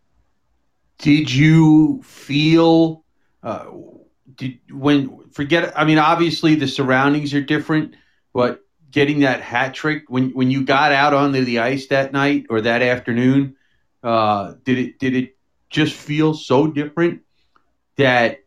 Did 0.97 1.31
you 1.31 2.01
feel 2.03 3.04
uh, 3.45 3.67
did 4.35 4.59
when 4.69 5.29
forget? 5.29 5.77
I 5.77 5.85
mean, 5.85 5.99
obviously 5.99 6.55
the 6.55 6.67
surroundings 6.67 7.33
are 7.33 7.41
different, 7.41 7.95
but 8.33 8.61
getting 8.91 9.19
that 9.19 9.41
hat 9.41 9.73
trick 9.73 10.03
when 10.09 10.31
when 10.31 10.51
you 10.51 10.65
got 10.65 10.91
out 10.91 11.13
onto 11.13 11.45
the 11.45 11.59
ice 11.59 11.87
that 11.87 12.11
night 12.11 12.47
or 12.49 12.61
that 12.61 12.81
afternoon, 12.81 13.55
uh, 14.03 14.55
did 14.63 14.79
it 14.79 14.99
did 14.99 15.15
it 15.15 15.37
just 15.69 15.93
feel 15.93 16.33
so 16.33 16.67
different 16.67 17.21
that 17.97 18.39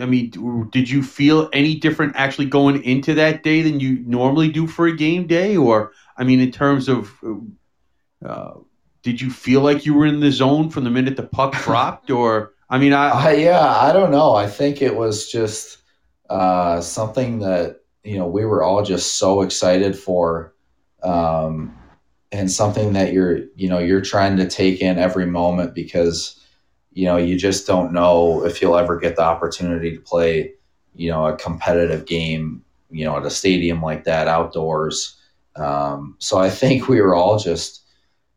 I 0.00 0.06
mean, 0.06 0.68
did 0.70 0.90
you 0.90 1.02
feel 1.02 1.48
any 1.52 1.76
different 1.76 2.16
actually 2.16 2.46
going 2.46 2.82
into 2.82 3.14
that 3.14 3.42
day 3.42 3.62
than 3.62 3.80
you 3.80 4.00
normally 4.04 4.50
do 4.50 4.66
for 4.66 4.86
a 4.86 4.96
game 4.96 5.26
day? 5.26 5.56
Or, 5.56 5.92
I 6.16 6.24
mean, 6.24 6.40
in 6.40 6.50
terms 6.50 6.88
of, 6.88 7.12
uh, 8.24 8.54
did 9.02 9.20
you 9.20 9.30
feel 9.30 9.60
like 9.60 9.86
you 9.86 9.94
were 9.94 10.06
in 10.06 10.20
the 10.20 10.32
zone 10.32 10.70
from 10.70 10.84
the 10.84 10.90
minute 10.90 11.16
the 11.16 11.22
puck 11.22 11.52
dropped? 11.62 12.10
Or, 12.10 12.54
I 12.68 12.78
mean, 12.78 12.92
I, 12.92 13.10
uh, 13.10 13.30
yeah, 13.30 13.64
I 13.64 13.92
don't 13.92 14.10
know. 14.10 14.34
I 14.34 14.48
think 14.48 14.82
it 14.82 14.96
was 14.96 15.30
just 15.30 15.78
uh, 16.28 16.80
something 16.80 17.38
that 17.40 17.80
you 18.02 18.18
know 18.18 18.26
we 18.26 18.44
were 18.44 18.62
all 18.62 18.82
just 18.82 19.16
so 19.16 19.42
excited 19.42 19.98
for, 19.98 20.54
um, 21.02 21.76
and 22.32 22.50
something 22.50 22.92
that 22.94 23.12
you're 23.12 23.38
you 23.54 23.68
know 23.68 23.78
you're 23.78 24.00
trying 24.00 24.36
to 24.38 24.48
take 24.48 24.80
in 24.80 24.98
every 24.98 25.26
moment 25.26 25.74
because 25.74 26.36
you 26.96 27.04
know, 27.04 27.18
you 27.18 27.36
just 27.36 27.66
don't 27.66 27.92
know 27.92 28.42
if 28.46 28.62
you'll 28.62 28.78
ever 28.78 28.98
get 28.98 29.16
the 29.16 29.22
opportunity 29.22 29.94
to 29.94 30.00
play, 30.00 30.54
you 30.94 31.10
know, 31.10 31.26
a 31.26 31.36
competitive 31.36 32.06
game, 32.06 32.64
you 32.90 33.04
know, 33.04 33.18
at 33.18 33.26
a 33.26 33.30
stadium 33.30 33.82
like 33.82 34.04
that 34.04 34.28
outdoors. 34.28 35.14
Um, 35.56 36.16
so 36.20 36.38
I 36.38 36.48
think 36.48 36.88
we 36.88 37.02
were 37.02 37.14
all 37.14 37.38
just 37.38 37.82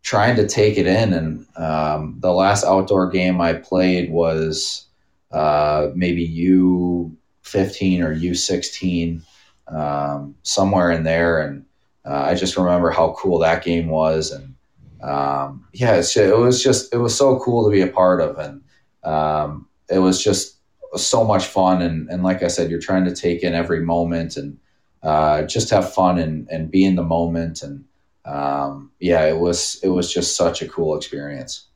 trying 0.02 0.36
to 0.38 0.48
take 0.48 0.78
it 0.78 0.88
in. 0.88 1.14
And 1.14 1.46
um, 1.58 2.18
the 2.20 2.32
last 2.32 2.64
outdoor 2.64 3.10
game 3.10 3.42
I 3.42 3.54
played 3.54 4.12
was 4.12 4.88
uh, 5.32 5.90
maybe 5.94 6.28
U15 6.28 8.02
or 8.02 8.16
U16, 8.16 9.22
um, 9.68 10.36
somewhere 10.44 10.92
in 10.92 11.04
there. 11.04 11.42
And 11.42 11.66
uh, 12.06 12.24
I 12.24 12.36
just 12.36 12.58
remember 12.58 12.90
how 12.90 13.16
cool 13.18 13.40
that 13.40 13.64
game 13.64 13.90
was. 13.90 14.32
And 14.32 14.56
um, 15.02 15.66
yeah, 15.74 15.96
it 15.96 16.38
was 16.38 16.64
just 16.64 16.94
it 16.94 16.98
was 16.98 17.16
so 17.16 17.40
cool 17.40 17.64
to 17.64 17.72
be 17.72 17.82
a 17.82 17.88
part 17.88 18.20
of, 18.20 18.38
and 18.38 18.62
um, 19.04 19.68
it 19.90 20.00
was 20.00 20.22
just 20.22 20.58
so 20.96 21.24
much 21.24 21.46
fun. 21.46 21.82
And, 21.82 22.10
and 22.10 22.24
like 22.24 22.44
I 22.44 22.48
said, 22.48 22.70
you're 22.70 22.80
trying 22.80 23.06
to 23.06 23.16
take 23.16 23.44
in 23.44 23.54
every 23.54 23.82
moment 23.82 24.38
and 24.38 24.58
uh, 25.04 25.44
just 25.44 25.70
have 25.70 25.94
fun 25.94 26.18
and, 26.18 26.48
and 26.50 26.72
be 26.72 26.84
in 26.84 26.96
the 26.96 27.04
moment. 27.04 27.62
And 27.62 27.86
um, 28.30 28.92
yeah, 29.00 29.26
it 29.26 29.38
was 29.38 29.80
it 29.82 29.90
was 29.90 30.14
just 30.14 30.36
such 30.36 30.62
a 30.62 30.68
cool 30.68 30.96
experience. 30.96 31.68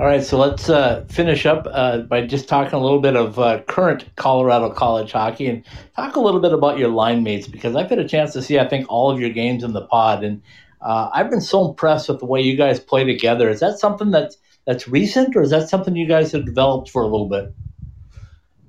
All 0.00 0.06
right, 0.06 0.22
so 0.22 0.38
let's 0.38 0.68
uh, 0.68 1.04
finish 1.08 1.44
up 1.44 1.66
uh, 1.70 1.98
by 1.98 2.24
just 2.24 2.48
talking 2.48 2.74
a 2.74 2.80
little 2.80 3.00
bit 3.00 3.16
of 3.16 3.38
uh, 3.38 3.62
current 3.62 4.04
Colorado 4.14 4.70
college 4.70 5.10
hockey 5.10 5.46
and 5.46 5.64
talk 5.96 6.14
a 6.14 6.20
little 6.20 6.40
bit 6.40 6.52
about 6.52 6.78
your 6.78 6.88
line 6.88 7.24
mates 7.24 7.48
because 7.48 7.74
I've 7.74 7.90
had 7.90 7.98
a 7.98 8.06
chance 8.06 8.32
to 8.34 8.42
see, 8.42 8.60
I 8.60 8.68
think, 8.68 8.86
all 8.88 9.10
of 9.10 9.18
your 9.18 9.30
games 9.30 9.64
in 9.64 9.72
the 9.72 9.86
pod. 9.86 10.22
And 10.22 10.40
uh, 10.80 11.10
I've 11.12 11.30
been 11.30 11.40
so 11.40 11.68
impressed 11.68 12.08
with 12.08 12.20
the 12.20 12.26
way 12.26 12.40
you 12.40 12.56
guys 12.56 12.78
play 12.78 13.02
together. 13.02 13.48
Is 13.48 13.58
that 13.58 13.78
something 13.78 14.12
that's 14.12 14.36
that's 14.66 14.86
recent, 14.86 15.34
or 15.34 15.42
is 15.42 15.50
that 15.50 15.68
something 15.68 15.96
you 15.96 16.06
guys 16.06 16.30
have 16.30 16.44
developed 16.44 16.90
for 16.90 17.02
a 17.02 17.06
little 17.06 17.28
bit? 17.28 17.52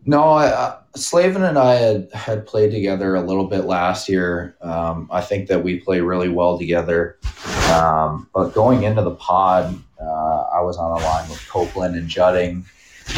No, 0.06 0.24
I, 0.24 0.78
Slavin 0.96 1.44
and 1.44 1.58
I 1.58 1.76
had 1.76 2.12
had 2.14 2.48
played 2.48 2.72
together 2.72 3.16
a 3.16 3.22
little 3.22 3.48
bit 3.48 3.66
last 3.66 4.10
year. 4.10 4.56
Um, 4.62 5.08
I 5.12 5.22
think 5.22 5.48
that 5.48 5.64
we 5.64 5.80
play 5.80 6.02
really 6.02 6.30
well 6.30 6.58
together. 6.58 7.18
Um, 7.72 8.28
but 8.34 8.54
going 8.54 8.84
into 8.84 9.02
the 9.04 9.16
pod, 9.16 9.78
uh, 10.02 10.42
I 10.54 10.62
was 10.62 10.78
on 10.78 11.00
a 11.00 11.04
line 11.04 11.30
with 11.30 11.48
Copeland 11.48 11.96
and 11.96 12.08
Judding, 12.08 12.66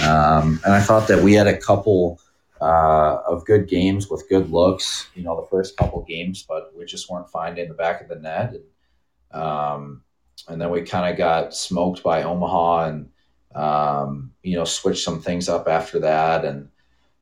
um, 0.04 0.60
and 0.66 0.74
I 0.74 0.82
thought 0.82 1.08
that 1.08 1.24
we 1.24 1.34
had 1.34 1.48
a 1.48 1.58
couple 1.58 2.20
uh, 2.60 3.22
of 3.28 3.46
good 3.46 3.68
games 3.68 4.10
with 4.10 4.28
good 4.30 4.52
looks. 4.52 5.08
You 5.16 5.24
know, 5.24 5.40
the 5.40 5.48
first 5.48 5.78
couple 5.78 6.02
games, 6.04 6.44
but 6.44 6.72
we 6.78 6.86
just 6.86 7.10
weren't 7.10 7.30
finding 7.30 7.68
the 7.68 7.74
back 7.74 8.02
of 8.02 8.08
the 8.08 8.16
net. 8.16 8.54
And, 8.54 9.42
um, 9.42 10.04
and 10.48 10.62
then 10.62 10.70
we 10.72 10.82
kind 10.82 11.12
of 11.12 11.18
got 11.18 11.56
smoked 11.56 12.04
by 12.04 12.24
Omaha 12.24 12.90
and, 12.90 13.10
um, 13.56 14.34
you 14.44 14.58
know, 14.58 14.66
switched 14.66 15.04
some 15.04 15.22
things 15.22 15.48
up 15.50 15.68
after 15.68 16.00
that. 16.00 16.46
And 16.46 16.70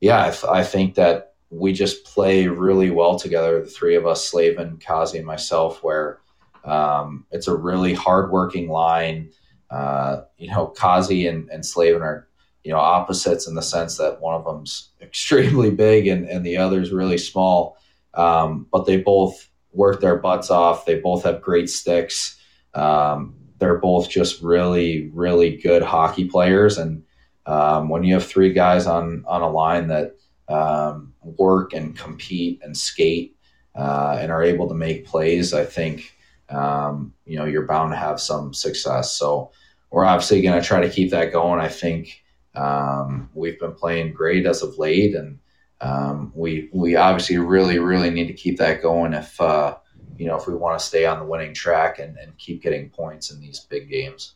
yeah, 0.02 0.26
I, 0.26 0.30
th- 0.30 0.45
I, 0.45 0.64
think 0.64 0.95
that 0.95 1.34
we 1.50 1.74
just 1.74 2.06
play 2.06 2.47
really 2.47 2.89
well 2.89 3.18
together, 3.18 3.62
the 3.62 3.70
three 3.70 3.95
of 3.95 4.06
us, 4.06 4.26
Slavin, 4.26 4.78
Kazi, 4.78 5.18
and 5.18 5.28
myself, 5.28 5.84
where 5.84 6.20
um, 6.64 7.26
it's 7.32 7.47
a 7.47 7.56
really 7.56 7.93
hardworking 7.93 8.70
line. 8.70 9.32
Uh, 9.70 10.22
you 10.38 10.50
know, 10.50 10.68
Kazi 10.68 11.28
and, 11.28 11.50
and 11.50 11.66
Slavin 11.66 12.02
are, 12.02 12.28
you 12.64 12.72
know, 12.72 12.80
opposites 12.80 13.47
in 13.47 13.56
the 13.56 13.62
sense 13.62 13.97
that 13.97 14.22
one 14.22 14.36
of 14.36 14.45
them's 14.45 14.89
extremely 15.02 15.72
big 15.72 16.08
and, 16.08 16.28
and 16.28 16.45
the 16.45 16.58
other's 16.58 16.91
really 16.91 17.18
small. 17.18 17.78
Um, 18.14 18.68
but 18.72 18.86
they 18.86 18.97
both 18.97 19.50
work 19.72 20.02
their 20.02 20.18
butts 20.18 20.50
off. 20.50 20.86
They 20.86 21.00
both 21.00 21.24
have 21.24 21.41
great 21.41 21.70
sticks. 21.70 22.39
Um, 22.74 23.36
they're 23.60 23.78
both 23.78 24.10
just 24.10 24.41
really, 24.41 25.10
really 25.14 25.58
good 25.58 25.84
hockey 25.84 26.26
players. 26.26 26.78
And 26.78 27.04
um, 27.45 27.89
when 27.89 28.03
you 28.03 28.13
have 28.13 28.25
three 28.25 28.53
guys 28.53 28.85
on 28.85 29.23
on 29.27 29.41
a 29.41 29.49
line 29.49 29.87
that 29.87 30.15
um, 30.47 31.13
work 31.21 31.73
and 31.73 31.97
compete 31.97 32.59
and 32.63 32.75
skate 32.75 33.35
uh, 33.75 34.17
and 34.19 34.31
are 34.31 34.43
able 34.43 34.67
to 34.67 34.75
make 34.75 35.05
plays, 35.05 35.53
I 35.53 35.65
think 35.65 36.13
um, 36.49 37.13
you 37.25 37.37
know 37.37 37.45
you're 37.45 37.67
bound 37.67 37.91
to 37.91 37.97
have 37.97 38.19
some 38.19 38.53
success. 38.53 39.13
So 39.13 39.51
we're 39.91 40.05
obviously 40.05 40.41
going 40.41 40.59
to 40.59 40.67
try 40.67 40.81
to 40.81 40.89
keep 40.89 41.11
that 41.11 41.31
going. 41.31 41.59
I 41.59 41.67
think 41.67 42.23
um, 42.55 43.29
we've 43.33 43.59
been 43.59 43.73
playing 43.73 44.13
great 44.13 44.45
as 44.45 44.61
of 44.61 44.77
late, 44.77 45.15
and 45.15 45.39
um, 45.81 46.31
we 46.35 46.69
we 46.73 46.95
obviously 46.95 47.37
really, 47.37 47.79
really 47.79 48.09
need 48.09 48.27
to 48.27 48.33
keep 48.33 48.57
that 48.57 48.81
going 48.81 49.13
if. 49.13 49.39
Uh, 49.39 49.75
you 50.17 50.25
know, 50.25 50.35
if 50.35 50.47
we 50.47 50.53
want 50.53 50.77
to 50.77 50.85
stay 50.85 51.05
on 51.05 51.17
the 51.17 51.25
winning 51.25 51.53
track 51.53 51.97
and, 51.97 52.17
and 52.17 52.37
keep 52.37 52.61
getting 52.61 52.89
points 52.89 53.31
in 53.31 53.39
these 53.39 53.61
big 53.61 53.89
games. 53.89 54.35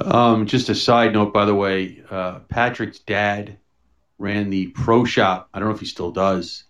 Um, 0.00 0.46
just 0.46 0.68
a 0.68 0.74
side 0.74 1.12
note, 1.12 1.32
by 1.32 1.44
the 1.44 1.54
way, 1.54 2.02
uh, 2.10 2.40
Patrick's 2.48 2.98
dad 2.98 3.58
ran 4.18 4.50
the 4.50 4.68
pro 4.68 5.04
shop. 5.04 5.48
I 5.54 5.58
don't 5.58 5.68
know 5.68 5.74
if 5.74 5.80
he 5.80 5.86
still 5.86 6.10
does 6.10 6.64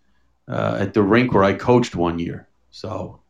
uh, 0.48 0.76
at 0.80 0.94
the 0.94 1.02
rink 1.02 1.32
where 1.32 1.44
I 1.44 1.54
coached 1.54 1.96
one 1.96 2.18
year. 2.18 2.48
So, 2.70 3.20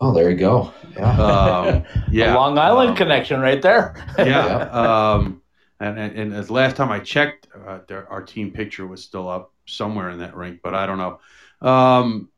oh, 0.00 0.12
there 0.12 0.30
you 0.30 0.36
go. 0.36 0.72
Yeah, 0.96 1.10
um, 1.10 1.84
yeah, 2.10 2.34
a 2.34 2.36
Long 2.36 2.58
Island 2.58 2.90
um, 2.90 2.96
connection 2.96 3.40
right 3.40 3.62
there. 3.62 3.94
yeah, 4.18 4.62
um, 4.70 5.42
and, 5.78 5.98
and, 5.98 6.18
and 6.18 6.34
as 6.34 6.50
last 6.50 6.76
time 6.76 6.90
I 6.90 6.98
checked, 6.98 7.46
uh, 7.54 7.80
there, 7.86 8.08
our 8.10 8.22
team 8.22 8.50
picture 8.50 8.86
was 8.86 9.02
still 9.04 9.28
up 9.28 9.52
somewhere 9.66 10.10
in 10.10 10.18
that 10.18 10.34
rink, 10.34 10.60
but 10.62 10.74
I 10.74 10.86
don't 10.86 10.98
know. 10.98 11.20
Um, 11.66 12.30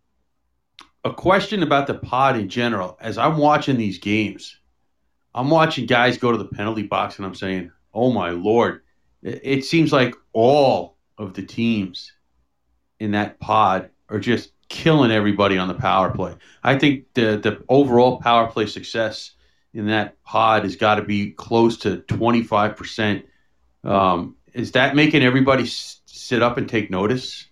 a 1.04 1.12
question 1.12 1.62
about 1.62 1.86
the 1.86 1.94
pod 1.94 2.36
in 2.36 2.48
general. 2.48 2.98
As 3.00 3.18
I'm 3.18 3.38
watching 3.38 3.76
these 3.76 3.98
games, 3.98 4.58
I'm 5.38 5.50
watching 5.50 5.86
guys 5.86 6.18
go 6.18 6.32
to 6.32 6.36
the 6.36 6.44
penalty 6.44 6.82
box 6.82 7.16
and 7.16 7.24
I'm 7.24 7.36
saying, 7.36 7.70
oh 7.94 8.10
my 8.10 8.30
Lord, 8.30 8.82
it 9.22 9.64
seems 9.64 9.92
like 9.92 10.16
all 10.32 10.96
of 11.16 11.34
the 11.34 11.42
teams 11.42 12.12
in 12.98 13.12
that 13.12 13.38
pod 13.38 13.90
are 14.08 14.18
just 14.18 14.50
killing 14.68 15.12
everybody 15.12 15.56
on 15.56 15.68
the 15.68 15.74
power 15.74 16.10
play. 16.10 16.34
I 16.64 16.76
think 16.76 17.04
the, 17.14 17.36
the 17.36 17.62
overall 17.68 18.20
power 18.20 18.48
play 18.48 18.66
success 18.66 19.30
in 19.72 19.86
that 19.86 20.20
pod 20.24 20.64
has 20.64 20.74
got 20.74 20.96
to 20.96 21.02
be 21.02 21.30
close 21.30 21.76
to 21.78 21.98
25%. 21.98 23.22
Um, 23.84 24.34
is 24.54 24.72
that 24.72 24.96
making 24.96 25.22
everybody 25.22 25.66
sit 25.66 26.42
up 26.42 26.58
and 26.58 26.68
take 26.68 26.90
notice? 26.90 27.46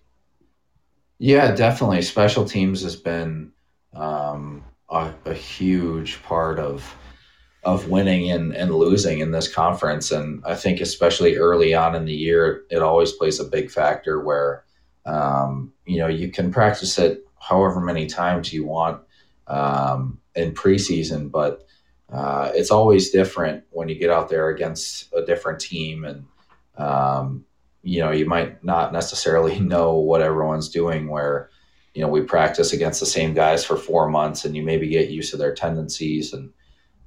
Yeah, 1.19 1.55
definitely. 1.55 2.01
Special 2.01 2.43
teams 2.43 2.83
has 2.83 2.97
been 2.97 3.53
um, 3.93 4.65
a, 4.89 5.13
a, 5.23 5.33
huge 5.33 6.21
part 6.23 6.59
of 6.59 6.93
of 7.67 7.89
winning 7.89 8.31
and, 8.31 8.55
and 8.55 8.73
losing 8.73 9.19
in 9.19 9.31
this 9.31 9.53
conference. 9.53 10.09
And 10.09 10.41
I 10.45 10.55
think 10.55 10.79
especially 10.79 11.35
early 11.35 11.73
on 11.73 11.95
in 11.95 12.05
the 12.05 12.13
year, 12.13 12.63
it 12.69 12.81
always 12.81 13.11
plays 13.11 13.41
a 13.41 13.43
big 13.43 13.69
factor 13.69 14.21
where 14.21 14.63
um, 15.05 15.73
you 15.85 15.99
know 15.99 16.07
you 16.07 16.31
can 16.31 16.49
practice 16.49 16.97
it 16.97 17.25
however 17.39 17.81
many 17.81 18.07
times 18.07 18.53
you 18.53 18.65
want 18.65 19.01
um, 19.47 20.17
in 20.33 20.53
preseason, 20.53 21.29
but 21.29 21.65
uh, 22.09 22.51
it's 22.55 22.71
always 22.71 23.11
different 23.11 23.65
when 23.71 23.89
you 23.89 23.95
get 23.95 24.09
out 24.09 24.29
there 24.29 24.47
against 24.47 25.11
a 25.13 25.25
different 25.25 25.59
team 25.59 26.05
and 26.05 26.23
um, 26.77 27.43
you 27.83 27.99
know, 27.99 28.11
you 28.11 28.25
might 28.25 28.63
not 28.63 28.93
necessarily 28.93 29.59
know 29.73 29.95
what 29.95 30.21
everyone's 30.21 30.69
doing 30.69 31.09
where, 31.09 31.49
you 31.93 32.01
know, 32.01 32.07
we 32.07 32.21
practice 32.21 32.71
against 32.71 33.01
the 33.01 33.05
same 33.05 33.33
guys 33.33 33.65
for 33.65 33.75
four 33.75 34.07
months 34.07 34.45
and 34.45 34.55
you 34.55 34.63
maybe 34.63 34.87
get 34.87 35.09
used 35.09 35.31
to 35.31 35.37
their 35.37 35.53
tendencies. 35.53 36.31
And 36.31 36.51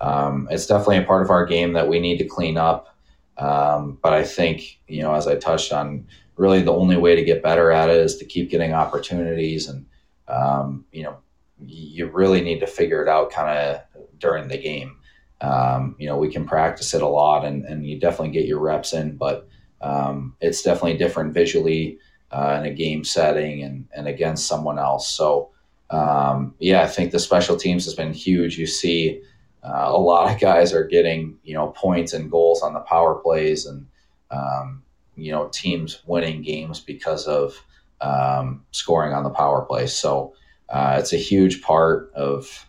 um, 0.00 0.48
it's 0.50 0.66
definitely 0.66 0.98
a 0.98 1.04
part 1.04 1.22
of 1.22 1.30
our 1.30 1.44
game 1.44 1.72
that 1.74 1.88
we 1.88 2.00
need 2.00 2.18
to 2.18 2.24
clean 2.24 2.56
up. 2.56 2.96
Um, 3.36 3.98
but 4.02 4.12
I 4.12 4.22
think, 4.22 4.78
you 4.86 5.02
know, 5.02 5.14
as 5.14 5.26
I 5.26 5.36
touched 5.36 5.72
on, 5.72 6.06
really 6.40 6.62
the 6.62 6.72
only 6.72 6.96
way 6.96 7.14
to 7.14 7.22
get 7.22 7.42
better 7.42 7.70
at 7.70 7.90
it 7.90 7.98
is 7.98 8.16
to 8.16 8.24
keep 8.24 8.50
getting 8.50 8.72
opportunities 8.72 9.68
and 9.68 9.84
um, 10.26 10.84
you 10.90 11.02
know 11.02 11.18
you 11.66 12.06
really 12.06 12.40
need 12.40 12.60
to 12.60 12.66
figure 12.66 13.02
it 13.02 13.08
out 13.08 13.30
kind 13.30 13.58
of 13.58 13.82
during 14.18 14.48
the 14.48 14.56
game. 14.56 14.96
Um, 15.42 15.96
you 15.98 16.06
know 16.06 16.16
we 16.16 16.30
can 16.30 16.46
practice 16.46 16.94
it 16.94 17.02
a 17.02 17.06
lot 17.06 17.44
and, 17.44 17.64
and 17.64 17.86
you 17.86 18.00
definitely 18.00 18.30
get 18.30 18.46
your 18.46 18.58
reps 18.58 18.92
in 18.92 19.16
but 19.16 19.48
um, 19.82 20.34
it's 20.40 20.62
definitely 20.62 20.96
different 20.96 21.34
visually 21.34 21.98
uh, 22.30 22.58
in 22.60 22.70
a 22.70 22.74
game 22.74 23.04
setting 23.04 23.62
and, 23.62 23.88
and 23.94 24.06
against 24.06 24.46
someone 24.46 24.78
else. 24.78 25.08
So 25.08 25.50
um, 25.90 26.54
yeah 26.58 26.82
i 26.82 26.86
think 26.86 27.10
the 27.10 27.18
special 27.18 27.56
teams 27.56 27.84
has 27.84 27.94
been 27.94 28.14
huge. 28.14 28.58
You 28.58 28.66
see 28.66 29.22
uh, 29.62 29.84
a 29.86 29.98
lot 29.98 30.32
of 30.32 30.40
guys 30.40 30.72
are 30.72 30.84
getting 30.84 31.38
you 31.42 31.54
know 31.54 31.68
points 31.68 32.12
and 32.12 32.30
goals 32.30 32.62
on 32.62 32.72
the 32.72 32.80
power 32.80 33.16
plays 33.16 33.66
and 33.66 33.86
um, 34.30 34.82
you 35.16 35.32
know 35.32 35.48
teams 35.52 36.02
winning 36.06 36.42
games 36.42 36.80
because 36.80 37.26
of 37.26 37.62
um, 38.00 38.64
scoring 38.70 39.12
on 39.12 39.24
the 39.24 39.30
power 39.30 39.62
play. 39.62 39.86
So 39.86 40.34
uh, 40.68 40.96
it's 40.98 41.12
a 41.12 41.18
huge 41.18 41.62
part 41.62 42.12
of 42.14 42.66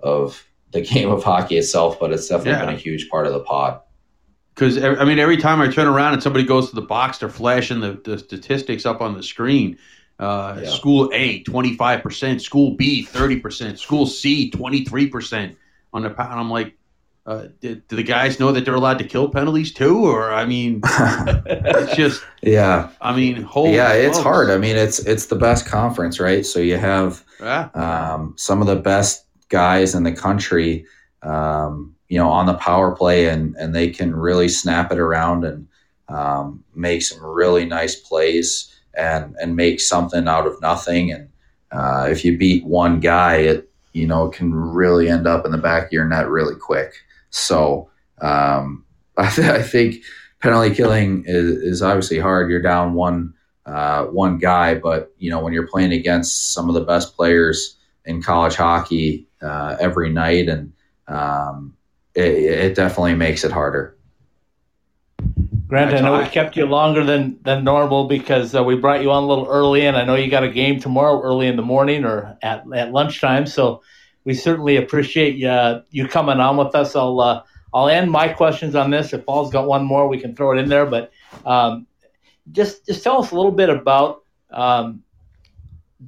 of 0.00 0.46
the 0.72 0.80
game 0.82 1.10
of 1.10 1.22
hockey 1.22 1.58
itself, 1.58 1.98
but 2.00 2.12
it's 2.12 2.28
definitely 2.28 2.52
yeah. 2.52 2.66
been 2.66 2.74
a 2.74 2.78
huge 2.78 3.08
part 3.08 3.26
of 3.26 3.32
the 3.32 3.40
pod. 3.40 3.80
Because 4.54 4.82
I 4.82 5.04
mean, 5.04 5.18
every 5.18 5.36
time 5.36 5.60
I 5.60 5.68
turn 5.68 5.86
around 5.86 6.14
and 6.14 6.22
somebody 6.22 6.44
goes 6.44 6.68
to 6.70 6.74
the 6.74 6.82
box, 6.82 7.18
they're 7.18 7.28
flashing 7.28 7.80
the, 7.80 8.00
the 8.04 8.18
statistics 8.18 8.84
up 8.84 9.00
on 9.00 9.14
the 9.14 9.22
screen. 9.22 9.78
Uh, 10.18 10.60
yeah. 10.62 10.68
School 10.68 11.08
A, 11.14 11.42
25%, 11.44 12.42
School 12.42 12.76
B, 12.76 13.06
30%, 13.06 13.78
School 13.78 14.06
C, 14.06 14.50
23% 14.50 15.56
on 15.92 16.02
the 16.02 16.08
and 16.08 16.40
I'm 16.40 16.50
like, 16.50 16.74
uh, 17.26 17.48
do, 17.60 17.76
do, 17.76 17.96
the 17.96 18.02
guys 18.02 18.40
know 18.40 18.50
that 18.52 18.64
they're 18.64 18.74
allowed 18.74 18.98
to 18.98 19.04
kill 19.04 19.28
penalties 19.28 19.72
too? 19.72 20.04
Or 20.04 20.32
I 20.32 20.46
mean, 20.46 20.80
it's 20.84 21.94
just 21.94 22.22
yeah. 22.42 22.90
I 23.00 23.14
mean, 23.14 23.42
holy 23.42 23.74
yeah, 23.74 23.92
it's 23.92 24.18
hard. 24.18 24.50
I 24.50 24.58
mean, 24.58 24.76
it's 24.76 24.98
it's 25.00 25.26
the 25.26 25.36
best 25.36 25.66
conference, 25.66 26.18
right? 26.18 26.44
So 26.46 26.60
you 26.60 26.76
have 26.76 27.24
yeah. 27.40 27.68
um, 27.74 28.34
some 28.36 28.60
of 28.60 28.66
the 28.66 28.76
best 28.76 29.26
guys 29.48 29.94
in 29.94 30.04
the 30.04 30.12
country, 30.12 30.86
um, 31.22 31.94
you 32.08 32.18
know, 32.18 32.28
on 32.30 32.46
the 32.46 32.54
power 32.54 32.96
play, 32.96 33.28
and 33.28 33.54
and 33.56 33.74
they 33.74 33.90
can 33.90 34.14
really 34.14 34.48
snap 34.48 34.90
it 34.90 34.98
around 34.98 35.44
and 35.44 35.68
um, 36.08 36.64
make 36.74 37.02
some 37.02 37.24
really 37.24 37.64
nice 37.64 37.94
plays 37.94 38.74
and 38.94 39.36
and 39.40 39.56
make 39.56 39.80
something 39.80 40.26
out 40.26 40.46
of 40.46 40.60
nothing. 40.60 41.12
And 41.12 41.28
uh, 41.70 42.08
if 42.10 42.24
you 42.24 42.38
beat 42.38 42.64
one 42.64 42.98
guy, 43.00 43.36
it 43.36 43.69
you 43.92 44.06
know 44.06 44.26
it 44.26 44.32
can 44.32 44.54
really 44.54 45.08
end 45.08 45.26
up 45.26 45.44
in 45.44 45.52
the 45.52 45.58
back 45.58 45.86
of 45.86 45.92
your 45.92 46.06
net 46.06 46.28
really 46.28 46.54
quick. 46.54 46.94
So 47.30 47.90
um, 48.20 48.84
I, 49.16 49.30
th- 49.30 49.48
I, 49.48 49.62
think 49.62 49.96
penalty 50.40 50.74
killing 50.74 51.24
is, 51.26 51.44
is, 51.44 51.82
obviously 51.82 52.18
hard. 52.18 52.50
You're 52.50 52.62
down 52.62 52.94
one 52.94 53.34
uh, 53.66 54.06
one 54.06 54.38
guy, 54.38 54.74
but 54.74 55.12
you 55.18 55.30
know 55.30 55.40
when 55.40 55.52
you're 55.52 55.66
playing 55.66 55.92
against 55.92 56.52
some 56.52 56.68
of 56.68 56.74
the 56.74 56.84
best 56.84 57.16
players 57.16 57.76
in 58.04 58.22
college 58.22 58.56
hockey 58.56 59.28
uh, 59.42 59.76
every 59.80 60.10
night, 60.10 60.48
and 60.48 60.72
um, 61.08 61.76
it, 62.14 62.24
it, 62.24 62.74
definitely 62.74 63.14
makes 63.14 63.44
it 63.44 63.52
harder. 63.52 63.96
Grant, 65.70 65.94
I 65.94 66.00
know 66.00 66.18
we 66.18 66.28
kept 66.28 66.56
you 66.56 66.66
longer 66.66 67.04
than, 67.04 67.38
than 67.42 67.62
normal 67.62 68.08
because 68.08 68.56
uh, 68.56 68.64
we 68.64 68.74
brought 68.74 69.02
you 69.02 69.12
on 69.12 69.22
a 69.22 69.26
little 69.28 69.46
early, 69.46 69.86
and 69.86 69.96
I 69.96 70.04
know 70.04 70.16
you 70.16 70.28
got 70.28 70.42
a 70.42 70.50
game 70.50 70.80
tomorrow 70.80 71.22
early 71.22 71.46
in 71.46 71.54
the 71.54 71.62
morning 71.62 72.04
or 72.04 72.36
at, 72.42 72.64
at 72.74 72.90
lunchtime. 72.90 73.46
So 73.46 73.80
we 74.24 74.34
certainly 74.34 74.78
appreciate 74.78 75.36
you, 75.36 75.46
uh, 75.46 75.82
you 75.92 76.08
coming 76.08 76.40
on 76.40 76.56
with 76.56 76.74
us. 76.74 76.96
I'll 76.96 77.20
uh, 77.20 77.44
I'll 77.72 77.88
end 77.88 78.10
my 78.10 78.26
questions 78.26 78.74
on 78.74 78.90
this. 78.90 79.12
If 79.12 79.24
Paul's 79.24 79.52
got 79.52 79.68
one 79.68 79.84
more, 79.84 80.08
we 80.08 80.18
can 80.18 80.34
throw 80.34 80.50
it 80.50 80.60
in 80.60 80.68
there. 80.68 80.86
But 80.86 81.12
um, 81.46 81.86
just 82.50 82.84
just 82.86 83.04
tell 83.04 83.22
us 83.22 83.30
a 83.30 83.36
little 83.36 83.52
bit 83.52 83.70
about 83.70 84.24
um, 84.50 85.04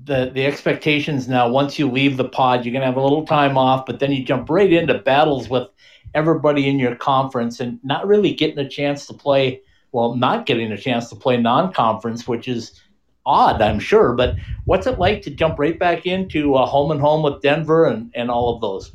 the 0.07 0.33
the 0.35 0.45
expectations 0.45 1.29
now. 1.29 1.49
Once 1.49 1.79
you 1.79 1.89
leave 1.89 2.17
the 2.17 2.29
pod, 2.29 2.65
you're 2.65 2.73
gonna 2.73 2.87
have 2.87 2.97
a 2.97 3.01
little 3.01 3.25
time 3.25 3.57
off, 3.57 3.87
but 3.87 4.01
then 4.01 4.11
you 4.11 4.25
jump 4.25 4.51
right 4.51 4.73
into 4.73 4.99
battles 4.99 5.49
with 5.49 5.69
everybody 6.15 6.69
in 6.69 6.79
your 6.79 6.97
conference, 6.97 7.61
and 7.61 7.79
not 7.83 8.07
really 8.07 8.33
getting 8.33 8.59
a 8.59 8.69
chance 8.69 9.07
to 9.07 9.15
play. 9.15 9.63
Well, 9.93 10.15
not 10.17 10.47
getting 10.47 10.73
a 10.73 10.79
chance 10.79 11.11
to 11.11 11.17
play 11.17 11.37
non-conference, 11.37 12.27
which 12.27 12.49
is 12.49 12.81
odd, 13.27 13.61
I'm 13.61 13.79
sure. 13.79 14.15
But 14.15 14.37
what's 14.65 14.87
it 14.87 14.99
like 14.99 15.21
to 15.23 15.31
jump 15.31 15.59
right 15.59 15.79
back 15.79 16.07
into 16.07 16.55
a 16.55 16.65
home 16.65 16.91
and 16.91 17.01
home 17.01 17.23
with 17.23 17.43
Denver 17.43 17.85
and, 17.85 18.11
and 18.15 18.31
all 18.31 18.55
of 18.55 18.61
those? 18.63 18.93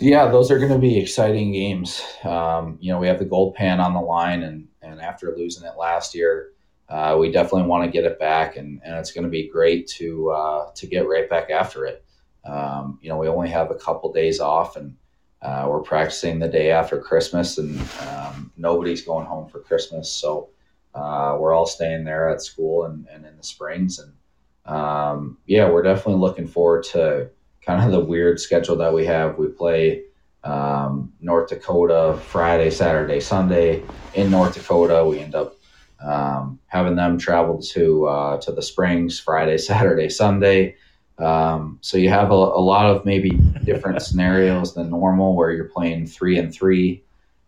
Yeah, 0.00 0.26
those 0.28 0.50
are 0.50 0.58
going 0.58 0.72
to 0.72 0.78
be 0.78 0.98
exciting 0.98 1.52
games. 1.52 2.02
Um, 2.24 2.76
you 2.80 2.92
know, 2.92 2.98
we 2.98 3.06
have 3.06 3.20
the 3.20 3.24
gold 3.24 3.54
pan 3.54 3.78
on 3.78 3.94
the 3.94 4.00
line, 4.00 4.42
and, 4.42 4.66
and 4.82 5.00
after 5.00 5.32
losing 5.36 5.64
it 5.64 5.76
last 5.78 6.12
year, 6.12 6.50
uh, 6.88 7.16
we 7.18 7.30
definitely 7.30 7.68
want 7.68 7.84
to 7.84 7.90
get 7.90 8.04
it 8.04 8.18
back, 8.18 8.56
and, 8.56 8.80
and 8.84 8.96
it's 8.96 9.12
going 9.12 9.22
to 9.22 9.30
be 9.30 9.48
great 9.48 9.86
to 9.86 10.30
uh, 10.30 10.70
to 10.74 10.86
get 10.88 11.08
right 11.08 11.30
back 11.30 11.50
after 11.50 11.86
it. 11.86 12.04
Um, 12.44 12.98
you 13.00 13.08
know, 13.08 13.16
we 13.16 13.28
only 13.28 13.48
have 13.50 13.70
a 13.70 13.76
couple 13.76 14.12
days 14.12 14.40
off, 14.40 14.74
and 14.74 14.96
uh, 15.42 15.66
we're 15.68 15.80
practicing 15.80 16.38
the 16.38 16.48
day 16.48 16.70
after 16.70 17.00
Christmas, 17.00 17.58
and 17.58 17.80
um, 18.00 18.52
nobody's 18.56 19.02
going 19.02 19.26
home 19.26 19.48
for 19.48 19.58
Christmas, 19.60 20.10
so 20.10 20.48
uh, 20.94 21.36
we're 21.38 21.52
all 21.52 21.66
staying 21.66 22.04
there 22.04 22.28
at 22.28 22.42
school 22.42 22.84
and, 22.84 23.06
and 23.10 23.26
in 23.26 23.36
the 23.36 23.42
springs. 23.42 23.98
And 23.98 24.12
um, 24.72 25.38
yeah, 25.46 25.68
we're 25.68 25.82
definitely 25.82 26.20
looking 26.20 26.46
forward 26.46 26.84
to 26.92 27.30
kind 27.64 27.84
of 27.84 27.92
the 27.92 28.04
weird 28.04 28.40
schedule 28.40 28.76
that 28.76 28.92
we 28.92 29.06
have. 29.06 29.38
We 29.38 29.48
play 29.48 30.04
um, 30.44 31.12
North 31.20 31.48
Dakota 31.48 32.18
Friday, 32.26 32.70
Saturday, 32.70 33.20
Sunday 33.20 33.82
in 34.14 34.30
North 34.30 34.54
Dakota. 34.54 35.04
We 35.04 35.20
end 35.20 35.34
up 35.34 35.56
um, 36.02 36.58
having 36.66 36.96
them 36.96 37.18
travel 37.18 37.60
to 37.62 38.06
uh, 38.06 38.36
to 38.38 38.52
the 38.52 38.62
Springs 38.62 39.18
Friday, 39.18 39.58
Saturday, 39.70 40.08
Sunday. 40.08 40.76
Um, 41.22 41.78
so 41.82 41.98
you 41.98 42.08
have 42.08 42.30
a, 42.30 42.34
a, 42.34 42.60
lot 42.60 42.86
of 42.86 43.04
maybe 43.04 43.30
different 43.62 44.02
scenarios 44.02 44.74
than 44.74 44.90
normal, 44.90 45.36
where 45.36 45.52
you're 45.52 45.66
playing 45.66 46.06
three 46.06 46.36
and 46.36 46.52
three. 46.52 47.04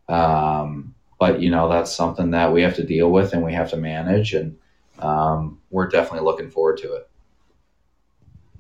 Um, 0.09 0.95
but 1.19 1.41
you 1.41 1.51
know 1.51 1.69
that's 1.69 1.95
something 1.95 2.31
that 2.31 2.53
we 2.53 2.63
have 2.63 2.77
to 2.77 2.85
deal 2.85 3.11
with 3.11 3.33
and 3.33 3.43
we 3.43 3.53
have 3.53 3.71
to 3.71 3.77
manage, 3.77 4.35
and 4.35 4.57
um, 5.01 5.59
we're 5.71 5.89
definitely 5.89 6.25
looking 6.25 6.51
forward 6.51 6.79
to 6.79 6.95
it. 6.95 7.09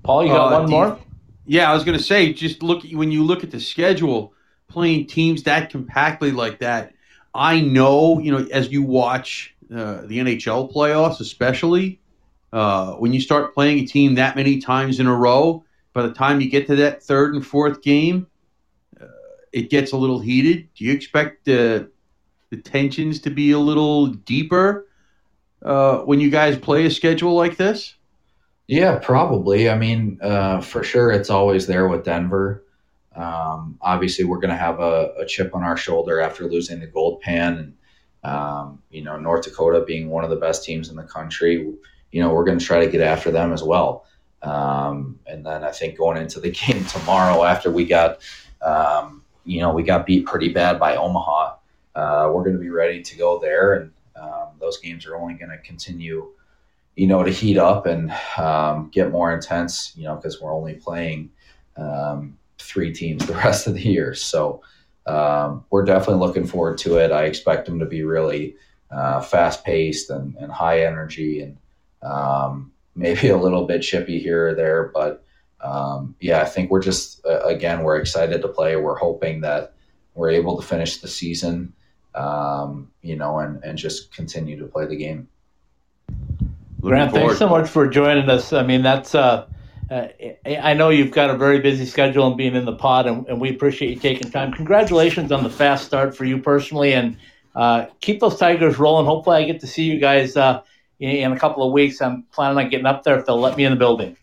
Paul, 0.02 0.24
you 0.24 0.30
got 0.30 0.52
uh, 0.52 0.60
one 0.60 0.70
more? 0.70 0.86
You, 0.86 0.98
yeah, 1.46 1.70
I 1.70 1.74
was 1.74 1.84
going 1.84 1.96
to 1.96 2.02
say, 2.02 2.32
just 2.32 2.62
look 2.62 2.82
when 2.92 3.12
you 3.12 3.22
look 3.22 3.44
at 3.44 3.50
the 3.50 3.60
schedule, 3.60 4.32
playing 4.68 5.06
teams 5.06 5.44
that 5.44 5.70
compactly 5.70 6.32
like 6.32 6.58
that. 6.58 6.92
I 7.34 7.60
know, 7.60 8.18
you 8.20 8.32
know, 8.32 8.46
as 8.50 8.70
you 8.70 8.82
watch 8.82 9.54
uh, 9.72 10.02
the 10.06 10.18
NHL 10.18 10.72
playoffs, 10.72 11.20
especially 11.20 12.00
uh, 12.55 12.92
when 12.94 13.12
you 13.12 13.20
start 13.20 13.52
playing 13.52 13.80
a 13.80 13.84
team 13.84 14.14
that 14.14 14.36
many 14.36 14.61
times 14.61 15.00
in 15.00 15.09
a 15.09 15.14
row, 15.14 15.64
by 15.92 16.02
the 16.02 16.14
time 16.14 16.40
you 16.40 16.48
get 16.48 16.68
to 16.68 16.76
that 16.76 17.02
third 17.02 17.34
and 17.34 17.44
fourth 17.44 17.82
game, 17.82 18.28
uh, 19.00 19.07
it 19.52 19.70
gets 19.70 19.90
a 19.90 19.96
little 19.96 20.20
heated. 20.20 20.68
Do 20.76 20.84
you 20.84 20.92
expect 20.92 21.48
uh, 21.48 21.86
the 22.50 22.57
tensions 22.62 23.18
to 23.22 23.30
be 23.30 23.50
a 23.50 23.59
little 23.59 24.07
deeper 24.07 24.86
uh, 25.64 25.98
when 26.02 26.20
you 26.20 26.30
guys 26.30 26.57
play 26.57 26.86
a 26.86 26.90
schedule 26.92 27.34
like 27.34 27.57
this? 27.57 27.96
Yeah, 28.68 29.00
probably. 29.00 29.68
I 29.68 29.76
mean, 29.76 30.20
uh, 30.22 30.61
for 30.61 30.84
sure, 30.84 31.11
it's 31.11 31.30
always 31.30 31.66
there 31.66 31.88
with 31.88 32.05
Denver. 32.05 32.62
Um, 33.16 33.78
obviously, 33.80 34.24
we're 34.24 34.38
going 34.38 34.50
to 34.50 34.57
have 34.57 34.78
a, 34.78 35.12
a, 35.18 35.26
chip 35.26 35.57
on 35.57 35.64
our 35.64 35.76
shoulder 35.76 36.20
after 36.20 36.48
losing 36.48 36.78
the 36.78 36.86
gold 36.86 37.20
pan, 37.20 37.74
and 38.22 38.32
um, 38.32 38.82
you 38.90 39.02
know, 39.02 39.16
North 39.16 39.44
Dakota 39.44 39.84
being 39.84 40.09
one 40.09 40.22
of 40.22 40.30
the 40.30 40.36
best 40.36 40.64
teams 40.64 40.88
in 40.88 40.94
the 40.94 41.02
country. 41.02 41.74
You 42.14 42.22
know, 42.22 42.32
we're 42.32 42.44
going 42.44 42.58
to 42.58 42.64
try 42.64 42.84
to 42.84 42.90
get 42.90 43.00
after 43.00 43.30
them 43.30 43.52
as 43.52 43.62
well. 43.62 44.06
Um, 44.42 45.18
and 45.26 45.44
then 45.44 45.64
I 45.64 45.70
think 45.70 45.98
going 45.98 46.16
into 46.16 46.40
the 46.40 46.50
game 46.66 46.84
tomorrow, 46.84 47.44
after 47.44 47.70
we 47.70 47.84
got, 47.84 48.20
um, 48.62 49.22
you 49.44 49.60
know, 49.60 49.72
we 49.72 49.82
got 49.82 50.06
beat 50.06 50.26
pretty 50.26 50.50
bad 50.50 50.78
by 50.78 50.96
Omaha 50.96 51.56
uh, 51.94 52.30
we're 52.32 52.42
going 52.42 52.56
to 52.56 52.60
be 52.60 52.70
ready 52.70 53.02
to 53.02 53.16
go 53.16 53.38
there. 53.38 53.74
And 53.74 53.92
um, 54.16 54.48
those 54.58 54.78
games 54.78 55.06
are 55.06 55.16
only 55.16 55.34
going 55.34 55.50
to 55.50 55.58
continue, 55.58 56.30
you 56.96 57.06
know, 57.06 57.22
to 57.22 57.30
heat 57.30 57.58
up 57.58 57.86
and 57.86 58.12
um, 58.36 58.90
get 58.92 59.10
more 59.10 59.32
intense, 59.32 59.92
you 59.96 60.04
know, 60.04 60.16
because 60.16 60.40
we're 60.40 60.54
only 60.54 60.74
playing 60.74 61.30
um, 61.76 62.36
three 62.58 62.92
teams 62.92 63.26
the 63.26 63.34
rest 63.44 63.66
of 63.66 63.74
the 63.74 63.82
year. 63.82 64.14
So 64.14 64.62
um, 65.06 65.64
we're 65.70 65.84
definitely 65.84 66.26
looking 66.26 66.46
forward 66.46 66.78
to 66.78 66.98
it. 66.98 67.12
I 67.12 67.24
expect 67.24 67.66
them 67.66 67.78
to 67.78 67.86
be 67.86 68.02
really 68.02 68.56
uh, 68.90 69.20
fast 69.20 69.64
paced 69.64 70.10
and, 70.10 70.34
and, 70.36 70.52
high 70.52 70.84
energy 70.84 71.40
and 71.40 71.56
um, 72.05 72.72
maybe 72.94 73.28
a 73.30 73.36
little 73.36 73.66
bit 73.66 73.82
chippy 73.82 74.18
here 74.18 74.48
or 74.48 74.55
there. 74.55 74.90
But 74.94 75.24
um, 75.61 76.14
yeah, 76.20 76.42
I 76.42 76.44
think 76.44 76.70
we're 76.70 76.82
just, 76.82 77.24
uh, 77.26 77.40
again, 77.40 77.82
we're 77.82 77.96
excited 77.96 78.42
to 78.42 78.48
play. 78.48 78.76
We're 78.76 78.96
hoping 78.96 79.40
that 79.40 79.74
we're 80.14 80.30
able 80.30 80.61
to 80.61 80.66
finish 80.66 80.98
the 80.98 81.09
season 81.09 81.72
um, 82.14 82.90
you 83.02 83.16
know, 83.16 83.38
and, 83.38 83.62
and 83.64 83.76
just 83.76 84.14
continue 84.14 84.59
to 84.59 84.66
play 84.66 84.86
the 84.86 84.96
game. 84.96 85.28
Grant, 86.80 87.12
thanks 87.12 87.38
so 87.38 87.48
much 87.48 87.68
for 87.68 87.88
joining 87.88 88.28
us. 88.28 88.52
I 88.52 88.62
mean, 88.62 88.82
that's, 88.82 89.14
uh, 89.14 89.46
uh, 89.90 90.09
I 90.46 90.74
know 90.74 90.90
you've 90.90 91.11
got 91.11 91.30
a 91.30 91.36
very 91.36 91.61
busy 91.61 91.86
schedule 91.86 92.26
and 92.26 92.36
being 92.36 92.55
in 92.55 92.64
the 92.64 92.76
pod, 92.76 93.07
and, 93.07 93.26
and, 93.26 93.40
we 93.40 93.50
appreciate 93.50 93.90
you 93.90 94.00
taking 94.00 94.30
time. 94.30 94.52
Congratulations 94.52 95.32
on 95.32 95.42
the 95.42 95.50
fast 95.50 95.86
start 95.86 96.16
for 96.16 96.24
you 96.24 96.38
personally, 96.38 96.92
and 96.92 97.16
uh, 97.55 97.86
keep 98.00 98.20
those 98.20 98.38
Tigers 98.38 98.78
rolling. 98.78 99.07
Hopefully, 99.07 99.36
I 99.36 99.44
get 99.44 99.61
to 99.61 99.66
see 99.66 99.84
you 99.84 99.98
guys 99.98 100.36
uh, 100.36 100.62
in, 101.05 101.16
in, 101.16 101.32
a 101.32 101.38
couple 101.38 101.66
of 101.66 101.72
weeks. 101.72 102.00
I'm 102.00 102.24
planning 102.32 102.59
on 102.59 102.70
getting 102.70 102.86
up 102.86 103.02
there 103.02 103.18
if 103.18 103.26
they'll 103.26 103.40
let 103.40 103.57
me 103.57 103.64
in 103.64 103.72
the 103.72 103.78
building. 103.78 104.16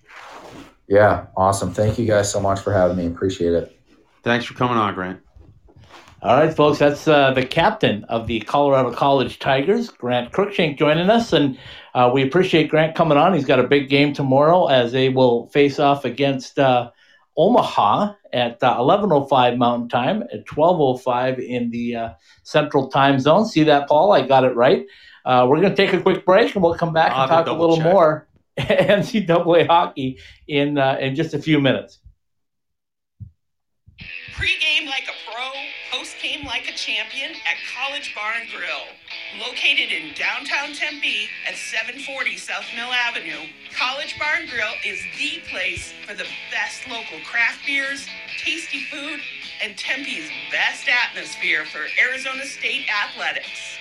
Yeah, 0.87 1.27
awesome. 1.37 1.73
Thank 1.73 1.97
you 1.97 2.05
guys 2.05 2.31
so 2.31 2.39
much 2.39 2.59
for 2.59 2.73
having 2.73 2.97
me. 2.97 3.05
Appreciate 3.07 3.53
it. 3.53 3.77
Thanks 4.23 4.45
for 4.45 4.53
coming 4.53 4.77
on, 4.77 4.93
Grant. 4.93 5.21
All 6.23 6.37
right, 6.37 6.53
folks, 6.53 6.77
that's 6.77 7.07
uh, 7.07 7.31
the 7.31 7.43
captain 7.43 8.03
of 8.03 8.27
the 8.27 8.41
Colorado 8.41 8.93
College 8.93 9.39
Tigers, 9.39 9.89
Grant 9.89 10.31
Cruikshank, 10.31 10.77
joining 10.77 11.09
us. 11.09 11.33
And 11.33 11.57
uh, 11.95 12.11
we 12.13 12.21
appreciate 12.21 12.69
Grant 12.69 12.95
coming 12.95 13.17
on. 13.17 13.33
He's 13.33 13.45
got 13.45 13.59
a 13.59 13.67
big 13.67 13.89
game 13.89 14.13
tomorrow 14.13 14.67
as 14.67 14.91
they 14.91 15.09
will 15.09 15.47
face 15.47 15.79
off 15.79 16.05
against 16.05 16.59
uh, 16.59 16.91
Omaha 17.37 18.13
at 18.33 18.59
11.05 18.59 19.53
uh, 19.53 19.55
Mountain 19.55 19.89
Time, 19.89 20.23
at 20.31 20.45
12.05 20.45 21.39
in 21.39 21.71
the 21.71 21.95
uh, 21.95 22.09
Central 22.43 22.87
Time 22.89 23.19
Zone. 23.19 23.47
See 23.47 23.63
that, 23.63 23.87
Paul? 23.87 24.11
I 24.11 24.27
got 24.27 24.43
it 24.43 24.55
right. 24.55 24.85
Uh, 25.25 25.45
we're 25.49 25.59
going 25.61 25.73
to 25.73 25.75
take 25.75 25.93
a 25.93 26.01
quick 26.01 26.25
break 26.25 26.53
and 26.55 26.63
we'll 26.63 26.75
come 26.75 26.93
back 26.93 27.11
I'll 27.11 27.23
and 27.23 27.29
talk 27.29 27.47
a 27.47 27.53
little 27.53 27.77
check. 27.77 27.93
more 27.93 28.27
NCAA 28.59 29.67
hockey 29.67 30.19
in, 30.47 30.77
in 30.77 31.15
just 31.15 31.33
a 31.33 31.39
few 31.39 31.59
minutes. 31.59 31.99
Pre-game 34.35 34.87
like 34.87 35.03
a 35.03 35.31
pro, 35.31 35.51
post-game 35.91 36.45
like 36.47 36.67
a 36.67 36.73
champion 36.73 37.31
at 37.31 37.57
College 37.77 38.15
Bar 38.15 38.33
and 38.41 38.49
Grill. 38.49 38.89
Located 39.39 39.91
in 39.91 40.13
downtown 40.15 40.73
Tempe 40.73 41.29
at 41.47 41.55
740 41.55 42.37
South 42.37 42.65
Mill 42.75 42.91
Avenue, 42.91 43.45
College 43.77 44.17
Bar 44.17 44.41
and 44.41 44.49
Grill 44.49 44.73
is 44.83 44.99
the 45.19 45.41
place 45.51 45.93
for 46.07 46.15
the 46.15 46.25
best 46.49 46.87
local 46.89 47.19
craft 47.29 47.65
beers, 47.67 48.07
tasty 48.43 48.83
food, 48.85 49.19
and 49.63 49.77
Tempe's 49.77 50.29
best 50.51 50.87
atmosphere 50.89 51.65
for 51.65 51.85
Arizona 52.01 52.45
State 52.45 52.87
athletics. 52.89 53.77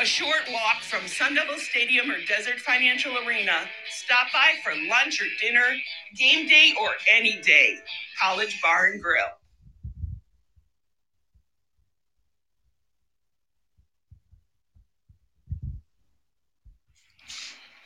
A 0.00 0.04
short 0.04 0.42
walk 0.52 0.82
from 0.82 1.08
Sun 1.08 1.34
Devil 1.34 1.56
Stadium 1.56 2.08
or 2.08 2.24
Desert 2.24 2.60
Financial 2.60 3.18
Arena. 3.26 3.62
Stop 3.90 4.28
by 4.32 4.52
for 4.62 4.72
lunch 4.88 5.20
or 5.20 5.26
dinner, 5.40 5.74
game 6.16 6.46
day, 6.46 6.72
or 6.80 6.90
any 7.12 7.40
day. 7.40 7.78
College 8.22 8.60
Bar 8.62 8.92
and 8.92 9.02
Grill. 9.02 9.26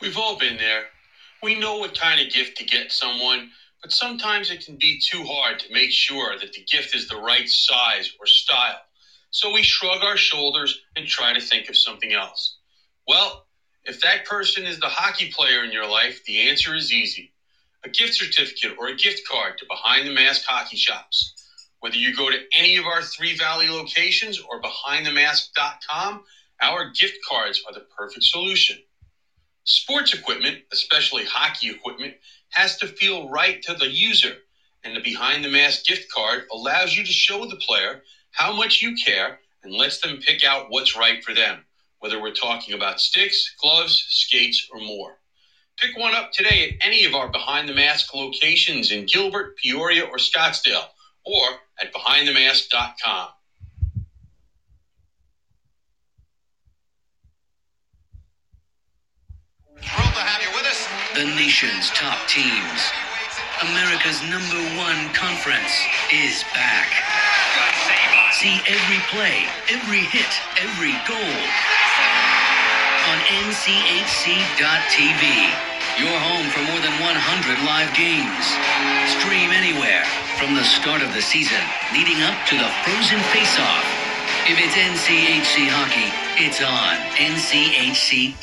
We've 0.02 0.18
all 0.18 0.36
been 0.36 0.58
there. 0.58 0.84
We 1.42 1.58
know 1.58 1.78
what 1.78 1.98
kind 1.98 2.20
of 2.20 2.30
gift 2.30 2.58
to 2.58 2.64
get 2.64 2.92
someone, 2.92 3.48
but 3.80 3.90
sometimes 3.90 4.50
it 4.50 4.66
can 4.66 4.76
be 4.76 5.00
too 5.00 5.24
hard 5.24 5.60
to 5.60 5.72
make 5.72 5.90
sure 5.90 6.38
that 6.38 6.52
the 6.52 6.62
gift 6.70 6.94
is 6.94 7.08
the 7.08 7.16
right 7.16 7.48
size 7.48 8.12
or 8.20 8.26
style. 8.26 8.82
So 9.32 9.52
we 9.52 9.64
shrug 9.64 10.04
our 10.04 10.18
shoulders 10.18 10.80
and 10.96 11.06
try 11.06 11.34
to 11.34 11.40
think 11.42 11.70
of 11.70 11.78
something 11.78 12.14
else. 12.14 12.56
Well, 13.08 13.44
if 13.84 14.00
that 14.02 14.26
person 14.26 14.66
is 14.66 14.80
the 14.80 14.90
hockey 14.90 15.30
player 15.34 15.64
in 15.64 15.72
your 15.72 15.88
life, 15.88 16.22
the 16.26 16.50
answer 16.50 16.76
is 16.76 16.92
easy 16.92 17.30
a 17.84 17.90
gift 17.90 18.14
certificate 18.14 18.72
or 18.78 18.88
a 18.88 18.96
gift 18.96 19.22
card 19.30 19.58
to 19.58 19.66
Behind 19.70 20.06
the 20.06 20.12
Mask 20.12 20.42
hockey 20.46 20.76
shops. 20.76 21.32
Whether 21.80 21.96
you 21.96 22.14
go 22.14 22.30
to 22.30 22.40
any 22.54 22.76
of 22.76 22.86
our 22.86 23.02
three 23.02 23.34
Valley 23.36 23.70
locations 23.70 24.40
or 24.40 24.60
behindthemask.com, 24.60 26.22
our 26.60 26.90
gift 27.00 27.18
cards 27.28 27.62
are 27.66 27.72
the 27.74 27.84
perfect 27.96 28.24
solution. 28.26 28.76
Sports 29.64 30.12
equipment, 30.14 30.58
especially 30.72 31.24
hockey 31.24 31.70
equipment, 31.70 32.14
has 32.50 32.76
to 32.78 32.88
feel 32.88 33.28
right 33.28 33.62
to 33.62 33.74
the 33.74 33.88
user, 33.90 34.36
and 34.84 34.96
the 34.96 35.00
Behind 35.00 35.44
the 35.44 35.48
Mask 35.50 35.84
gift 35.84 36.06
card 36.10 36.42
allows 36.52 36.96
you 36.96 37.04
to 37.04 37.12
show 37.12 37.46
the 37.46 37.56
player 37.56 38.00
how 38.32 38.52
much 38.54 38.82
you 38.82 38.94
care 39.04 39.38
and 39.64 39.74
lets 39.74 40.00
them 40.00 40.20
pick 40.26 40.44
out 40.44 40.66
what's 40.70 40.96
right 40.96 41.24
for 41.24 41.34
them, 41.34 41.64
whether 42.00 42.20
we're 42.20 42.32
talking 42.34 42.74
about 42.74 43.00
sticks, 43.00 43.54
gloves, 43.60 44.04
skates, 44.08 44.68
or 44.72 44.80
more. 44.80 45.18
Pick 45.78 45.96
one 45.98 46.14
up 46.14 46.32
today 46.32 46.68
at 46.70 46.86
any 46.86 47.04
of 47.04 47.14
our 47.14 47.28
Behind 47.30 47.68
the 47.68 47.74
Mask 47.74 48.14
locations 48.14 48.92
in 48.92 49.06
Gilbert, 49.06 49.56
Peoria, 49.56 50.04
or 50.04 50.18
Scottsdale, 50.18 50.86
or 51.24 51.44
at 51.80 51.92
behindthemask.com. 51.92 53.28
Thrilled 59.82 60.14
to 60.14 60.20
have 60.20 60.42
you 60.42 60.50
with 60.54 60.66
us. 60.66 60.88
The 61.16 61.26
nation's 61.36 61.90
top 61.90 62.18
teams. 62.28 62.82
America's 63.62 64.22
number 64.30 64.60
one 64.78 65.12
conference 65.14 65.86
is 66.12 66.44
back. 66.54 66.90
See 68.43 68.59
every 68.66 68.99
play, 69.14 69.47
every 69.70 70.03
hit, 70.11 70.26
every 70.59 70.99
goal 71.07 71.38
on 73.07 73.18
NCHC.tv. 73.47 75.22
Your 76.03 76.18
home 76.18 76.51
for 76.51 76.59
more 76.66 76.80
than 76.82 76.90
100 76.99 77.62
live 77.62 77.95
games. 77.95 78.47
Stream 79.14 79.55
anywhere 79.55 80.03
from 80.43 80.57
the 80.57 80.64
start 80.64 81.03
of 81.03 81.14
the 81.14 81.22
season 81.22 81.62
leading 81.95 82.20
up 82.26 82.34
to 82.49 82.59
the 82.59 82.66
Frozen 82.82 83.20
Face-Off. 83.30 83.86
If 84.51 84.59
it's 84.59 84.74
NCHC 84.74 85.70
hockey, 85.70 86.11
it's 86.45 86.61
on 86.61 86.99
NCHC.tv. 87.14 88.43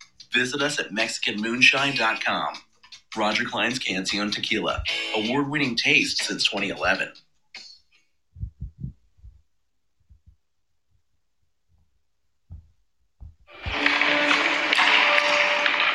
Visit 0.33 0.61
us 0.61 0.79
at 0.79 0.91
MexicanMoonshine.com. 0.91 2.53
Roger 3.17 3.43
Clyne's 3.43 3.77
Canción 3.77 4.31
Tequila, 4.31 4.83
award 5.15 5.49
winning 5.49 5.75
taste 5.75 6.23
since 6.23 6.45
2011. 6.45 7.11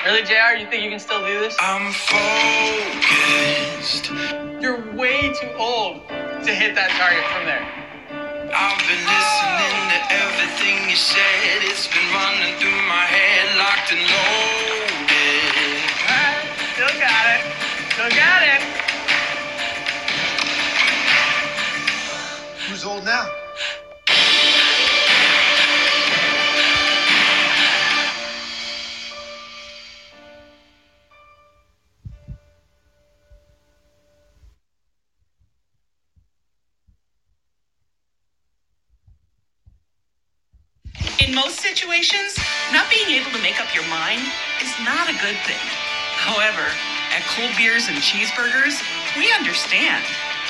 Really, 0.04 0.22
JR? 0.22 0.56
You 0.56 0.68
think 0.70 0.84
you 0.84 0.90
can 0.90 1.00
still 1.00 1.26
do 1.26 1.40
this? 1.40 1.56
I'm 1.58 1.90
focused. 1.92 3.32
You're 4.60 4.94
way 4.94 5.32
too 5.32 5.50
old 5.58 6.06
to 6.08 6.54
hit 6.54 6.74
that 6.74 6.90
target 6.90 7.24
from 7.32 7.46
there. 7.46 7.85
I've 8.54 8.78
been 8.86 9.02
listening 9.02 9.90
to 9.90 9.98
everything 10.14 10.90
you 10.90 10.96
said. 10.96 11.62
It's 11.62 11.88
been 11.88 12.06
running 12.12 12.54
through 12.58 12.80
my 12.86 13.02
head, 13.02 13.58
locked 13.58 13.90
and 13.90 14.00
loaded. 14.06 15.82
still 16.74 16.94
got 17.00 17.26
it. 17.34 17.42
Still 17.92 18.10
got 18.10 18.42
it. 18.42 18.62
Who's 22.68 22.84
old 22.84 23.04
now? 23.04 23.45
Most 41.36 41.60
situations, 41.60 42.40
not 42.72 42.88
being 42.88 43.10
able 43.10 43.30
to 43.30 43.42
make 43.42 43.60
up 43.60 43.68
your 43.74 43.86
mind 43.92 44.24
is 44.64 44.72
not 44.88 45.04
a 45.04 45.20
good 45.20 45.36
thing. 45.44 45.68
However, 46.16 46.64
at 47.12 47.20
Cold 47.28 47.52
Beers 47.58 47.88
and 47.88 47.98
Cheeseburgers, 47.98 48.80
we 49.18 49.30
understand. 49.34 50.02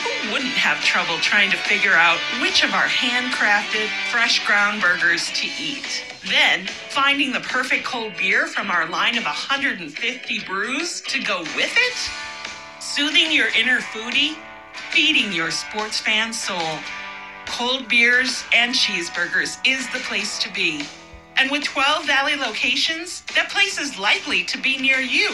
Who 0.04 0.30
wouldn't 0.30 0.54
have 0.54 0.78
trouble 0.84 1.18
trying 1.18 1.50
to 1.50 1.56
figure 1.56 1.94
out 1.94 2.20
which 2.40 2.62
of 2.62 2.72
our 2.72 2.86
handcrafted, 2.86 3.88
fresh 4.12 4.46
ground 4.46 4.80
burgers 4.80 5.28
to 5.32 5.48
eat? 5.60 6.04
Then, 6.24 6.68
finding 6.90 7.32
the 7.32 7.40
perfect 7.40 7.84
cold 7.84 8.12
beer 8.16 8.46
from 8.46 8.70
our 8.70 8.88
line 8.88 9.18
of 9.18 9.24
150 9.24 10.38
brews 10.46 11.00
to 11.00 11.18
go 11.20 11.40
with 11.56 11.74
it? 11.74 12.80
Soothing 12.80 13.32
your 13.32 13.48
inner 13.58 13.80
foodie, 13.80 14.36
feeding 14.92 15.32
your 15.32 15.50
sports 15.50 15.98
fan 15.98 16.32
soul 16.32 16.78
cold 17.46 17.88
beers, 17.88 18.44
and 18.52 18.74
cheeseburgers 18.74 19.58
is 19.66 19.88
the 19.92 20.00
place 20.00 20.38
to 20.40 20.52
be. 20.52 20.84
And 21.36 21.50
with 21.50 21.64
12 21.64 22.06
Valley 22.06 22.36
locations, 22.36 23.22
that 23.34 23.50
place 23.50 23.78
is 23.78 23.98
likely 23.98 24.44
to 24.44 24.58
be 24.58 24.78
near 24.78 24.98
you. 24.98 25.30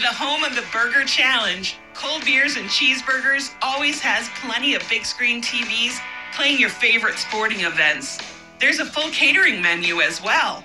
The 0.00 0.06
home 0.06 0.44
of 0.44 0.54
the 0.54 0.64
Burger 0.72 1.04
Challenge, 1.04 1.76
Cold 1.94 2.24
Beers 2.24 2.56
and 2.56 2.68
Cheeseburgers 2.68 3.50
always 3.62 4.00
has 4.00 4.28
plenty 4.40 4.74
of 4.74 4.82
big 4.88 5.04
screen 5.04 5.42
TVs 5.42 5.98
playing 6.34 6.60
your 6.60 6.68
favorite 6.68 7.16
sporting 7.16 7.60
events. 7.60 8.18
There's 8.58 8.78
a 8.78 8.84
full 8.84 9.10
catering 9.10 9.62
menu 9.62 10.00
as 10.00 10.22
well. 10.22 10.64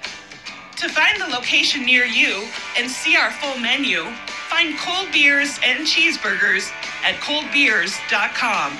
To 0.78 0.90
find 0.90 1.22
the 1.22 1.28
location 1.28 1.86
near 1.86 2.06
you 2.06 2.48
and 2.78 2.90
see 2.90 3.16
our 3.16 3.32
full 3.32 3.58
menu, 3.58 4.04
find 4.50 4.78
Cold 4.78 5.12
Beers 5.12 5.60
and 5.64 5.88
Cheeseburgers 5.88 6.72
at 7.04 7.16
coldbeers.com. 7.22 8.78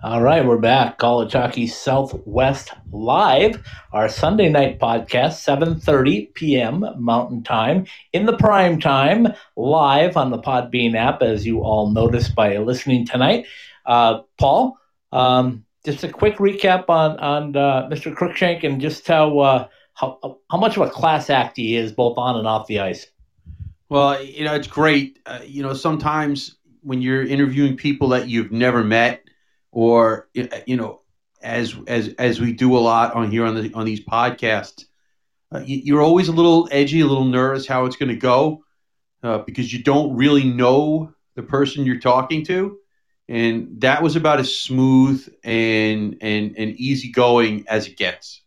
All 0.00 0.22
right, 0.22 0.46
we're 0.46 0.58
back. 0.58 0.98
College 0.98 1.32
Hockey 1.32 1.66
Southwest 1.66 2.70
Live, 2.92 3.66
our 3.92 4.08
Sunday 4.08 4.48
night 4.48 4.78
podcast, 4.78 5.42
7.30 5.44 6.32
p.m. 6.34 6.84
Mountain 6.98 7.42
Time, 7.42 7.84
in 8.12 8.24
the 8.24 8.36
prime 8.36 8.78
time, 8.78 9.26
live 9.56 10.16
on 10.16 10.30
the 10.30 10.38
Podbean 10.38 10.94
app, 10.94 11.20
as 11.20 11.44
you 11.44 11.62
all 11.62 11.90
noticed 11.90 12.36
by 12.36 12.58
listening 12.58 13.06
tonight. 13.06 13.46
Uh, 13.86 14.20
Paul, 14.38 14.78
um, 15.10 15.64
just 15.84 16.04
a 16.04 16.08
quick 16.08 16.36
recap 16.36 16.88
on, 16.88 17.18
on 17.18 17.56
uh, 17.56 17.88
Mr. 17.90 18.14
Cruikshank 18.14 18.62
and 18.62 18.80
just 18.80 19.04
how, 19.04 19.40
uh, 19.40 19.66
how, 19.94 20.38
how 20.48 20.58
much 20.58 20.76
of 20.76 20.86
a 20.86 20.90
class 20.90 21.28
act 21.28 21.56
he 21.56 21.74
is, 21.74 21.90
both 21.90 22.16
on 22.16 22.36
and 22.36 22.46
off 22.46 22.68
the 22.68 22.78
ice. 22.78 23.08
Well, 23.88 24.22
you 24.22 24.44
know, 24.44 24.54
it's 24.54 24.68
great. 24.68 25.18
Uh, 25.26 25.40
you 25.44 25.64
know, 25.64 25.74
sometimes 25.74 26.54
when 26.82 27.02
you're 27.02 27.26
interviewing 27.26 27.76
people 27.76 28.10
that 28.10 28.28
you've 28.28 28.52
never 28.52 28.84
met, 28.84 29.24
or 29.78 30.28
you 30.34 30.76
know, 30.76 31.02
as 31.40 31.76
as 31.86 32.08
as 32.18 32.40
we 32.40 32.52
do 32.52 32.76
a 32.76 32.80
lot 32.80 33.14
on 33.14 33.30
here 33.30 33.44
on 33.44 33.54
the 33.54 33.72
on 33.74 33.86
these 33.86 34.04
podcasts, 34.04 34.86
uh, 35.52 35.62
you're 35.64 36.02
always 36.02 36.26
a 36.26 36.32
little 36.32 36.68
edgy, 36.72 36.98
a 36.98 37.06
little 37.06 37.26
nervous 37.26 37.64
how 37.64 37.84
it's 37.84 37.94
going 37.94 38.08
to 38.08 38.16
go 38.16 38.64
uh, 39.22 39.38
because 39.38 39.72
you 39.72 39.80
don't 39.84 40.16
really 40.16 40.42
know 40.42 41.14
the 41.36 41.44
person 41.44 41.86
you're 41.86 42.00
talking 42.00 42.44
to, 42.46 42.76
and 43.28 43.80
that 43.80 44.02
was 44.02 44.16
about 44.16 44.40
as 44.40 44.58
smooth 44.58 45.24
and 45.44 46.16
and 46.22 46.56
and 46.58 46.74
easygoing 46.74 47.64
as 47.68 47.86
it 47.86 47.96
gets. 47.96 48.42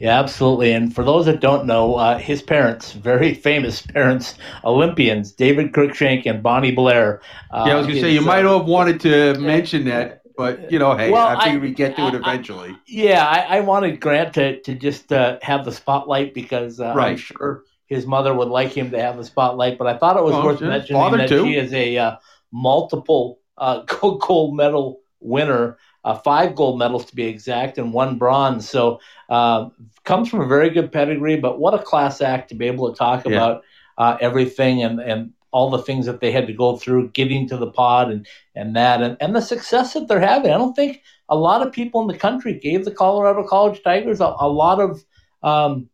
Yeah, 0.00 0.18
absolutely. 0.18 0.72
And 0.72 0.94
for 0.94 1.04
those 1.04 1.26
that 1.26 1.40
don't 1.40 1.66
know, 1.66 1.96
uh, 1.96 2.16
his 2.16 2.40
parents, 2.40 2.92
very 2.92 3.34
famous 3.34 3.82
parents, 3.86 4.34
Olympians, 4.64 5.30
David 5.30 5.72
Cruikshank 5.72 6.24
and 6.24 6.42
Bonnie 6.42 6.72
Blair. 6.72 7.20
Uh, 7.50 7.64
yeah, 7.66 7.74
I 7.74 7.76
was 7.76 7.86
going 7.86 7.96
to 7.96 8.00
say, 8.00 8.12
you 8.12 8.22
might 8.22 8.46
uh, 8.46 8.58
have 8.58 8.66
wanted 8.66 8.98
to 9.00 9.38
mention 9.38 9.84
that, 9.84 10.22
but, 10.38 10.72
you 10.72 10.78
know, 10.78 10.96
hey, 10.96 11.10
well, 11.10 11.36
I 11.38 11.54
we'd 11.58 11.76
get 11.76 11.96
to 11.96 12.08
it 12.08 12.14
eventually. 12.14 12.70
I, 12.70 12.76
yeah, 12.86 13.26
I, 13.26 13.58
I, 13.58 13.60
wanted 13.60 14.00
Grant 14.00 14.32
to, 14.34 14.58
to 14.62 14.74
just 14.74 15.12
uh, 15.12 15.38
have 15.42 15.66
the 15.66 15.72
spotlight 15.72 16.32
because 16.32 16.80
uh, 16.80 16.94
right. 16.96 17.10
I'm 17.10 17.16
sure 17.18 17.64
his 17.84 18.06
mother 18.06 18.32
would 18.32 18.48
like 18.48 18.72
him 18.72 18.90
to 18.92 18.98
have 18.98 19.18
the 19.18 19.24
spotlight, 19.24 19.76
but 19.76 19.86
I 19.86 19.98
thought 19.98 20.16
it 20.16 20.24
was 20.24 20.32
well, 20.32 20.46
worth 20.46 20.62
mentioning 20.62 21.18
that 21.18 21.28
too. 21.28 21.44
she 21.44 21.56
is 21.56 21.74
a 21.74 21.98
uh, 21.98 22.16
multiple 22.50 23.40
gold 23.86 24.56
medal 24.56 25.02
winner 25.20 25.76
uh, 26.04 26.14
five 26.14 26.54
gold 26.54 26.78
medals 26.78 27.04
to 27.06 27.14
be 27.14 27.24
exact, 27.24 27.78
and 27.78 27.92
one 27.92 28.16
bronze. 28.16 28.68
So 28.68 29.00
uh, 29.30 29.70
comes 30.04 30.28
from 30.28 30.40
a 30.40 30.46
very 30.46 30.70
good 30.70 30.92
pedigree. 30.92 31.36
But 31.36 31.58
what 31.58 31.72
a 31.74 31.82
class 31.82 32.20
act 32.20 32.50
to 32.50 32.54
be 32.54 32.66
able 32.66 32.90
to 32.92 32.98
talk 32.98 33.24
yeah. 33.24 33.36
about 33.36 33.62
uh, 33.96 34.18
everything 34.20 34.82
and 34.82 35.00
and 35.00 35.32
all 35.52 35.70
the 35.70 35.82
things 35.82 36.06
that 36.06 36.20
they 36.20 36.30
had 36.30 36.46
to 36.46 36.52
go 36.52 36.76
through 36.76 37.08
getting 37.10 37.48
to 37.48 37.56
the 37.56 37.70
pod 37.70 38.10
and 38.10 38.26
and 38.54 38.76
that 38.76 39.02
and, 39.02 39.16
and 39.20 39.34
the 39.34 39.40
success 39.40 39.94
that 39.94 40.08
they're 40.08 40.20
having. 40.20 40.52
I 40.52 40.58
don't 40.58 40.74
think 40.74 41.02
a 41.28 41.36
lot 41.36 41.66
of 41.66 41.72
people 41.72 42.00
in 42.02 42.08
the 42.08 42.18
country 42.18 42.58
gave 42.58 42.84
the 42.84 42.90
Colorado 42.90 43.46
College 43.46 43.82
Tigers 43.82 44.20
a, 44.20 44.34
a 44.38 44.48
lot 44.48 44.80
of 44.80 45.04
um, 45.42 45.88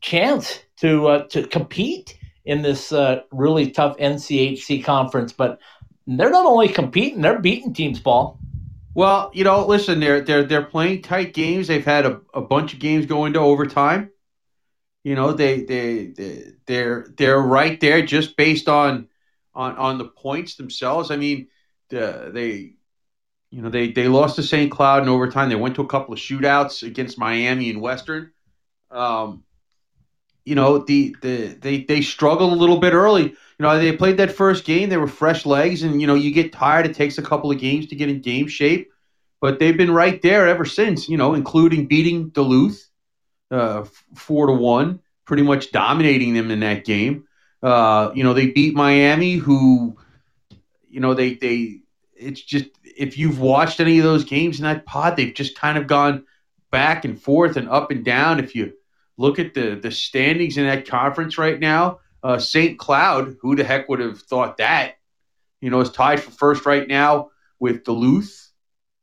chance 0.00 0.60
to 0.78 1.08
uh, 1.08 1.28
to 1.28 1.46
compete 1.46 2.18
in 2.44 2.62
this 2.62 2.92
uh, 2.92 3.22
really 3.32 3.70
tough 3.70 3.96
NCHC 3.96 4.84
conference. 4.84 5.32
But 5.32 5.60
they're 6.06 6.30
not 6.30 6.46
only 6.46 6.68
competing; 6.68 7.22
they're 7.22 7.40
beating 7.40 7.72
teams, 7.72 8.00
Paul. 8.00 8.38
Well, 8.94 9.30
you 9.34 9.44
know, 9.44 9.66
listen, 9.66 10.00
they're 10.00 10.20
they're 10.20 10.44
they're 10.44 10.64
playing 10.64 11.02
tight 11.02 11.34
games. 11.34 11.66
They've 11.66 11.84
had 11.84 12.06
a, 12.06 12.20
a 12.32 12.40
bunch 12.40 12.74
of 12.74 12.78
games 12.78 13.06
go 13.06 13.24
into 13.24 13.40
overtime. 13.40 14.10
You 15.02 15.14
know, 15.16 15.32
they 15.32 15.62
they 15.62 16.06
they 16.06 16.52
they're 16.66 17.06
they're 17.16 17.40
right 17.40 17.78
there 17.80 18.06
just 18.06 18.36
based 18.36 18.68
on 18.68 19.08
on 19.54 19.76
on 19.76 19.98
the 19.98 20.06
points 20.06 20.54
themselves. 20.56 21.10
I 21.10 21.16
mean, 21.16 21.48
the, 21.90 22.30
they 22.32 22.74
you 23.50 23.62
know 23.62 23.68
they 23.68 23.90
they 23.90 24.08
lost 24.08 24.36
to 24.36 24.42
St. 24.42 24.70
Cloud 24.70 25.02
in 25.02 25.08
overtime. 25.08 25.48
They 25.48 25.56
went 25.56 25.74
to 25.76 25.82
a 25.82 25.88
couple 25.88 26.14
of 26.14 26.20
shootouts 26.20 26.86
against 26.86 27.18
Miami 27.18 27.70
and 27.70 27.80
Western. 27.80 28.32
Um, 28.90 29.44
you 30.44 30.54
know, 30.54 30.78
the 30.78 31.16
the 31.20 31.56
they 31.60 31.84
they 31.84 32.00
struggled 32.00 32.52
a 32.52 32.56
little 32.56 32.78
bit 32.78 32.92
early 32.92 33.34
you 33.58 33.62
know, 33.62 33.78
they 33.78 33.96
played 33.96 34.16
that 34.16 34.32
first 34.32 34.64
game. 34.64 34.88
They 34.88 34.96
were 34.96 35.06
fresh 35.06 35.46
legs, 35.46 35.82
and 35.82 36.00
you 36.00 36.06
know, 36.06 36.14
you 36.14 36.32
get 36.32 36.52
tired. 36.52 36.86
It 36.86 36.94
takes 36.94 37.18
a 37.18 37.22
couple 37.22 37.50
of 37.52 37.58
games 37.58 37.86
to 37.86 37.96
get 37.96 38.08
in 38.08 38.20
game 38.20 38.48
shape, 38.48 38.90
but 39.40 39.58
they've 39.58 39.76
been 39.76 39.92
right 39.92 40.20
there 40.22 40.48
ever 40.48 40.64
since. 40.64 41.08
You 41.08 41.16
know, 41.16 41.34
including 41.34 41.86
beating 41.86 42.30
Duluth 42.30 42.88
uh, 43.50 43.84
four 44.16 44.48
to 44.48 44.52
one, 44.52 45.00
pretty 45.24 45.44
much 45.44 45.70
dominating 45.70 46.34
them 46.34 46.50
in 46.50 46.60
that 46.60 46.84
game. 46.84 47.28
Uh, 47.62 48.10
you 48.14 48.24
know, 48.24 48.34
they 48.34 48.48
beat 48.48 48.74
Miami, 48.74 49.34
who, 49.34 49.96
you 50.88 51.00
know, 51.00 51.14
they 51.14 51.34
they. 51.34 51.80
It's 52.16 52.40
just 52.40 52.66
if 52.84 53.18
you've 53.18 53.38
watched 53.38 53.78
any 53.78 53.98
of 53.98 54.04
those 54.04 54.24
games 54.24 54.58
in 54.58 54.64
that 54.64 54.84
pod, 54.84 55.16
they've 55.16 55.34
just 55.34 55.56
kind 55.56 55.78
of 55.78 55.86
gone 55.86 56.24
back 56.72 57.04
and 57.04 57.20
forth 57.20 57.56
and 57.56 57.68
up 57.68 57.92
and 57.92 58.04
down. 58.04 58.40
If 58.40 58.56
you 58.56 58.72
look 59.16 59.38
at 59.38 59.54
the 59.54 59.76
the 59.76 59.90
standings 59.90 60.56
in 60.56 60.66
that 60.66 60.88
conference 60.88 61.38
right 61.38 61.58
now 61.58 61.98
uh, 62.24 62.38
St. 62.38 62.78
Cloud, 62.78 63.36
who 63.42 63.54
the 63.54 63.64
heck 63.64 63.88
would 63.88 64.00
have 64.00 64.18
thought 64.18 64.56
that? 64.56 64.94
You 65.60 65.70
know, 65.70 65.80
is 65.80 65.90
tied 65.90 66.20
for 66.20 66.30
first 66.30 66.64
right 66.64 66.88
now 66.88 67.30
with 67.60 67.84
Duluth 67.84 68.50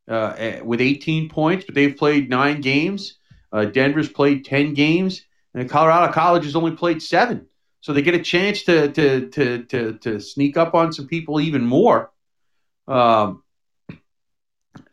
uh, 0.08 0.60
with 0.64 0.82
18 0.82 1.30
points, 1.30 1.66
but 1.66 1.76
they've 1.76 1.96
played 1.96 2.30
nine 2.30 2.62
games. 2.62 3.20
Uh, 3.52 3.66
Denver's 3.66 4.10
played 4.10 4.44
10 4.44 4.74
games, 4.74 5.24
and 5.54 5.70
Colorado 5.70 6.12
College 6.12 6.46
has 6.46 6.56
only 6.56 6.76
played 6.76 7.02
seven. 7.02 7.46
So 7.82 7.94
they 7.94 8.02
get 8.02 8.16
a 8.16 8.24
chance 8.24 8.64
to 8.64 8.92
to 8.92 9.30
to 9.30 9.64
to, 9.66 9.94
to 10.00 10.20
sneak 10.20 10.58
up 10.58 10.74
on 10.74 10.92
some 10.92 11.08
people 11.08 11.40
even 11.40 11.66
more 11.66 12.12
um, 12.88 13.44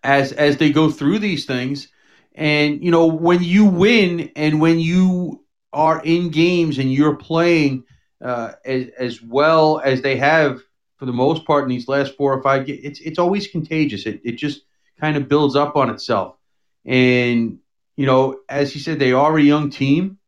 as 0.03 0.33
as 0.33 0.59
they 0.59 0.71
go 0.71 0.91
through 0.91 1.19
these 1.19 1.47
things. 1.47 1.89
And 2.39 2.85
you 2.85 2.93
know, 2.93 3.07
when 3.07 3.43
you 3.43 3.65
win 3.65 4.31
and 4.37 4.61
when 4.61 4.79
you 4.79 5.45
are 5.73 6.01
in 6.05 6.31
games 6.31 6.79
and 6.79 6.93
you're 6.93 7.17
playing 7.17 7.83
uh, 8.25 8.53
as, 8.65 8.87
as 8.97 9.21
well 9.21 9.81
as 9.85 10.03
they 10.03 10.17
have 10.17 10.61
for 10.99 11.07
the 11.07 11.13
most 11.13 11.45
part 11.45 11.65
in 11.65 11.69
these 11.69 11.89
last 11.89 12.17
four 12.17 12.33
or 12.33 12.41
five 12.41 12.69
it's 12.69 13.01
it's 13.01 13.19
always 13.19 13.49
contagious. 13.49 14.07
It 14.07 14.21
it 14.25 14.37
just 14.37 14.61
kind 15.01 15.17
of 15.17 15.29
builds 15.29 15.57
up 15.57 15.75
on 15.75 15.91
itself. 15.91 16.37
And 16.85 17.59
you 17.97 18.07
know, 18.07 18.39
as 18.49 18.73
he 18.73 18.79
said, 18.79 19.01
they 19.01 19.13
are 19.13 19.37
a 19.37 19.43
young 19.43 19.71
team, 19.71 20.19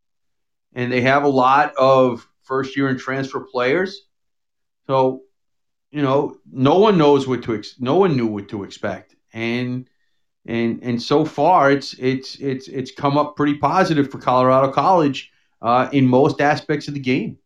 and 0.75 0.91
they 0.91 1.03
have 1.03 1.23
a 1.23 1.29
lot 1.29 1.75
of 1.77 2.27
first 2.43 2.77
year 2.77 2.89
and 2.89 2.99
transfer 2.99 3.39
players. 3.39 4.03
So, 4.89 5.23
you 5.93 6.03
know, 6.03 6.39
no 6.51 6.81
one 6.81 6.99
knows 6.99 7.29
what 7.29 7.45
to 7.45 7.55
ex- 7.55 7.77
no 7.79 7.95
one 7.95 8.17
knew 8.17 8.27
what 8.27 8.49
to 8.49 8.65
expect, 8.65 9.15
and 9.33 9.89
and 10.47 10.82
and 10.82 11.01
so 11.03 11.24
far 11.24 11.70
it's 11.70 11.95
it's 11.95 12.36
it's 12.36 12.68
it's 12.68 12.91
come 12.91 13.18
up 13.18 13.36
pretty 13.36 13.55
positive 13.55 14.11
for 14.11 14.18
Colorado 14.18 14.72
College 14.72 15.30
uh, 15.62 15.88
in 15.93 16.07
most 16.07 16.41
aspects 16.41 16.88
of 16.88 16.95
the 16.95 17.01
game. 17.01 17.38